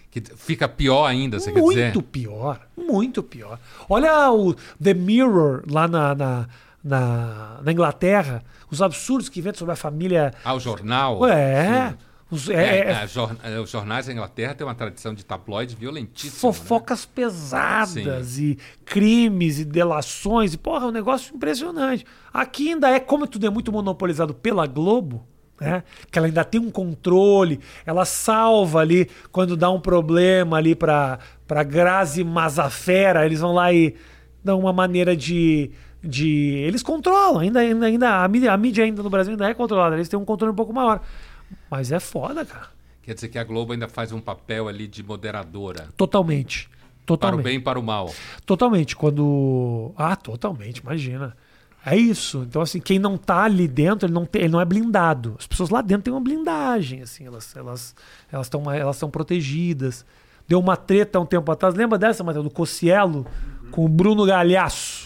Que 0.10 0.22
fica 0.36 0.68
pior 0.68 1.06
ainda, 1.06 1.40
você 1.40 1.52
quer 1.52 1.62
dizer? 1.62 1.84
Muito 1.84 2.02
pior, 2.02 2.60
muito 2.76 3.22
pior. 3.22 3.60
Olha 3.90 4.32
o 4.32 4.56
The 4.82 4.94
Mirror 4.94 5.64
lá 5.70 5.88
na, 5.88 6.16
na, 6.16 6.48
na, 6.84 7.60
na 7.64 7.72
Inglaterra, 7.72 8.44
os 8.72 8.82
absurdos 8.82 9.30
que 9.30 9.40
inventam 9.40 9.60
sobre 9.60 9.74
a 9.74 9.76
família. 9.76 10.34
Ah, 10.44 10.54
o 10.54 10.60
jornal. 10.60 11.28
É. 11.28 11.96
Os, 12.32 12.48
é, 12.48 12.54
É, 12.54 12.78
é- 12.92 13.08
é, 13.44 13.56
é, 13.56 13.60
os 13.60 13.72
jornais 13.72 14.06
da 14.06 14.14
Inglaterra 14.14 14.54
têm 14.54 14.66
uma 14.66 14.76
tradição 14.76 15.16
de 15.16 15.26
tabloide 15.26 15.76
violentíssima. 15.76 16.32
né? 16.36 16.40
fofocas 16.40 17.04
pesadas 17.04 18.38
e 18.38 18.58
crimes 18.86 19.58
e 19.60 19.66
delações. 19.66 20.54
E, 20.54 20.58
porra, 20.58 20.86
é 20.86 20.88
um 20.90 20.92
negócio 20.92 21.36
impressionante. 21.36 22.06
Aqui 22.32 22.70
ainda 22.74 22.88
é, 22.90 23.00
como 23.00 23.26
tudo 23.26 23.48
é 23.48 23.50
muito 23.50 23.72
monopolizado 23.72 24.34
pela 24.36 24.68
Globo, 24.68 25.26
né? 25.60 25.84
Que 26.12 26.20
ela 26.20 26.28
ainda 26.28 26.44
tem 26.46 26.62
um 26.62 26.70
controle, 26.70 27.60
ela 27.84 28.06
salva 28.06 28.80
ali 28.82 29.10
quando 29.32 29.58
dá 29.58 29.70
um 29.72 29.82
problema 29.82 30.58
ali 30.58 30.76
pra 30.76 31.18
Grazi 31.68 32.24
Mazafera, 32.24 33.26
eles 33.26 33.40
vão 33.40 33.54
lá 33.54 33.74
e 33.74 33.96
dão 34.44 34.60
uma 34.60 34.72
maneira 34.72 35.18
de. 35.18 35.72
De 36.04 36.56
eles 36.66 36.82
controlam, 36.82 37.40
ainda, 37.40 37.60
ainda, 37.60 37.86
ainda 37.86 38.24
a, 38.24 38.28
mídia, 38.28 38.54
a 38.54 38.58
mídia 38.58 38.84
ainda 38.84 39.04
no 39.04 39.10
Brasil 39.10 39.32
ainda 39.32 39.50
é 39.50 39.54
controlada, 39.54 39.96
eles 39.96 40.08
têm 40.08 40.18
um 40.20 40.26
controle 40.26 40.54
um 40.54 40.56
pouco 40.56 40.74
maior. 40.74 41.02
Mas 41.70 41.92
é 41.92 42.00
foda, 42.00 42.46
cara. 42.46 42.68
Quer 43.02 43.16
dizer 43.16 43.30
que 43.30 43.40
a 43.40 43.44
Globo 43.44 43.74
ainda 43.74 43.88
faz 43.88 44.12
um 44.12 44.20
papel 44.20 44.68
ali 44.68 44.88
de 44.88 45.04
moderadora. 45.04 45.88
Totalmente. 45.98 46.70
Para 46.70 46.76
o 47.14 47.18
Totalmente. 47.18 47.44
bem 47.44 47.56
e 47.56 47.60
para 47.60 47.80
o 47.80 47.84
mal. 47.84 48.14
Totalmente. 48.46 48.96
Quando. 48.96 49.92
Ah, 49.98 50.16
totalmente, 50.16 50.78
imagina. 50.78 51.36
É 51.84 51.96
isso. 51.96 52.46
Então, 52.48 52.62
assim, 52.62 52.80
quem 52.80 53.00
não 53.00 53.18
tá 53.18 53.44
ali 53.44 53.68
dentro, 53.68 54.06
ele 54.06 54.14
não, 54.14 54.26
tem, 54.26 54.44
ele 54.44 54.52
não 54.52 54.62
é 54.62 54.66
blindado. 54.66 55.36
As 55.40 55.48
pessoas 55.48 55.70
lá 55.70 55.82
dentro 55.82 56.04
têm 56.04 56.14
uma 56.14 56.22
blindagem, 56.22 57.02
assim, 57.02 57.26
elas 57.26 57.56
elas 57.56 57.96
elas 58.32 58.46
estão 58.46 58.72
elas 58.72 58.96
estão 58.96 59.10
protegidas. 59.10 60.06
Deu 60.48 60.60
uma 60.60 60.76
treta 60.76 61.18
há 61.18 61.22
um 61.22 61.26
tempo 61.26 61.52
atrás. 61.52 61.74
Lembra 61.76 61.98
dessa, 61.98 62.24
Matheus, 62.24 62.44
do 62.44 62.52
Cocielo 62.52 63.26
com 63.72 63.86
o 63.86 63.88
Bruno 63.88 64.26
Galhaço? 64.26 64.99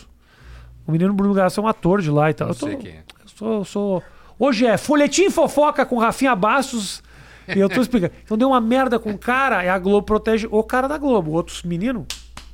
O 0.86 0.91
menino 0.91 1.13
Bruno 1.13 1.34
Galhaço 1.34 1.59
é 1.59 1.63
um 1.63 1.67
ator 1.67 2.01
de 2.01 2.09
lá 2.11 2.29
e 2.29 2.34
tal. 2.34 2.47
Não 2.47 2.53
Eu 2.55 2.59
tô- 2.59 2.67
sei 2.67 2.75
quem 2.77 2.91
é. 2.91 3.03
eu 3.23 3.27
sou, 3.27 3.53
eu 3.53 3.65
sou. 3.65 4.03
Hoje 4.38 4.65
é 4.65 4.77
Folhetim 4.77 5.29
Fofoca 5.29 5.86
com 5.86 5.97
Rafinha 5.97 6.36
Bastos. 6.36 7.01
E 7.47 7.59
eu 7.59 7.69
tô 7.69 7.79
explicando. 7.81 8.13
Então 8.23 8.38
deu 8.38 8.49
uma 8.49 8.59
merda 8.61 8.99
com 8.99 9.11
o 9.11 9.17
cara, 9.17 9.63
e 9.63 9.69
a 9.69 9.77
Globo 9.79 10.05
protege 10.05 10.47
o 10.49 10.63
cara 10.63 10.88
da 10.88 10.97
Globo. 10.97 11.31
Outros 11.31 11.63
menino 11.63 12.05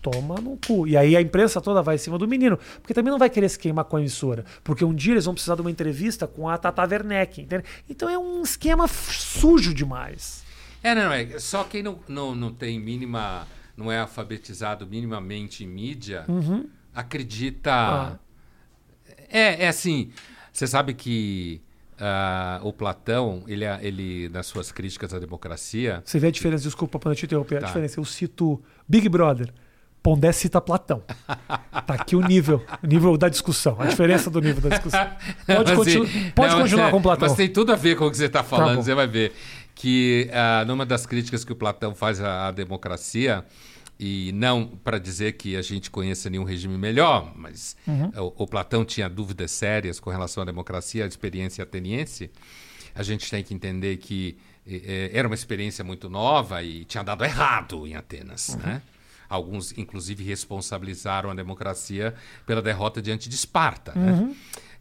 toma 0.01 0.35
no 0.35 0.57
cu. 0.65 0.87
E 0.87 0.95
aí 0.95 1.15
a 1.15 1.21
imprensa 1.21 1.59
toda 1.59 1.81
vai 1.81 1.95
em 1.95 1.97
cima 1.97 2.17
do 2.17 2.27
menino. 2.27 2.57
Porque 2.81 2.93
também 2.93 3.11
não 3.11 3.17
vai 3.19 3.29
querer 3.29 3.49
se 3.49 3.57
queimar 3.57 3.85
com 3.85 3.97
a 3.97 3.99
emissora. 3.99 4.45
Porque 4.63 4.83
um 4.85 4.93
dia 4.93 5.13
eles 5.13 5.25
vão 5.25 5.33
precisar 5.33 5.55
de 5.55 5.61
uma 5.61 5.71
entrevista 5.71 6.25
com 6.27 6.47
a 6.47 6.57
Tata 6.57 6.83
Werneck. 6.83 7.41
Entende? 7.41 7.63
Então 7.89 8.09
é 8.09 8.17
um 8.17 8.41
esquema 8.41 8.87
sujo 8.87 9.73
demais. 9.73 10.43
É, 10.83 10.93
não, 10.95 11.11
é. 11.11 11.37
Só 11.39 11.63
quem 11.63 11.83
não, 11.83 11.99
não, 12.07 12.33
não 12.35 12.53
tem 12.53 12.79
mínima. 12.79 13.45
Não 13.75 13.89
é 13.91 13.99
alfabetizado 13.99 14.85
minimamente 14.85 15.63
em 15.63 15.67
mídia, 15.67 16.25
acredita. 16.93 17.71
Ah. 17.71 18.19
É, 19.29 19.65
é 19.65 19.67
assim. 19.67 20.11
Você 20.51 20.67
sabe 20.67 20.93
que 20.93 21.61
ah, 21.99 22.59
o 22.63 22.73
Platão, 22.73 23.43
ele, 23.47 23.63
é- 23.65 23.79
ele, 23.81 24.29
nas 24.29 24.45
suas 24.47 24.71
críticas 24.71 25.13
à 25.13 25.19
democracia. 25.19 26.01
Você 26.05 26.19
vê 26.19 26.27
a 26.27 26.31
diferença, 26.31 26.63
desculpa 26.63 26.97
para 26.99 27.13
te 27.15 27.25
interromper, 27.25 27.57
a 27.57 27.61
Tá. 27.61 27.67
diferença. 27.67 27.99
Eu 27.99 28.05
cito 28.05 28.61
Big 28.87 29.07
Brother. 29.09 29.53
Pondé 30.01 30.31
cita 30.31 30.61
Platão. 30.61 31.03
Tá 31.85 31.93
aqui 31.95 32.15
o 32.15 32.21
nível, 32.21 32.63
o 32.83 32.87
nível 32.87 33.17
da 33.17 33.27
discussão, 33.29 33.75
a 33.79 33.85
diferença 33.87 34.29
do 34.29 34.39
nível 34.39 34.61
da 34.61 34.69
discussão. 34.69 35.07
Pode, 35.45 35.75
continu- 35.75 36.03
assim, 36.03 36.29
pode 36.31 36.53
não, 36.53 36.61
continuar 36.61 36.87
é- 36.87 36.91
com 36.91 37.01
Platão. 37.01 37.27
Mas 37.27 37.35
tem 37.37 37.49
tudo 37.49 37.71
a 37.71 37.75
ver 37.75 37.95
com 37.95 38.05
o 38.05 38.11
que 38.11 38.17
você 38.17 38.25
está 38.25 38.43
falando, 38.43 38.75
bom. 38.77 38.83
você 38.83 38.93
vai 38.93 39.07
ver. 39.07 39.33
Que 39.73 40.29
ah, 40.31 40.63
numa 40.67 40.85
das 40.85 41.05
críticas 41.05 41.43
que 41.43 41.51
o 41.51 41.55
Platão 41.55 41.95
faz 41.95 42.21
à, 42.21 42.47
à 42.47 42.51
democracia, 42.51 43.43
e 43.99 44.31
não 44.33 44.65
para 44.67 44.97
dizer 44.97 45.33
que 45.33 45.55
a 45.57 45.61
gente 45.61 45.91
conheça 45.91 46.29
nenhum 46.29 46.43
regime 46.45 46.77
melhor, 46.77 47.33
mas 47.35 47.75
Uhum. 47.85 48.09
o, 48.37 48.43
o 48.43 48.47
Platão 48.47 48.85
tinha 48.85 49.09
dúvidas 49.09 49.51
sérias 49.51 49.99
com 49.99 50.09
relação 50.09 50.41
à 50.43 50.45
democracia, 50.45 51.03
à 51.03 51.07
experiência 51.07 51.63
ateniense. 51.63 52.31
A 52.95 53.03
gente 53.03 53.29
tem 53.29 53.43
que 53.43 53.53
entender 53.53 53.97
que 53.97 54.37
eh, 54.65 54.81
eh, 54.85 55.11
era 55.13 55.27
uma 55.27 55.35
experiência 55.35 55.83
muito 55.83 56.09
nova 56.09 56.63
e 56.63 56.85
tinha 56.85 57.03
dado 57.03 57.23
errado 57.25 57.85
em 57.85 57.95
Atenas, 57.95 58.49
Uhum. 58.49 58.57
né? 58.61 58.81
Alguns, 59.27 59.77
inclusive, 59.77 60.23
responsabilizaram 60.23 61.29
a 61.29 61.35
democracia 61.35 62.15
pela 62.47 62.61
derrota 62.63 62.99
diante 62.99 63.29
de 63.29 63.35
Esparta. 63.35 63.93
Né? 63.93 64.33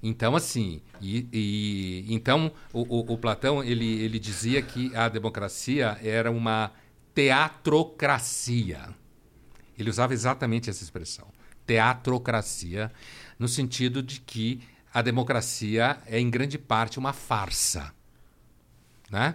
Então, 0.03 0.35
assim, 0.35 0.81
e, 1.03 1.27
e- 1.31 2.07
então 2.15 2.51
o, 2.73 2.81
o- 3.01 3.13
o 3.15 3.19
Platão 3.19 3.63
ele, 3.63 4.01
ele 4.01 4.19
dizia 4.19 4.63
que 4.63 4.95
a 4.97 5.07
democracia 5.11 5.99
era 6.03 6.31
uma 6.31 6.73
teatrocracia. 7.15 8.89
Ele 9.79 9.89
usava 9.91 10.13
exatamente 10.13 10.69
essa 10.69 10.83
expressão, 10.83 11.29
teatrocracia, 11.67 12.91
no 13.39 13.47
sentido 13.47 14.03
de 14.03 14.21
que 14.21 14.61
a 14.93 15.01
democracia 15.01 15.99
é 16.07 16.19
em 16.19 16.29
grande 16.29 16.59
parte 16.59 16.99
uma 16.99 17.13
farsa, 17.13 17.93
né? 19.11 19.35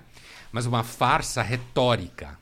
Mas 0.52 0.66
uma 0.66 0.84
farsa 0.84 1.42
retórica, 1.42 2.38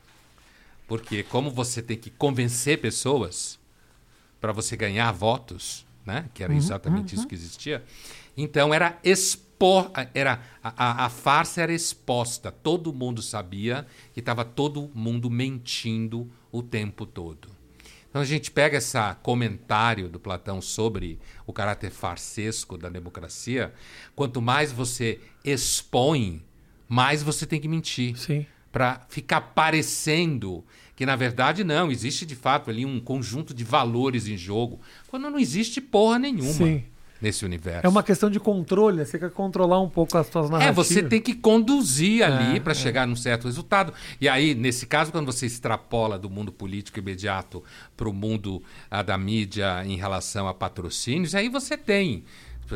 porque 0.88 1.22
como 1.22 1.50
você 1.50 1.80
tem 1.80 1.96
que 1.96 2.10
convencer 2.10 2.80
pessoas 2.80 3.58
para 4.40 4.52
você 4.52 4.76
ganhar 4.76 5.10
votos, 5.12 5.86
né? 6.04 6.28
Que 6.34 6.42
era 6.42 6.52
exatamente 6.54 7.14
isso 7.14 7.26
que 7.28 7.34
existia. 7.34 7.84
Então 8.36 8.74
era 8.74 8.98
expor, 9.04 9.90
era 10.12 10.42
a, 10.62 10.74
a, 10.76 11.06
a 11.06 11.08
farsa 11.08 11.62
era 11.62 11.72
exposta. 11.72 12.50
Todo 12.50 12.92
mundo 12.92 13.22
sabia 13.22 13.86
que 14.12 14.20
estava 14.20 14.44
todo 14.44 14.90
mundo 14.94 15.30
mentindo 15.30 16.28
o 16.50 16.62
tempo 16.62 17.06
todo. 17.06 17.61
Então 18.12 18.20
a 18.20 18.26
gente 18.26 18.50
pega 18.50 18.76
esse 18.76 18.98
comentário 19.22 20.06
do 20.06 20.20
Platão 20.20 20.60
sobre 20.60 21.18
o 21.46 21.52
caráter 21.52 21.90
farsesco 21.90 22.76
da 22.76 22.90
democracia. 22.90 23.72
Quanto 24.14 24.42
mais 24.42 24.70
você 24.70 25.18
expõe, 25.42 26.42
mais 26.86 27.22
você 27.22 27.46
tem 27.46 27.58
que 27.58 27.66
mentir 27.66 28.14
Sim. 28.18 28.44
para 28.70 29.00
ficar 29.08 29.40
parecendo 29.40 30.62
que 30.94 31.06
na 31.06 31.16
verdade 31.16 31.64
não 31.64 31.90
existe 31.90 32.26
de 32.26 32.36
fato 32.36 32.68
ali 32.68 32.84
um 32.84 33.00
conjunto 33.00 33.54
de 33.54 33.64
valores 33.64 34.28
em 34.28 34.36
jogo, 34.36 34.78
quando 35.08 35.30
não 35.30 35.38
existe 35.38 35.80
porra 35.80 36.18
nenhuma 36.18 36.52
Sim. 36.52 36.84
Nesse 37.22 37.44
universo. 37.44 37.86
É 37.86 37.88
uma 37.88 38.02
questão 38.02 38.28
de 38.28 38.40
controle, 38.40 38.96
né? 38.98 39.04
você 39.04 39.18
quer 39.18 39.30
controlar 39.30 39.80
um 39.80 39.88
pouco 39.88 40.18
as 40.18 40.26
suas 40.26 40.48
É, 40.48 40.50
narrativas. 40.50 40.86
você 40.88 41.02
tem 41.02 41.20
que 41.20 41.34
conduzir 41.34 42.24
ali 42.24 42.56
É, 42.56 42.60
para 42.60 42.74
chegar 42.74 43.06
num 43.06 43.14
certo 43.16 43.44
resultado. 43.46 43.94
E 44.20 44.28
aí, 44.28 44.54
nesse 44.54 44.84
caso, 44.86 45.12
quando 45.12 45.26
você 45.26 45.46
extrapola 45.46 46.18
do 46.18 46.28
mundo 46.28 46.50
político 46.50 46.98
imediato 46.98 47.62
para 47.96 48.08
o 48.08 48.12
mundo 48.12 48.62
ah, 48.90 49.02
da 49.02 49.16
mídia 49.16 49.84
em 49.86 49.96
relação 49.96 50.48
a 50.48 50.52
patrocínios, 50.52 51.34
aí 51.34 51.48
você 51.48 51.76
tem. 51.76 52.24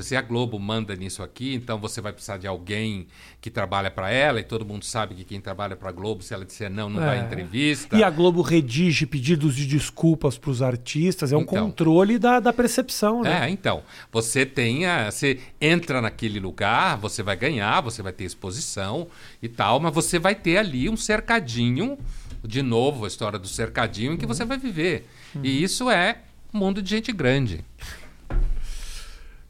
Se 0.02 0.16
a 0.16 0.22
Globo 0.22 0.58
manda 0.58 0.94
nisso 0.96 1.22
aqui, 1.22 1.54
então 1.54 1.78
você 1.78 2.00
vai 2.00 2.12
precisar 2.12 2.36
de 2.38 2.46
alguém 2.46 3.06
que 3.40 3.50
trabalha 3.50 3.90
para 3.90 4.10
ela, 4.10 4.40
e 4.40 4.42
todo 4.42 4.64
mundo 4.64 4.84
sabe 4.84 5.14
que 5.14 5.24
quem 5.24 5.40
trabalha 5.40 5.76
para 5.76 5.88
a 5.88 5.92
Globo, 5.92 6.22
se 6.22 6.32
ela 6.34 6.44
disser 6.44 6.70
não, 6.70 6.88
não 6.90 7.00
dá 7.00 7.14
É. 7.14 7.20
entrevista. 7.20 7.96
E 7.96 8.02
a 8.04 8.10
Globo 8.10 8.42
redige 8.42 9.06
pedidos 9.06 9.54
de 9.56 9.66
desculpas 9.66 10.36
para 10.38 10.50
os 10.50 10.62
artistas, 10.62 11.32
é 11.32 11.36
um 11.36 11.42
Então. 11.42 11.64
controle 11.66 12.18
da, 12.18 12.40
da 12.40 12.52
percepção, 12.52 13.22
né? 13.22 13.46
É, 13.46 13.50
então, 13.50 13.82
você 14.12 14.44
tem 14.44 14.86
a, 14.86 15.10
você 15.10 15.38
entra 15.60 16.00
naquele 16.00 16.38
lugar, 16.40 16.96
você 16.96 17.22
vai 17.22 17.36
ganhar, 17.36 17.80
você 17.80 18.02
vai 18.02 18.12
ter 18.12 18.24
exposição 18.24 19.06
e 19.42 19.48
tal, 19.48 19.78
mas 19.80 19.94
você 19.94 20.18
vai 20.18 20.34
ter 20.34 20.58
ali 20.58 20.88
um 20.88 20.96
cercadinho, 20.96 21.98
de 22.44 22.62
novo 22.62 23.04
a 23.04 23.08
história 23.08 23.38
do 23.38 23.48
cercadinho 23.48 24.12
em 24.12 24.16
que 24.16 24.26
você 24.26 24.44
vai 24.44 24.58
viver. 24.58 25.06
E 25.42 25.62
isso 25.62 25.90
é 25.90 26.18
um 26.54 26.58
mundo 26.58 26.80
de 26.82 26.88
gente 26.90 27.12
grande. 27.12 27.64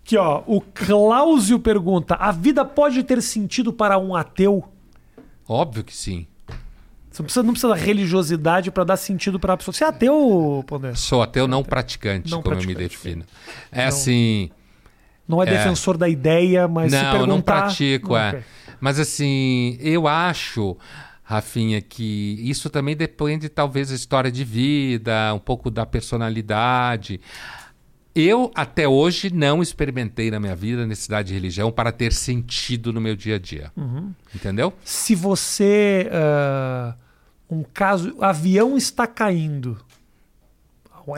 Aqui, 0.07 0.17
ó, 0.17 0.45
o 0.47 0.61
Cláusio 0.61 1.59
pergunta: 1.59 2.15
a 2.15 2.31
vida 2.31 2.65
pode 2.65 3.03
ter 3.03 3.21
sentido 3.21 3.73
para 3.73 3.99
um 3.99 4.15
ateu? 4.15 4.63
Óbvio 5.49 5.83
que 5.83 5.95
sim. 5.95 6.29
Você 7.11 7.23
não 7.23 7.25
precisa, 7.25 7.43
não 7.43 7.53
precisa 7.53 7.69
da 7.71 7.75
religiosidade 7.75 8.71
para 8.71 8.85
dar 8.85 8.97
sentido 8.99 9.41
para 9.41 9.55
a 9.55 9.57
pessoa. 9.57 9.75
Você 9.75 9.83
é 9.83 9.89
ateu, 9.89 10.63
Pondé? 10.65 10.95
Sou 10.95 11.23
ateu 11.23 11.49
não 11.49 11.65
praticante, 11.65 12.31
Não 12.31 12.41
como 12.41 12.55
eu 12.55 12.59
me 12.59 12.75
praticante, 12.75 12.89
defino. 12.89 13.25
É 13.73 13.85
assim, 13.87 14.49
Não 15.27 15.43
é, 15.43 15.47
É. 15.49 15.51
defensor 15.51 15.97
da 15.97 16.09
ideia, 16.09 16.69
mas 16.69 16.93
se 16.93 17.03
não, 17.03 17.11
perguntar... 17.11 17.27
não 17.27 17.41
pratico, 17.41 18.17
é. 18.17 18.29
Ok. 18.29 18.41
Mas 18.79 19.01
assim, 19.01 19.77
eu 19.81 20.07
acho, 20.07 20.77
Rafinha, 21.25 21.81
que 21.81 22.39
isso 22.49 22.71
também 22.71 22.95
depende, 22.95 23.49
talvez, 23.49 23.89
da 23.89 23.97
história 23.97 24.31
de 24.31 24.45
vida, 24.45 25.35
um 25.35 25.41
pouco 25.41 25.69
da 25.69 25.85
personalidade. 25.85 27.21
Eu, 28.19 28.51
até 28.55 28.89
hoje, 28.89 29.31
não 29.33 29.61
experimentei 29.63 30.31
na 30.31 30.41
minha 30.41 30.57
vida 30.57 30.85
a 30.85 30.87
necessidade 30.87 31.29
de 31.29 31.35
religião 31.35 31.71
para 31.71 31.93
ter 31.93 32.13
sentido 32.15 32.91
no 32.93 33.01
meu 33.01 33.15
dia 33.15 33.37
a 33.37 33.39
dia. 33.39 33.71
Uhum. 33.77 34.13
Entendeu? 34.35 34.73
Se 34.83 35.15
você... 35.15 36.09
ah, 36.11 36.95
um 37.51 37.63
caso... 37.63 38.17
Avião 38.21 38.75
está 38.77 39.07
caindo. 39.07 39.79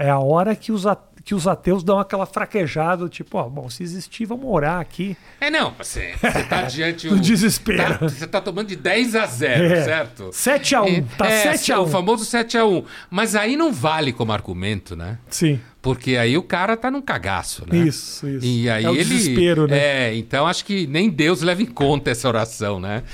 É 0.01 0.11
a 0.11 0.19
hora 0.19 0.55
que 0.57 0.71
os, 0.73 0.85
que 1.25 1.35
os 1.35 1.47
ateus 1.47 1.83
dão 1.83 1.99
aquela 1.99 2.27
fraquejada, 2.27 3.09
tipo, 3.09 3.39
ó, 3.39 3.49
bom, 3.49 3.71
se 3.71 3.83
existir, 3.83 4.27
vamos 4.27 4.45
orar 4.47 4.81
aqui. 4.81 5.17
É, 5.41 5.49
não, 5.51 5.71
você, 5.79 6.13
você 6.21 6.43
tá 6.45 6.63
diante 6.69 7.09
Do 7.09 7.15
o- 7.15 7.19
desespero. 7.21 7.99
tá- 7.99 8.09
você 8.09 8.27
tá 8.27 8.41
tomando 8.41 8.67
de 8.69 8.77
10 8.77 9.15
a 9.15 9.25
0, 9.25 9.65
É. 9.65 9.85
certo? 9.85 10.31
7 10.33 10.75
a 10.75 10.83
1, 10.83 11.03
tá 11.17 11.27
é, 11.27 11.43
7 11.57 11.73
a 11.73 11.81
1. 11.81 11.85
O 11.85 11.87
famoso 11.87 12.25
7 12.27 12.59
a 12.59 12.67
1. 12.67 12.85
Mas 13.09 13.35
aí 13.35 13.57
não 13.57 13.73
vale 13.73 14.13
como 14.13 14.31
argumento, 14.33 14.95
né? 14.95 15.19
Sim, 15.31 15.59
Porque 15.81 16.17
aí 16.17 16.37
o 16.37 16.43
cara 16.43 16.77
tá 16.77 16.91
num 16.91 17.01
cagaço, 17.01 17.65
né? 17.71 17.79
isso, 17.79 18.29
isso. 18.29 18.45
E 18.45 18.69
aí 18.69 18.85
é 18.85 18.91
o 18.91 18.95
ele. 18.95 19.05
desespero, 19.05 19.69
né? 19.69 19.79
É, 19.79 20.17
então 20.17 20.45
acho 20.45 20.65
que 20.65 20.89
nem 20.89 21.09
Deus 21.09 21.41
leva 21.41 21.63
em 21.63 21.67
conta 21.67 22.11
essa 22.11 22.27
oração, 22.27 22.81
né? 22.81 23.05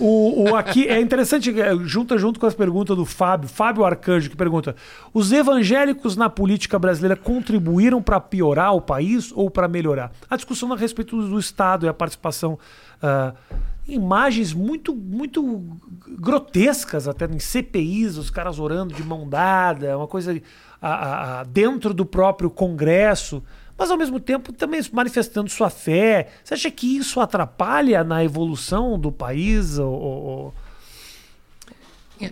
O, 0.00 0.44
o 0.44 0.56
aqui 0.56 0.88
é 0.88 1.00
interessante, 1.00 1.50
é, 1.60 1.76
junta 1.84 2.16
junto 2.16 2.40
com 2.40 2.46
as 2.46 2.54
perguntas 2.54 2.96
do 2.96 3.04
Fábio, 3.04 3.48
Fábio 3.48 3.84
Arcanjo, 3.84 4.30
que 4.30 4.36
pergunta: 4.36 4.74
os 5.12 5.32
evangélicos 5.32 6.16
na 6.16 6.30
política 6.30 6.78
brasileira 6.78 7.14
contribuíram 7.14 8.00
para 8.00 8.18
piorar 8.18 8.74
o 8.74 8.80
país 8.80 9.30
ou 9.34 9.50
para 9.50 9.68
melhorar? 9.68 10.10
A 10.30 10.36
discussão 10.36 10.72
a 10.72 10.76
respeito 10.76 11.14
do 11.28 11.38
Estado 11.38 11.84
e 11.84 11.88
a 11.88 11.94
participação. 11.94 12.58
ah, 13.02 13.34
imagens 13.88 14.52
muito 14.52 14.94
muito 14.94 15.64
grotescas 16.06 17.08
até 17.08 17.24
em 17.24 17.38
CPIs, 17.38 18.18
os 18.18 18.28
caras 18.28 18.58
orando 18.58 18.94
de 18.94 19.02
mão 19.02 19.26
dada, 19.26 19.96
uma 19.96 20.06
coisa 20.06 20.38
ah, 20.80 21.40
ah, 21.40 21.44
dentro 21.44 21.92
do 21.92 22.04
próprio 22.06 22.50
Congresso 22.50 23.42
mas 23.78 23.92
ao 23.92 23.96
mesmo 23.96 24.18
tempo 24.18 24.52
também 24.52 24.80
manifestando 24.92 25.48
sua 25.48 25.70
fé. 25.70 26.32
Você 26.42 26.54
acha 26.54 26.68
que 26.68 26.96
isso 26.96 27.20
atrapalha 27.20 28.02
na 28.02 28.24
evolução 28.24 28.98
do 28.98 29.12
país? 29.12 29.78
Ou- 29.78 29.92
ou- 29.92 30.54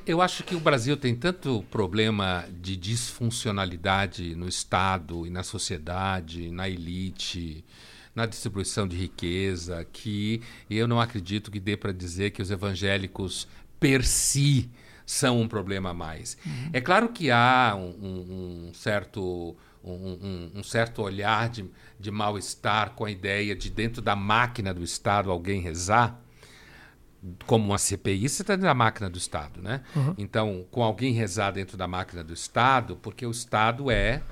Eu 0.04 0.20
acho 0.20 0.42
que 0.42 0.56
o 0.56 0.60
Brasil 0.60 0.96
tem 0.96 1.14
tanto 1.14 1.64
problema 1.70 2.44
de 2.60 2.76
disfuncionalidade 2.76 4.34
no 4.34 4.48
Estado 4.48 5.24
e 5.24 5.30
na 5.30 5.44
sociedade, 5.44 6.50
na 6.50 6.68
elite, 6.68 7.64
na 8.12 8.26
distribuição 8.26 8.88
de 8.88 8.96
riqueza, 8.96 9.86
que 9.92 10.42
eu 10.68 10.88
não 10.88 11.00
acredito 11.00 11.52
que 11.52 11.60
dê 11.60 11.76
para 11.76 11.92
dizer 11.92 12.30
que 12.32 12.42
os 12.42 12.50
evangélicos 12.50 13.46
per 13.78 14.04
si 14.04 14.68
são 15.06 15.40
um 15.40 15.46
problema 15.48 15.90
a 15.90 15.94
mais. 15.94 16.36
É 16.72 16.80
claro 16.80 17.08
que 17.10 17.30
há 17.30 17.74
um, 17.78 18.68
um- 18.68 18.74
certo 18.74 19.56
um, 19.84 19.92
um- 19.92 20.50
um 20.56 20.62
certo 20.64 21.00
olhar 21.00 21.48
de, 21.48 21.64
de 21.98 22.10
mal-estar 22.10 22.90
com 22.90 23.04
a 23.04 23.10
ideia 23.10 23.54
de 23.54 23.70
dentro 23.70 24.02
da 24.02 24.16
máquina 24.16 24.74
do 24.74 24.82
Estado 24.82 25.30
alguém 25.30 25.60
rezar 25.60 26.20
como 27.46 27.66
uma 27.66 27.78
CPI, 27.78 28.28
você 28.28 28.42
está 28.42 28.54
dentro 28.54 28.66
da 28.68 28.74
máquina 28.74 29.08
do 29.08 29.16
Estado, 29.18 29.60
né? 29.62 29.80
Então, 30.18 30.64
com 30.70 30.82
alguém 30.82 31.12
rezar 31.12 31.50
dentro 31.52 31.76
da 31.76 31.86
máquina 31.88 32.22
do 32.24 32.32
Estado, 32.34 32.96
porque 32.96 33.24
o 33.26 33.30
Estado 33.30 33.90
é 33.90 34.22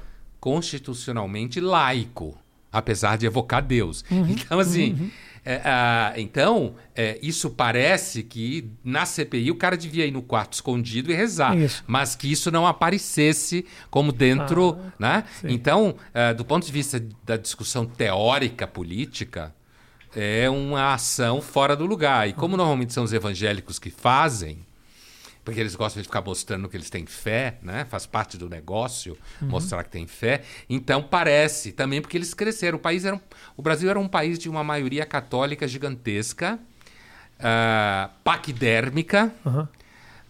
constitucionalmente 0.41 1.61
laico, 1.61 2.37
apesar 2.73 3.17
de 3.19 3.27
evocar 3.27 3.63
Deus. 3.63 4.05
Então, 4.11 4.59
assim, 4.59 5.11
é, 5.45 5.61
ah, 5.65 6.15
então 6.17 6.75
é, 6.95 7.19
isso 7.23 7.51
parece 7.51 8.23
que 8.23 8.71
na 8.83 9.05
CPI 9.05 9.51
o 9.51 9.57
cara 9.57 9.77
devia 9.77 10.07
ir 10.07 10.11
no 10.11 10.23
quarto 10.23 10.55
escondido 10.55 11.13
e 11.13 11.15
rezar, 11.15 11.57
Isso. 11.57 11.85
mas 11.87 12.17
que 12.17 12.31
isso 12.33 12.51
não 12.51 12.67
aparecesse 12.67 13.67
como 13.91 14.11
dentro, 14.11 14.79
né? 14.99 15.25
Então, 15.45 15.97
ah, 16.15 16.33
do 16.33 16.45
ponto 16.45 16.65
de 16.65 16.73
vista 16.73 17.05
da 17.25 17.37
discussão 17.37 17.85
teórica 17.85 18.67
política, 18.67 19.55
é 20.17 20.49
uma 20.49 20.95
ação 20.95 21.43
fora 21.43 21.77
do 21.77 21.85
lugar. 21.85 22.29
E 22.29 22.33
como 22.33 22.57
normalmente 22.57 22.93
são 22.93 23.05
os 23.05 23.13
evangélicos 23.13 23.79
que 23.79 23.91
fazem, 23.91 24.65
porque 25.45 25.61
eles 25.61 25.75
gostam 25.77 26.01
de 26.03 26.09
ficar 26.09 26.23
mostrando 26.23 26.69
que 26.69 26.77
eles 26.77 26.89
têm 26.89 27.05
fé, 27.05 27.59
né? 27.63 27.85
Faz 27.85 28.07
parte 28.07 28.39
do 28.39 28.49
negócio 28.49 29.17
mostrar 29.43 29.85
que 29.85 29.91
tem 29.91 30.07
fé. 30.07 30.43
Então 30.71 31.03
parece 31.03 31.73
também 31.73 32.01
porque 32.01 32.17
eles 32.17 32.33
cresceram. 32.33 32.79
O 32.79 32.81
país 32.81 33.05
era 33.05 33.15
um- 33.17 33.21
o 33.57 33.61
Brasil 33.63 33.91
era 33.91 33.99
um 34.01 34.09
país 34.09 34.39
de 34.39 34.49
uma 34.49 34.65
maioria 34.65 35.05
católica 35.05 35.69
gigantesca, 35.69 36.59
ah, 37.39 38.11
paquidérmica, 38.25 39.35
Aham. 39.45 39.69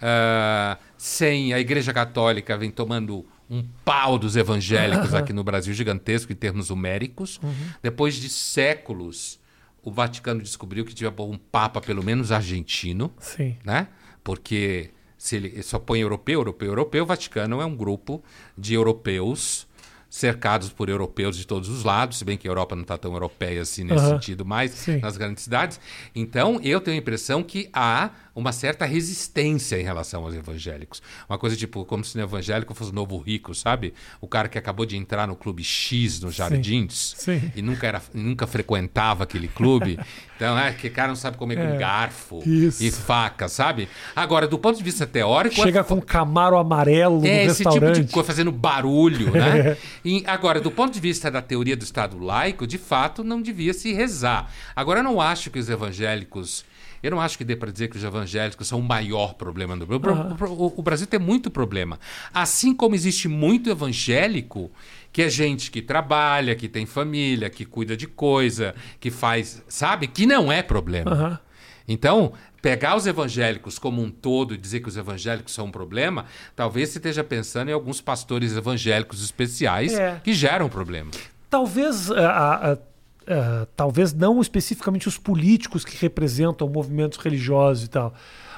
ah, 0.03 0.79
sem 0.99 1.53
a 1.53 1.61
Igreja 1.61 1.93
Católica 1.93 2.57
vem 2.57 2.71
tomando 2.71 3.25
um 3.49 3.63
pau 3.85 4.19
dos 4.19 4.37
evangélicos 4.37 5.13
aqui 5.15 5.33
no 5.33 5.45
Brasil 5.45 5.75
gigantesco 5.75 6.33
em 6.33 6.37
termos 6.37 6.71
numéricos. 6.71 7.39
Depois 7.83 8.15
de 8.15 8.29
séculos, 8.29 9.39
o 9.83 9.93
Vaticano 9.93 10.41
descobriu 10.43 10.85
que 10.85 10.95
tinha 10.95 11.13
um 11.19 11.37
papa 11.39 11.81
pelo 11.81 12.03
menos 12.03 12.33
argentino, 12.33 13.13
Sim. 13.21 13.57
né? 13.63 13.89
Porque 14.25 14.91
se 15.25 15.37
ele 15.37 15.63
só 15.63 15.79
põe 15.79 16.01
europeu, 16.01 16.41
europeu, 16.41 16.69
europeu, 16.69 17.03
o 17.03 17.07
Vaticano 17.07 17.59
é 17.59 17.65
um 17.65 17.75
grupo 17.75 18.23
de 18.59 18.75
europeus 18.75 19.67
cercados 20.11 20.69
por 20.69 20.91
europeus 20.91 21.35
de 21.35 21.47
todos 21.47 21.71
os 21.71 21.83
lados, 21.83 22.19
se 22.19 22.27
bem 22.27 22.37
que 22.37 22.47
a 22.47 22.51
Europa 22.51 22.77
não 22.77 22.83
está 22.83 22.99
tão 22.99 23.15
europeia 23.15 23.63
assim 23.63 23.85
nesse 23.85 24.05
Aham. 24.05 24.21
sentido 24.21 24.45
mais 24.45 24.73
Sim. 24.73 24.99
nas 24.99 25.17
grandes 25.17 25.43
cidades. 25.43 25.81
Então, 26.15 26.61
eu 26.63 26.79
tenho 26.79 26.99
a 26.99 27.01
impressão 27.01 27.43
que 27.43 27.71
há 27.73 28.11
uma 28.35 28.53
certa 28.53 28.85
resistência 28.85 29.81
em 29.81 29.85
relação 29.85 30.25
aos 30.25 30.35
evangélicos. 30.35 31.03
Uma 31.29 31.39
coisa 31.39 31.57
tipo, 31.57 31.85
como 31.85 32.05
se 32.05 32.19
o 32.19 32.21
evangélico 32.21 32.75
fosse 32.75 32.91
o 32.91 32.95
novo 32.95 33.17
rico, 33.19 33.55
sabe? 33.55 33.95
O 34.21 34.27
cara 34.27 34.49
que 34.49 34.59
acabou 34.59 34.85
de 34.85 34.97
entrar 34.97 35.27
no 35.27 35.37
clube 35.37 35.63
X 35.63 36.21
nos 36.21 36.35
Jardins 36.35 37.15
Sim. 37.17 37.53
e 37.55 37.63
nunca, 37.63 37.87
era, 37.87 38.03
nunca 38.13 38.47
frequentava 38.47 39.25
aquele 39.25 39.49
clube. 39.49 39.99
Então, 40.37 40.59
é 40.59 40.73
que 40.73 40.91
cara 40.91 41.09
não 41.09 41.17
sabe 41.17 41.37
comer 41.37 41.57
É, 41.57 41.65
com 41.65 41.79
garfo 41.79 42.43
isso. 42.45 42.83
e 42.83 42.91
faca, 42.91 43.49
sabe? 43.49 43.89
Agora, 44.17 44.49
do 44.49 44.59
ponto 44.59 44.77
de 44.77 44.83
vista 44.83 45.07
teórico, 45.07 45.55
Chega 45.55 45.85
com 45.85 45.95
um 45.95 46.01
camaro 46.01 46.57
amarelo 46.57 47.21
no 47.21 47.27
é 47.27 47.45
esse 47.45 47.65
tipo 47.65 47.93
de 47.93 48.05
coisa 48.05 48.27
fazendo 48.27 48.51
barulho, 48.51 49.31
né? 49.31 49.77
E, 50.05 50.25
agora, 50.27 50.61
do 50.61 50.71
ponto 50.71 50.93
de 50.93 51.01
vista 51.01 51.31
da 51.31 51.41
teoria 51.41 51.77
do 51.77 51.85
Estado 51.85 52.19
laico, 52.19 52.67
de 52.67 52.79
fato, 52.79 53.23
não 53.23 53.41
devia 53.41 53.73
se 53.73 53.93
rezar. 53.93 54.51
Agora, 54.75 55.01
eu 55.01 55.05
não 55.05 55.21
acho 55.21 55.51
que 55.51 55.59
os 55.59 55.69
evangélicos. 55.69 56.65
Eu 57.05 57.11
não 57.11 57.21
acho 57.21 57.37
que 57.37 57.45
dê 57.45 57.55
para 57.55 57.71
dizer 57.71 57.89
que 57.89 57.97
os 57.97 58.03
evangélicos 58.05 58.67
são 58.67 58.81
o 58.81 58.83
maior 58.83 59.35
problema 59.35 59.77
do 59.77 59.87
Brasil. 59.87 60.23
O- 60.41 60.45
o, 60.45 60.75
o 60.79 60.83
Brasil 60.83 61.07
tem 61.07 61.21
muito 61.21 61.51
problema. 61.51 62.01
Assim 62.33 62.75
como 62.75 62.95
existe 62.95 63.29
muito 63.29 63.69
evangélico, 63.71 64.71
que 65.13 65.23
é 65.23 65.29
gente 65.29 65.71
que 65.71 65.83
trabalha, 65.83 66.55
que 66.55 66.69
tem 66.69 66.87
família, 66.87 67.51
que 67.51 67.65
cuida 67.65 67.97
de 67.97 68.07
coisa, 68.07 68.75
que 68.99 69.11
faz. 69.11 69.63
Sabe? 69.69 70.07
Que 70.07 70.25
não 70.27 70.51
é 70.51 70.63
problema. 70.63 71.11
Aham. 71.13 71.39
Então, 71.87 72.33
pegar 72.63 72.97
os 72.97 73.07
evangélicos 73.07 73.79
como 73.79 74.01
um 74.03 74.11
todo 74.11 74.55
e 74.55 74.57
dizer 74.57 74.81
que 74.81 74.89
os 74.89 74.97
evangélicos 74.97 75.53
são 75.53 75.67
um 75.67 75.71
problema, 75.71 76.25
talvez 76.57 76.89
você 76.89 76.99
esteja 76.99 77.23
pensando 77.23 77.69
em 77.69 77.75
alguns 77.75 78.01
pastores 78.01 78.57
evangélicos 78.57 79.23
especiais 79.23 79.93
É. 79.93 80.19
que 80.25 80.33
geram 80.33 80.71
problema. 80.71 81.11
Talvez, 81.51 82.11
ah, 82.11 82.79
ah, 83.27 83.67
talvez 83.77 84.13
não 84.13 84.41
especificamente 84.41 85.09
os 85.09 85.19
políticos 85.19 85.85
que 85.85 85.97
representam 85.97 86.69
movimentos 86.69 87.19
religiosos 87.19 87.85
e 87.85 87.89
tal, 87.89 88.15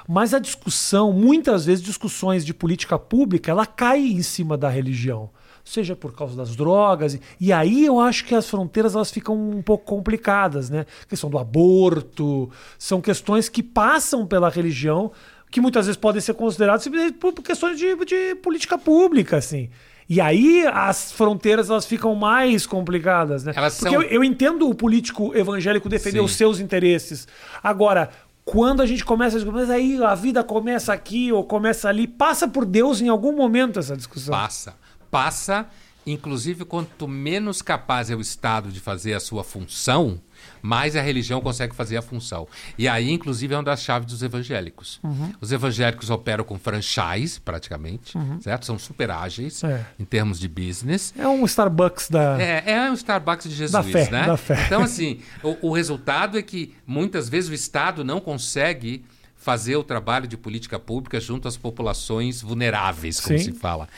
mas 0.09 0.33
a 0.33 0.39
discussão, 0.39 1.12
muitas 1.12 1.67
vezes 1.67 1.85
discussões 1.85 2.45
de 2.45 2.55
política 2.55 2.99
pública, 2.99 3.51
ela 3.51 3.67
cai 3.67 4.01
em 4.01 4.23
cima 4.23 4.57
da 4.57 4.69
religião, 4.69 5.31
seja 5.64 5.97
por 5.97 6.14
causa 6.14 6.37
das 6.37 6.55
drogas 6.55 7.19
e, 7.41 7.53
aí 7.53 7.85
eu 7.85 7.99
acho 7.99 8.25
que 8.25 8.35
as 8.35 8.49
fronteiras 8.49 8.95
elas 8.95 9.11
ficam 9.11 9.35
um 9.35 9.62
pouco 9.62 9.85
complicadas, 9.85 10.71
né? 10.71 10.87
A 11.03 11.07
questão 11.07 11.29
do 11.29 11.39
aborto, 11.39 12.49
são 12.79 13.01
questões 13.01 13.49
que 13.49 13.62
passam 13.62 14.27
pela 14.27 14.49
religião 14.49 15.11
que 15.51 15.61
muitas 15.61 15.87
vezes 15.87 15.99
podem 15.99 16.21
ser 16.21 16.35
consideradas 16.35 16.87
por 17.19 17.33
questões 17.35 17.79
de, 17.79 17.97
de 18.05 18.35
política 18.37 18.77
pública, 18.77 19.37
assim. 19.37 19.71
E 20.09 20.20
aí 20.20 20.64
as 20.72 21.11
fronteiras 21.11 21.68
elas 21.68 21.84
ficam 21.84 22.14
mais 22.14 22.64
complicadas, 22.66 23.42
né? 23.44 23.52
Elas 23.57 23.78
Porque 23.78 23.92
são- 23.94 24.02
eu, 24.02 24.09
eu 24.09 24.24
entendo 24.24 24.68
o 24.68 24.74
político 24.74 25.36
evangélico 25.36 25.88
defender 25.88 26.18
Sim. 26.18 26.24
os 26.24 26.32
seus 26.36 26.61
interesses. 26.61 27.26
Agora, 27.62 28.11
quando 28.44 28.80
a 28.80 28.86
gente 28.86 29.04
começa 29.04 29.36
a 29.36 29.40
discutir, 29.40 29.59
mas 29.61 29.70
aí 29.70 30.00
a 30.04 30.14
vida 30.14 30.44
começa 30.44 30.92
aqui 30.92 31.32
ou 31.32 31.42
começa 31.42 31.88
ali, 31.88 32.07
passa 32.07 32.46
por 32.46 32.64
Deus 32.64 33.00
em 33.00 33.09
algum 33.09 33.32
momento 33.32 33.80
essa 33.80 33.96
discussão. 33.96 34.32
Passa. 34.32 34.76
Passa, 35.11 35.66
inclusive, 36.07 36.64
quanto 36.64 37.09
menos 37.09 37.61
capaz 37.61 38.09
é 38.09 38.14
o 38.14 38.20
Estado 38.20 38.70
de 38.70 38.78
fazer 38.78 39.14
a 39.14 39.20
sua 39.20 39.42
função, 39.42 40.20
mais 40.62 40.96
a 40.96 41.00
religião 41.02 41.40
consegue 41.40 41.74
fazer 41.74 41.96
a 41.96 42.02
função. 42.02 42.46
E 42.78 42.86
aí, 42.88 43.11
inclusive, 43.11 43.54
é 43.54 43.57
uma 43.57 43.62
das 43.62 43.82
chaves 43.82 44.09
dos 44.11 44.22
evangélicos. 44.22 45.00
Uhum. 45.02 45.32
Os 45.40 45.52
evangélicos 45.52 46.11
operam 46.11 46.44
com 46.44 46.59
franchise, 46.59 47.40
praticamente, 47.40 48.12
certo? 48.40 48.66
São 48.66 48.78
super 48.78 49.11
ágeis 49.11 49.62
Uhum. 49.62 49.70
É. 49.70 49.86
em 49.98 50.04
termos 50.04 50.38
de 50.38 50.48
business. 50.48 51.12
É 51.18 51.26
um 51.26 51.44
Starbucks 51.44 52.09
da. 52.11 52.40
É, 52.40 52.62
é 52.72 52.90
um 52.90 52.94
Starbucks 52.94 53.48
de 53.48 53.54
Jesus, 53.54 53.86
fé, 53.90 54.11
né? 54.11 54.26
da 54.26 54.36
fé. 54.36 54.64
Então, 54.66 54.82
assim, 54.82 55.20
o, 55.42 55.68
o 55.68 55.72
resultado 55.72 56.38
é 56.38 56.42
que 56.42 56.74
muitas 56.86 57.28
vezes 57.28 57.50
o 57.50 57.54
Estado 57.54 58.04
não 58.04 58.20
consegue 58.20 59.04
fazer 59.36 59.76
o 59.76 59.84
trabalho 59.84 60.26
de 60.26 60.36
política 60.36 60.78
pública 60.78 61.20
junto 61.20 61.46
às 61.46 61.57
populações 61.57 62.42
vulneráveis, 62.42 63.20
como 63.20 63.38
Sim. 63.38 63.44
se 63.44 63.52
fala. 63.52 63.88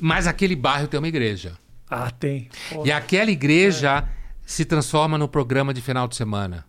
Mas 0.00 0.26
aquele 0.26 0.56
bairro 0.56 0.88
tem 0.88 0.98
uma 0.98 1.08
igreja. 1.08 1.52
Ah, 1.90 2.10
tem. 2.10 2.48
Pô, 2.70 2.86
E 2.86 2.92
aquela 2.92 3.30
igreja 3.30 4.08
se 4.48 4.64
transforma 4.64 5.18
no 5.18 5.28
programa 5.28 5.74
de 5.74 5.82
final 5.82 6.08
de 6.08 6.16
semana. 6.16 6.64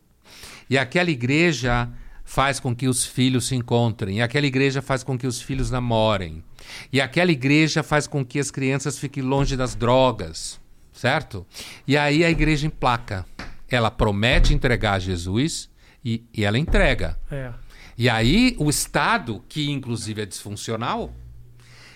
E 0.70 0.78
aquela 0.78 1.10
igreja 1.10 1.90
faz 2.26 2.60
com 2.60 2.76
que 2.76 2.90
os 2.90 3.06
filhos 3.06 3.48
se 3.48 3.56
encontrem. 3.56 4.18
E 4.18 4.22
aquela 4.22 4.46
igreja 4.46 4.82
faz 4.82 5.02
com 5.02 5.18
que 5.18 5.26
os 5.26 5.42
filhos 5.42 5.72
namorem. 5.72 6.44
E 6.92 7.00
aquela 7.00 7.32
igreja 7.32 7.82
faz 7.82 8.06
com 8.06 8.26
que 8.26 8.38
as 8.38 8.52
crianças 8.52 9.00
fiquem 9.00 9.24
longe 9.24 9.56
das 9.56 9.76
drogas. 9.76 10.60
certo? 10.92 11.48
E 11.88 11.98
aí 11.98 12.26
a 12.26 12.30
igreja 12.30 12.68
emplaca. 12.68 13.26
Ela 13.70 13.90
promete 13.90 14.54
entregar 14.54 15.00
Jesus 15.00 15.70
e, 16.04 16.26
e 16.34 16.44
ela 16.44 16.60
entrega. 16.60 17.18
É. 17.32 17.54
E 17.98 18.10
aí 18.10 18.58
o 18.60 18.70
Estado, 18.70 19.42
que 19.48 19.72
inclusive 19.72 20.22
é 20.22 20.26
disfuncional, 20.26 21.14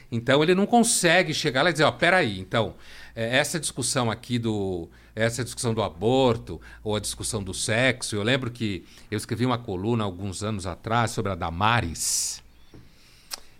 então 0.09 0.41
ele 0.41 0.55
não 0.55 0.65
consegue 0.65 1.33
chegar 1.33 1.61
lá 1.61 1.71
e 1.71 1.73
dizer, 1.73 1.83
ó, 1.83 1.91
peraí, 1.91 2.39
então, 2.39 2.75
é, 3.13 3.37
essa 3.37 3.59
discussão 3.59 4.09
aqui 4.09 4.39
do. 4.39 4.89
Essa 5.15 5.43
discussão 5.43 5.73
do 5.73 5.83
aborto, 5.83 6.59
ou 6.83 6.95
a 6.95 6.99
discussão 6.99 7.43
do 7.43 7.53
sexo, 7.53 8.15
eu 8.15 8.23
lembro 8.23 8.49
que 8.49 8.83
eu 9.11 9.17
escrevi 9.17 9.45
uma 9.45 9.57
coluna 9.57 10.03
alguns 10.03 10.43
anos 10.43 10.65
atrás 10.65 11.11
sobre 11.11 11.31
a 11.31 11.35
Damares, 11.35 12.41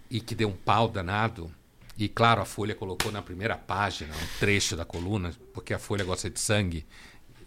e 0.10 0.20
que 0.20 0.36
deu 0.36 0.50
um 0.50 0.56
pau 0.56 0.88
danado. 0.88 1.52
E 1.98 2.08
claro, 2.08 2.42
a 2.42 2.46
Folha 2.46 2.74
colocou 2.74 3.12
na 3.12 3.22
primeira 3.22 3.56
página 3.56 4.14
um 4.16 4.40
trecho 4.40 4.76
da 4.76 4.84
coluna, 4.84 5.32
porque 5.54 5.74
a 5.74 5.80
Folha 5.80 6.04
gosta 6.04 6.30
de 6.30 6.40
sangue. 6.40 6.86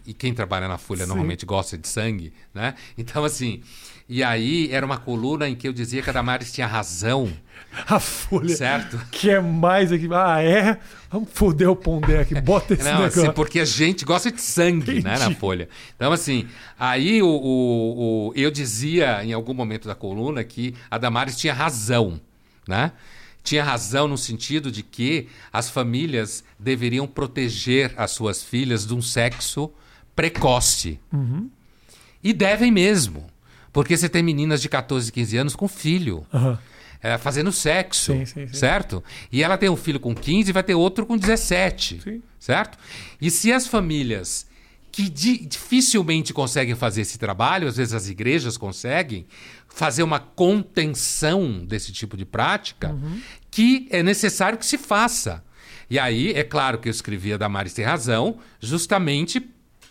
E 0.07 0.13
quem 0.13 0.33
trabalha 0.33 0.67
na 0.69 0.77
Folha 0.77 1.01
Sim. 1.03 1.07
normalmente 1.09 1.45
gosta 1.45 1.77
de 1.77 1.87
sangue, 1.87 2.31
né? 2.53 2.73
Então, 2.97 3.23
assim. 3.25 3.61
E 4.09 4.23
aí 4.23 4.69
era 4.71 4.85
uma 4.85 4.97
coluna 4.97 5.49
em 5.49 5.53
que 5.55 5.67
eu 5.67 5.73
dizia 5.73 6.01
que 6.01 6.09
a 6.09 6.13
Damares 6.13 6.53
tinha 6.53 6.65
razão, 6.65 7.29
A 7.85 7.99
Folha. 7.99 8.55
certo? 8.55 8.97
Que 9.11 9.31
é 9.31 9.41
mais 9.41 9.91
aqui. 9.91 10.07
Ah, 10.13 10.41
é? 10.41 10.79
Vamos 11.11 11.27
foder 11.33 11.69
o 11.69 11.75
Pondé 11.75 12.21
aqui. 12.21 12.39
Bota 12.39 12.73
esse 12.73 12.83
Não, 12.89 12.99
negócio. 12.99 13.23
assim, 13.23 13.31
porque 13.33 13.59
a 13.59 13.65
gente 13.65 14.05
gosta 14.05 14.31
de 14.31 14.39
sangue, 14.41 15.01
né, 15.03 15.17
na 15.17 15.25
Entendi. 15.25 15.35
Folha. 15.35 15.67
Então, 15.97 16.13
assim, 16.13 16.47
aí 16.79 17.21
o, 17.21 17.27
o- 17.27 18.29
o- 18.29 18.33
eu 18.33 18.49
dizia 18.49 19.21
em 19.25 19.33
algum 19.33 19.53
momento 19.53 19.89
da 19.89 19.93
coluna 19.95 20.41
que 20.41 20.73
a 20.89 20.97
Damares 20.97 21.35
tinha 21.35 21.53
razão, 21.53 22.21
né? 22.65 22.93
Tinha 23.43 23.61
razão 23.63 24.07
no 24.07 24.17
sentido 24.17 24.71
de 24.71 24.83
que 24.83 25.27
as 25.51 25.69
famílias 25.69 26.45
deveriam 26.57 27.05
proteger 27.05 27.93
as 27.97 28.11
suas 28.11 28.41
filhas 28.41 28.85
de 28.87 28.93
um 28.93 29.01
sexo 29.01 29.69
precoce. 30.17 30.99
E 32.23 32.33
devem 32.33 32.71
mesmo. 32.71 33.25
Porque 33.71 33.95
você 33.95 34.09
tem 34.09 34.23
meninas 34.23 34.61
de 34.61 34.67
14, 34.67 35.11
15 35.11 35.37
anos 35.37 35.55
com 35.55 35.67
filho. 35.67 36.25
Aham. 36.33 36.57
é, 37.01 37.15
fazendo 37.17 37.51
sexo, 37.51 38.11
Sim, 38.11 38.25
sim, 38.25 38.47
sim. 38.47 38.53
certo? 38.55 39.03
E 39.31 39.43
ela 39.43 39.55
tem 39.55 39.69
um 39.69 39.75
filho 39.77 39.99
com 39.99 40.15
15 40.15 40.49
e 40.49 40.53
vai 40.53 40.63
ter 40.63 40.73
outro 40.73 41.05
com 41.05 41.15
17, 41.15 42.01
Sim. 42.03 42.23
certo? 42.39 42.75
E 43.21 43.29
se 43.29 43.53
as 43.53 43.67
famílias 43.67 44.47
que 44.91 45.07
di- 45.07 45.45
dificilmente 45.45 46.33
conseguem 46.33 46.73
fazer 46.73 47.01
esse 47.01 47.19
trabalho, 47.19 47.67
às 47.67 47.77
vezes 47.77 47.93
as 47.93 48.09
igrejas 48.09 48.57
conseguem, 48.57 49.27
fazer 49.69 50.01
uma 50.01 50.19
contenção 50.19 51.63
desse 51.63 51.91
tipo 51.91 52.17
de 52.17 52.25
prática, 52.25 52.89
Uhum. 52.89 53.21
que 53.51 53.87
é 53.91 54.01
necessário 54.01 54.57
que 54.57 54.65
se 54.65 54.77
faça. 54.79 55.43
E 55.89 55.99
aí, 55.99 56.33
é 56.33 56.43
claro 56.43 56.79
que 56.79 56.89
eu 56.89 56.91
escrevi 56.91 57.31
a 57.31 57.37
Damares 57.37 57.73
tem 57.73 57.85
razão, 57.85 58.39
justamente 58.59 59.39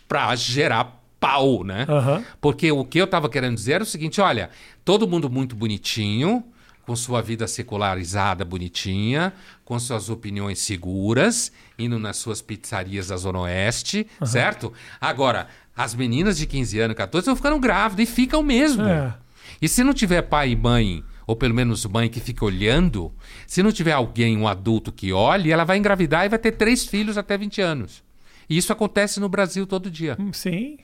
para 0.07 0.35
gerar 0.35 1.01
pau, 1.19 1.63
né? 1.63 1.85
Aham. 1.87 2.23
Porque 2.39 2.71
o 2.71 2.85
que 2.85 2.99
eu 2.99 3.05
estava 3.05 3.29
querendo 3.29 3.55
dizer 3.55 3.73
era 3.73 3.83
o 3.83 3.87
seguinte: 3.87 4.21
olha, 4.21 4.49
todo 4.85 5.07
mundo 5.07 5.29
muito 5.29 5.55
bonitinho, 5.55 6.43
com 6.85 6.95
sua 6.95 7.21
vida 7.21 7.47
secularizada 7.47 8.45
bonitinha, 8.45 9.33
com 9.65 9.77
suas 9.77 10.09
opiniões 10.09 10.59
seguras, 10.59 11.51
indo 11.77 11.99
nas 11.99 12.17
suas 12.17 12.41
pizzarias 12.41 13.09
da 13.09 13.17
Zona 13.17 13.39
Oeste, 13.39 14.07
certo? 14.23 14.71
Agora, 15.01 15.47
as 15.75 15.93
meninas 15.93 16.37
de 16.37 16.45
15 16.45 16.79
anos, 16.79 16.97
14 16.97 17.23
estão 17.23 17.35
ficando 17.35 17.59
grávidas 17.59 18.07
e 18.07 18.11
ficam 18.11 18.41
mesmo. 18.41 18.83
É. 18.83 19.13
E 19.61 19.67
se 19.67 19.83
não 19.83 19.93
tiver 19.93 20.21
pai 20.23 20.51
e 20.51 20.55
mãe, 20.55 21.03
ou 21.25 21.35
pelo 21.35 21.53
menos 21.53 21.85
mãe 21.85 22.09
que 22.09 22.21
fica 22.21 22.45
olhando, 22.45 23.13
se 23.45 23.61
não 23.61 23.71
tiver 23.71 23.91
alguém, 23.91 24.37
um 24.37 24.47
adulto 24.47 24.91
que 24.91 25.11
olhe, 25.11 25.51
ela 25.51 25.65
vai 25.65 25.77
engravidar 25.77 26.25
e 26.25 26.29
vai 26.29 26.39
ter 26.39 26.53
três 26.53 26.85
filhos 26.85 27.17
até 27.17 27.37
20 27.37 27.61
anos. 27.61 28.06
E 28.49 28.57
isso 28.57 28.71
acontece 28.71 29.19
no 29.19 29.27
Brasil 29.29 29.65
todo 29.67 29.89
dia. 29.91 30.15
Hum, 30.19 30.31
Sim. 30.33 30.77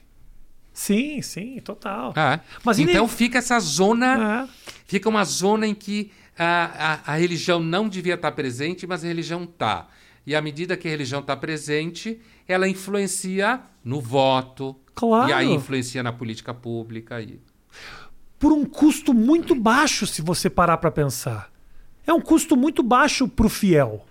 Sim, 0.73 1.21
sim, 1.21 1.59
total. 1.59 2.13
Ah, 2.15 2.39
Mas 2.63 2.79
então 2.79 3.05
nem- 3.05 3.07
fica 3.07 3.37
essa 3.37 3.59
zona, 3.59 4.47
É. 4.47 4.49
fica 4.87 5.07
uma 5.07 5.23
zona 5.23 5.67
em 5.67 5.75
que 5.75 6.11
a, 6.35 7.01
a, 7.05 7.13
a 7.13 7.15
religião 7.15 7.59
não 7.59 7.87
devia 7.87 8.15
estar 8.15 8.31
presente, 8.31 8.87
mas 8.87 9.03
a 9.03 9.07
religião 9.07 9.43
está. 9.43 9.87
E 10.25 10.35
à 10.35 10.41
medida 10.41 10.75
que 10.75 10.87
a 10.87 10.91
religião 10.91 11.19
está 11.21 11.37
presente, 11.37 12.19
ela 12.47 12.67
influencia 12.67 13.61
no 13.85 14.01
voto. 14.01 14.75
Claro. 14.95 15.29
E 15.29 15.33
aí 15.33 15.47
influencia 15.53 16.01
na 16.01 16.11
política 16.11 16.55
pública. 16.55 17.21
E... 17.21 17.39
por 18.39 18.51
um 18.51 18.65
custo 18.65 19.13
muito 19.13 19.53
baixo, 19.53 20.07
se 20.07 20.23
você 20.23 20.49
parar 20.49 20.77
para 20.77 20.89
pensar. 20.89 21.51
É 22.07 22.11
um 22.11 22.19
custo 22.21 22.57
muito 22.57 22.81
baixo 22.81 23.27
pro 23.27 23.47
fiel. 23.47 24.05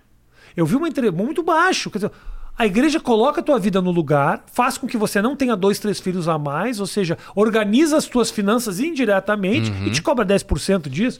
Eu 0.55 0.65
vi 0.65 0.75
uma 0.77 0.87
entrevista 0.87 1.21
muito 1.21 1.43
baixo. 1.43 1.91
Quer 1.91 1.97
dizer, 1.97 2.11
a 2.57 2.65
igreja 2.65 2.99
coloca 2.99 3.41
a 3.41 3.43
tua 3.43 3.57
vida 3.59 3.81
no 3.81 3.91
lugar, 3.91 4.43
faz 4.51 4.77
com 4.77 4.85
que 4.87 4.97
você 4.97 5.21
não 5.21 5.35
tenha 5.35 5.55
dois, 5.55 5.79
três 5.79 5.99
filhos 5.99 6.27
a 6.27 6.37
mais, 6.37 6.79
ou 6.79 6.85
seja, 6.87 7.17
organiza 7.35 7.97
as 7.97 8.05
tuas 8.05 8.29
finanças 8.29 8.79
indiretamente 8.79 9.71
e 9.85 9.91
te 9.91 10.01
cobra 10.01 10.25
10% 10.25 10.87
disso. 10.89 11.19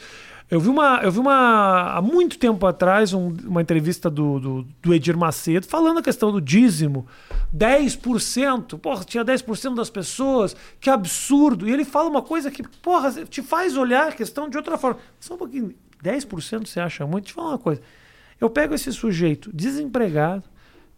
Eu 0.52 0.60
vi 0.60 0.70
uma, 0.70 1.00
eu 1.02 1.12
vi 1.12 1.18
uma 1.20 1.94
há 1.98 2.02
muito 2.02 2.38
tempo 2.38 2.68
atrás 2.68 3.14
um- 3.14 3.34
uma 3.46 3.62
entrevista 3.62 4.10
do, 4.10 4.40
do, 4.40 4.68
do 4.84 4.94
Edir 4.94 5.18
Macedo 5.18 5.66
falando 5.66 6.00
a 6.00 6.04
questão 6.04 6.32
do 6.32 6.40
dízimo. 6.40 7.08
10%, 7.56 8.78
porra, 8.78 9.04
tinha 9.04 9.24
10% 9.26 9.74
das 9.76 9.90
pessoas, 9.90 10.56
que 10.80 10.90
absurdo. 10.90 11.68
E 11.68 11.72
ele 11.72 11.84
fala 11.86 12.10
uma 12.10 12.22
coisa 12.22 12.52
que, 12.52 12.62
porra, 12.82 13.12
te 13.26 13.42
faz 13.42 13.76
olhar 13.76 14.10
a 14.10 14.12
questão 14.12 14.48
de 14.50 14.58
outra 14.58 14.78
forma. 14.78 15.00
Só 15.20 15.34
um 15.34 15.38
pouquinho, 15.38 15.74
10% 16.04 16.68
você 16.68 16.80
acha 16.80 17.06
muito? 17.08 17.24
Deixa 17.26 17.32
eu 17.40 17.44
falar 17.44 17.50
uma 17.56 17.58
coisa. 17.60 17.82
Eu 18.40 18.50
pego 18.50 18.74
esse 18.76 18.92
sujeito 18.92 19.50
desempregado, 19.54 20.44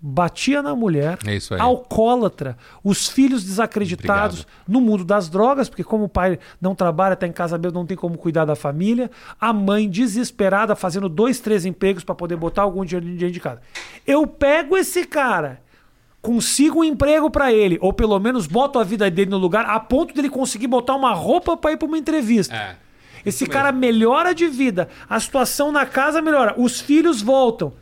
batia 0.02 0.62
na 0.62 0.76
mulher, 0.76 1.18
É 1.26 1.36
isso 1.36 1.54
aí. 1.54 1.60
alcoólatra, 1.60 2.58
os 2.84 3.08
filhos 3.08 3.44
desacreditados 3.44 4.42
Obrigado. 4.42 4.64
no 4.68 4.80
mundo 4.82 5.04
das 5.04 5.30
drogas, 5.30 5.68
porque 5.68 5.84
como 5.84 6.04
o 6.04 6.10
pai 6.10 6.38
não 6.62 6.76
trabalha, 6.76 7.14
está 7.14 7.26
em 7.26 7.32
casa 7.32 7.58
mesmo, 7.58 7.80
não 7.80 7.86
tem 7.86 7.98
como 7.98 8.18
cuidar 8.18 8.46
da 8.46 8.56
família, 8.56 9.10
a 9.40 9.52
mãe 9.52 9.90
desesperada 9.90 10.76
fazendo 10.76 11.10
dois, 11.10 11.40
três 11.40 11.66
empregos 11.66 12.04
para 12.04 12.14
poder 12.14 12.36
botar 12.36 12.62
algum 12.64 12.86
dinheiro 12.86 13.06
dentro 13.18 13.32
de 13.32 13.40
casa. 13.40 13.62
Eu 14.06 14.28
pego 14.28 14.78
esse 14.78 15.06
cara, 15.06 15.62
consigo 16.22 16.80
um 16.82 16.84
emprego 16.84 17.30
para 17.32 17.52
ele, 17.52 17.78
ou 17.82 17.92
pelo 17.94 18.20
menos 18.20 18.46
boto 18.48 18.78
a 18.78 18.84
vida 18.84 19.10
dele 19.10 19.32
no 19.32 19.38
lugar, 19.38 19.66
a 19.66 19.80
ponto 19.80 20.14
dele 20.14 20.30
conseguir 20.30 20.68
botar 20.68 20.96
uma 20.96 21.14
roupa 21.14 21.56
para 21.58 21.72
ir 21.72 21.78
para 21.78 21.88
uma 21.88 21.98
entrevista. 21.98 22.56
É. 22.56 22.76
Esse 23.26 23.48
cara 23.48 23.72
melhora 23.72 24.36
de 24.36 24.48
vida, 24.48 24.88
a 25.10 25.20
situação 25.20 25.72
na 25.72 25.84
casa 25.84 26.22
melhora, 26.22 26.54
os 26.58 26.80
filhos 26.80 27.24
voltam. 27.24 27.74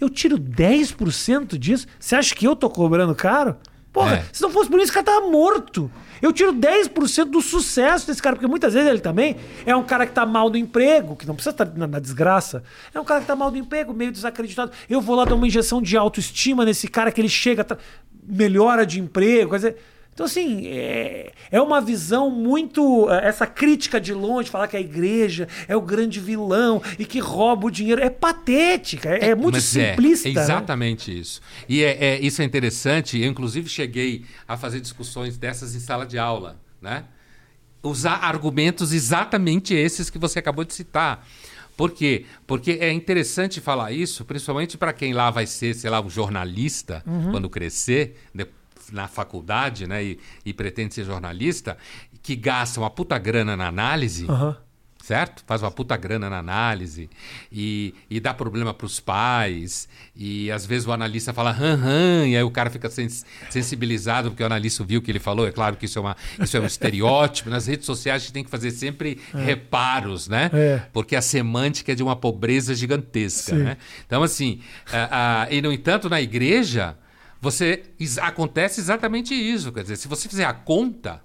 Eu 0.00 0.08
tiro 0.08 0.38
10% 0.38 1.58
disso? 1.58 1.86
Você 1.98 2.16
acha 2.16 2.34
que 2.34 2.46
eu 2.46 2.56
tô 2.56 2.70
cobrando 2.70 3.14
caro? 3.14 3.56
Porra, 3.92 4.16
É. 4.16 4.24
se 4.32 4.40
não 4.40 4.50
fosse 4.50 4.70
por 4.70 4.76
isso, 4.76 4.84
esse 4.84 4.92
cara 4.92 5.04
tava 5.06 5.28
morto. 5.28 5.90
Eu 6.22 6.32
tiro 6.32 6.52
10% 6.52 7.24
do 7.30 7.40
sucesso 7.42 8.06
desse 8.06 8.22
cara, 8.22 8.36
porque 8.36 8.46
muitas 8.46 8.72
vezes 8.74 8.88
ele 8.88 9.00
também 9.00 9.36
é 9.66 9.74
um 9.74 9.82
cara 9.82 10.06
que 10.06 10.12
tá 10.12 10.24
mal 10.24 10.48
do 10.48 10.56
emprego, 10.56 11.16
que 11.16 11.26
não 11.26 11.34
precisa 11.34 11.50
estar 11.50 11.64
na, 11.76 11.86
na 11.88 11.98
desgraça. 11.98 12.62
É 12.94 13.00
um 13.00 13.04
cara 13.04 13.20
que 13.20 13.26
tá 13.26 13.34
mal 13.34 13.50
do 13.50 13.58
emprego, 13.58 13.92
meio 13.92 14.12
desacreditado. 14.12 14.70
Eu 14.88 15.00
vou 15.00 15.16
lá 15.16 15.24
dar 15.24 15.34
uma 15.34 15.46
injeção 15.46 15.82
de 15.82 15.96
autoestima 15.96 16.64
nesse 16.64 16.86
cara 16.86 17.10
que 17.10 17.20
ele 17.20 17.28
chega, 17.28 17.66
melhora 18.22 18.86
de 18.86 19.00
emprego. 19.00 19.50
Quer 19.50 19.56
dizer, 19.56 19.76
então, 20.20 20.26
assim, 20.26 20.66
é, 20.66 21.32
é 21.50 21.60
uma 21.62 21.80
visão 21.80 22.30
muito. 22.30 23.08
é, 23.10 23.26
Essa 23.26 23.46
crítica 23.46 23.98
de 23.98 24.12
longe, 24.12 24.50
falar 24.50 24.68
que 24.68 24.76
a 24.76 24.80
igreja 24.80 25.48
é 25.66 25.74
o 25.74 25.80
grande 25.80 26.20
vilão 26.20 26.82
e 26.98 27.06
que 27.06 27.18
rouba 27.18 27.68
o 27.68 27.70
dinheiro. 27.70 28.02
É 28.02 28.10
patética, 28.10 29.08
é, 29.08 29.30
é 29.30 29.34
muito 29.34 29.54
Mas 29.54 29.64
simplista. 29.64 30.28
É, 30.28 30.32
né? 30.32 30.42
exatamente 30.42 31.18
isso. 31.18 31.40
E 31.66 31.82
é, 31.82 31.96
é- 32.16 32.20
isso 32.20 32.42
é 32.42 32.44
interessante. 32.44 33.18
Eu, 33.18 33.30
inclusive, 33.30 33.66
cheguei 33.70 34.26
a 34.46 34.58
fazer 34.58 34.80
discussões 34.80 35.38
dessas 35.38 35.74
em 35.74 35.80
sala 35.80 36.04
de 36.04 36.18
aula, 36.18 36.60
né? 36.82 37.04
Usar 37.82 38.16
argumentos 38.22 38.92
exatamente 38.92 39.72
esses 39.72 40.10
que 40.10 40.18
você 40.18 40.38
acabou 40.38 40.64
de 40.66 40.74
citar. 40.74 41.26
Por 41.78 41.92
quê? 41.92 42.26
Porque 42.46 42.72
é 42.72 42.92
interessante 42.92 43.58
falar 43.58 43.90
isso, 43.90 44.22
principalmente 44.26 44.76
para 44.76 44.92
quem 44.92 45.14
lá 45.14 45.30
vai 45.30 45.46
ser, 45.46 45.74
sei 45.74 45.88
lá, 45.88 45.98
um 46.02 46.10
jornalista 46.10 47.02
Uhum. 47.06 47.30
quando 47.30 47.48
crescer, 47.48 48.18
de- 48.34 48.46
na 48.92 49.08
faculdade, 49.08 49.86
né? 49.86 50.02
E, 50.04 50.18
e 50.44 50.52
pretende 50.52 50.94
ser 50.94 51.04
jornalista, 51.04 51.76
que 52.22 52.36
gasta 52.36 52.80
uma 52.80 52.90
puta 52.90 53.18
grana 53.18 53.56
na 53.56 53.66
análise 53.68 54.26
Aham. 54.28 54.56
certo? 55.02 55.42
Faz 55.46 55.62
uma 55.62 55.70
puta 55.70 55.96
grana 55.96 56.28
na 56.28 56.38
análise 56.38 57.08
e, 57.50 57.94
e 58.08 58.20
dá 58.20 58.32
problema 58.34 58.72
para 58.74 58.84
os 58.86 59.00
pais. 59.00 59.88
E 60.14 60.50
às 60.52 60.66
vezes 60.66 60.86
o 60.86 60.92
analista 60.92 61.32
fala 61.32 61.50
ran, 61.50 61.76
ran, 61.76 62.26
e 62.26 62.36
aí 62.36 62.42
o 62.42 62.50
cara 62.50 62.68
fica 62.68 62.90
sens- 62.90 63.24
sensibilizado 63.48 64.30
porque 64.30 64.42
o 64.42 64.46
analista 64.46 64.84
viu 64.84 65.00
o 65.00 65.02
que 65.02 65.10
ele 65.10 65.18
falou. 65.18 65.48
É 65.48 65.50
claro 65.50 65.76
que 65.76 65.86
isso 65.86 65.98
é, 65.98 66.02
uma, 66.02 66.16
isso 66.38 66.56
é 66.56 66.60
um 66.60 66.66
estereótipo. 66.66 67.48
Nas 67.48 67.66
redes 67.66 67.86
sociais 67.86 68.22
a 68.22 68.24
gente 68.26 68.34
tem 68.34 68.44
que 68.44 68.50
fazer 68.50 68.70
sempre 68.70 69.18
reparos, 69.32 70.28
né? 70.28 70.50
É. 70.52 70.82
Porque 70.92 71.16
a 71.16 71.22
semântica 71.22 71.92
é 71.92 71.94
de 71.94 72.02
uma 72.02 72.14
pobreza 72.14 72.74
gigantesca, 72.74 73.56
Sim. 73.56 73.62
né? 73.62 73.76
Então, 74.06 74.22
assim, 74.22 74.60
e 75.50 75.62
no 75.62 75.72
entanto, 75.72 76.08
na 76.10 76.20
igreja, 76.20 76.96
você 77.40 77.82
acontece 78.20 78.80
exatamente 78.80 79.34
isso. 79.34 79.72
Quer 79.72 79.82
dizer, 79.82 79.96
se 79.96 80.08
você 80.08 80.28
fizer 80.28 80.44
a 80.44 80.52
conta, 80.52 81.22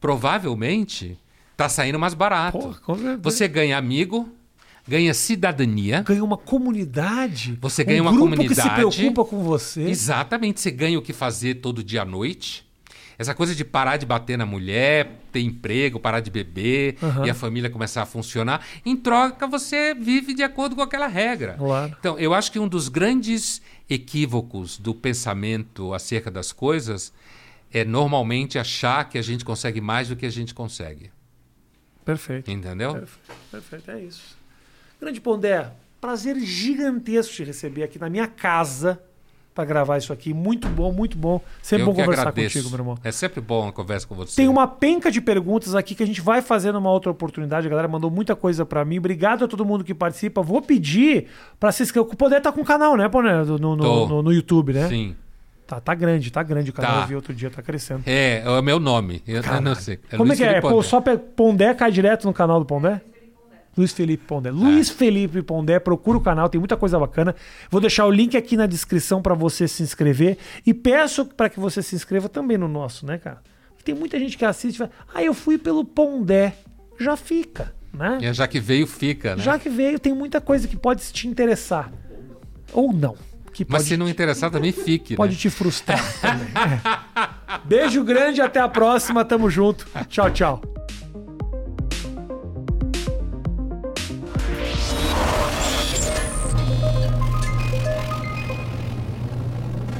provavelmente 0.00 1.18
tá 1.56 1.68
saindo 1.68 1.98
mais 1.98 2.14
barato. 2.14 2.58
Porra. 2.84 3.18
Você 3.22 3.46
ganha 3.46 3.76
amigo, 3.76 4.28
ganha 4.88 5.12
cidadania. 5.12 6.02
Ganha 6.02 6.24
uma 6.24 6.36
comunidade. 6.36 7.58
Você 7.60 7.84
ganha 7.84 8.02
um 8.02 8.06
uma 8.08 8.18
comunidade. 8.18 8.48
que 8.48 8.54
se 8.60 8.70
preocupa 8.70 9.24
com 9.24 9.42
você. 9.42 9.82
Exatamente, 9.82 10.60
você 10.60 10.70
ganha 10.70 10.98
o 10.98 11.02
que 11.02 11.12
fazer 11.12 11.56
todo 11.56 11.84
dia 11.84 12.02
à 12.02 12.04
noite. 12.04 12.66
Essa 13.18 13.34
coisa 13.34 13.54
de 13.54 13.64
parar 13.64 13.98
de 13.98 14.06
bater 14.06 14.36
na 14.36 14.46
mulher, 14.46 15.20
ter 15.30 15.40
emprego, 15.40 16.00
parar 16.00 16.20
de 16.20 16.30
beber 16.30 16.96
Aham. 17.00 17.26
e 17.26 17.30
a 17.30 17.34
família 17.34 17.70
começar 17.70 18.02
a 18.02 18.06
funcionar. 18.06 18.66
Em 18.84 18.96
troca, 18.96 19.46
você 19.46 19.94
vive 19.94 20.34
de 20.34 20.42
acordo 20.42 20.74
com 20.74 20.82
aquela 20.82 21.06
regra. 21.06 21.54
Claro. 21.58 21.94
Então, 22.00 22.18
eu 22.18 22.34
acho 22.34 22.50
que 22.50 22.58
um 22.58 22.66
dos 22.66 22.88
grandes 22.88 23.62
equívocos 23.92 24.78
do 24.78 24.94
pensamento 24.94 25.92
acerca 25.92 26.30
das 26.30 26.52
coisas 26.52 27.12
é 27.72 27.84
normalmente 27.84 28.58
achar 28.58 29.08
que 29.08 29.18
a 29.18 29.22
gente 29.22 29.44
consegue 29.44 29.80
mais 29.80 30.08
do 30.08 30.16
que 30.16 30.26
a 30.26 30.30
gente 30.30 30.54
consegue. 30.54 31.10
Perfeito. 32.04 32.50
Entendeu? 32.50 32.92
Perfeito, 32.92 33.30
perfeito, 33.50 33.90
é 33.90 34.00
isso. 34.02 34.36
Grande 35.00 35.20
Pondé, 35.20 35.72
prazer 36.00 36.38
gigantesco 36.40 37.34
te 37.34 37.44
receber 37.44 37.82
aqui 37.84 37.98
na 37.98 38.10
minha 38.10 38.26
casa 38.26 39.02
para 39.54 39.64
gravar 39.64 39.98
isso 39.98 40.12
aqui. 40.12 40.32
Muito 40.32 40.68
bom, 40.68 40.92
muito 40.92 41.16
bom. 41.16 41.40
Sempre 41.60 41.82
eu 41.82 41.86
bom 41.86 41.94
conversar 41.94 42.28
agradeço. 42.28 42.56
contigo, 42.56 42.70
meu 42.70 42.80
irmão. 42.80 42.98
É 43.04 43.12
sempre 43.12 43.40
bom 43.40 43.68
a 43.68 43.72
conversa 43.72 44.06
com 44.06 44.14
você. 44.14 44.36
Tem 44.36 44.48
uma 44.48 44.66
penca 44.66 45.10
de 45.10 45.20
perguntas 45.20 45.74
aqui 45.74 45.94
que 45.94 46.02
a 46.02 46.06
gente 46.06 46.20
vai 46.20 46.40
fazer 46.40 46.72
numa 46.72 46.90
outra 46.90 47.10
oportunidade. 47.10 47.66
A 47.66 47.70
galera 47.70 47.88
mandou 47.88 48.10
muita 48.10 48.34
coisa 48.34 48.64
para 48.64 48.84
mim. 48.84 48.98
Obrigado 48.98 49.44
a 49.44 49.48
todo 49.48 49.64
mundo 49.64 49.84
que 49.84 49.94
participa. 49.94 50.42
Vou 50.42 50.62
pedir 50.62 51.26
para 51.60 51.70
se 51.72 51.82
inscrever. 51.82 52.10
O 52.10 52.16
Pondé 52.16 52.40
tá 52.40 52.50
com 52.50 52.62
o 52.62 52.64
canal, 52.64 52.96
né, 52.96 53.08
Pondé? 53.08 53.32
No, 53.44 53.58
no, 53.58 53.76
no, 53.76 54.22
no 54.22 54.32
YouTube, 54.32 54.72
né? 54.72 54.88
Sim. 54.88 55.16
Tá, 55.66 55.80
tá 55.80 55.94
grande, 55.94 56.30
tá 56.30 56.42
grande 56.42 56.70
o 56.70 56.72
canal. 56.72 56.96
Tá. 56.96 57.02
Eu 57.02 57.06
vi 57.06 57.14
outro 57.14 57.34
dia, 57.34 57.50
tá 57.50 57.62
crescendo. 57.62 58.02
É, 58.06 58.42
é 58.44 58.48
o 58.48 58.62
meu 58.62 58.78
nome. 58.78 59.22
Eu, 59.26 59.42
eu 59.42 59.60
não 59.60 59.74
sei. 59.74 59.98
Como 60.10 60.24
Luiz 60.24 60.40
é 60.40 60.44
que 60.44 60.48
é? 60.48 60.60
Felipe 60.60 60.68
Pô, 60.68 60.82
só 60.82 61.00
Pondé 61.00 61.72
cai 61.74 61.90
direto 61.90 62.24
no 62.24 62.32
canal 62.34 62.58
do 62.58 62.66
Pondé? 62.66 63.00
Luiz 63.76 63.92
Felipe 63.92 64.24
Pondé. 64.26 64.50
Luiz 64.50 64.90
É. 64.90 64.92
Felipe 64.94 65.42
Pondé, 65.42 65.78
procura 65.78 66.18
o 66.18 66.20
canal, 66.20 66.48
tem 66.48 66.58
muita 66.58 66.76
coisa 66.76 66.98
bacana. 66.98 67.34
Vou 67.70 67.80
deixar 67.80 68.06
o 68.06 68.10
link 68.10 68.36
aqui 68.36 68.56
na 68.56 68.66
descrição 68.66 69.22
para 69.22 69.34
você 69.34 69.66
se 69.66 69.82
inscrever 69.82 70.36
e 70.66 70.74
peço 70.74 71.24
para 71.24 71.48
que 71.48 71.58
você 71.58 71.82
se 71.82 71.94
inscreva 71.94 72.28
também 72.28 72.58
no 72.58 72.68
nosso, 72.68 73.06
né, 73.06 73.18
cara? 73.18 73.40
Tem 73.84 73.94
muita 73.94 74.18
gente 74.18 74.38
que 74.38 74.44
assiste 74.44 74.76
e 74.76 74.78
fala: 74.78 74.90
"Ah, 75.12 75.22
eu 75.22 75.34
fui 75.34 75.58
pelo 75.58 75.84
Pondé". 75.84 76.54
Já 77.00 77.16
fica, 77.16 77.74
né? 77.92 78.18
É, 78.22 78.32
já 78.32 78.46
que 78.46 78.60
veio, 78.60 78.86
fica, 78.86 79.34
né? 79.34 79.42
Já 79.42 79.58
que 79.58 79.68
veio, 79.68 79.98
tem 79.98 80.14
muita 80.14 80.40
coisa 80.40 80.68
que 80.68 80.76
pode 80.76 81.02
te 81.12 81.26
interessar 81.26 81.90
ou 82.72 82.92
não, 82.92 83.16
que 83.52 83.66
Mas 83.68 83.82
se 83.82 83.96
não 83.96 84.08
interessar, 84.08 84.50
também 84.50 84.70
fique. 84.72 85.16
pode 85.16 85.32
né? 85.34 85.38
te 85.40 85.50
frustrar 85.50 86.00
também. 86.20 86.46
É. 86.46 87.58
Beijo 87.64 88.04
grande, 88.04 88.40
até 88.40 88.60
a 88.60 88.68
próxima, 88.68 89.24
tamo 89.24 89.50
junto. 89.50 89.86
Tchau, 90.08 90.30
tchau. 90.30 90.62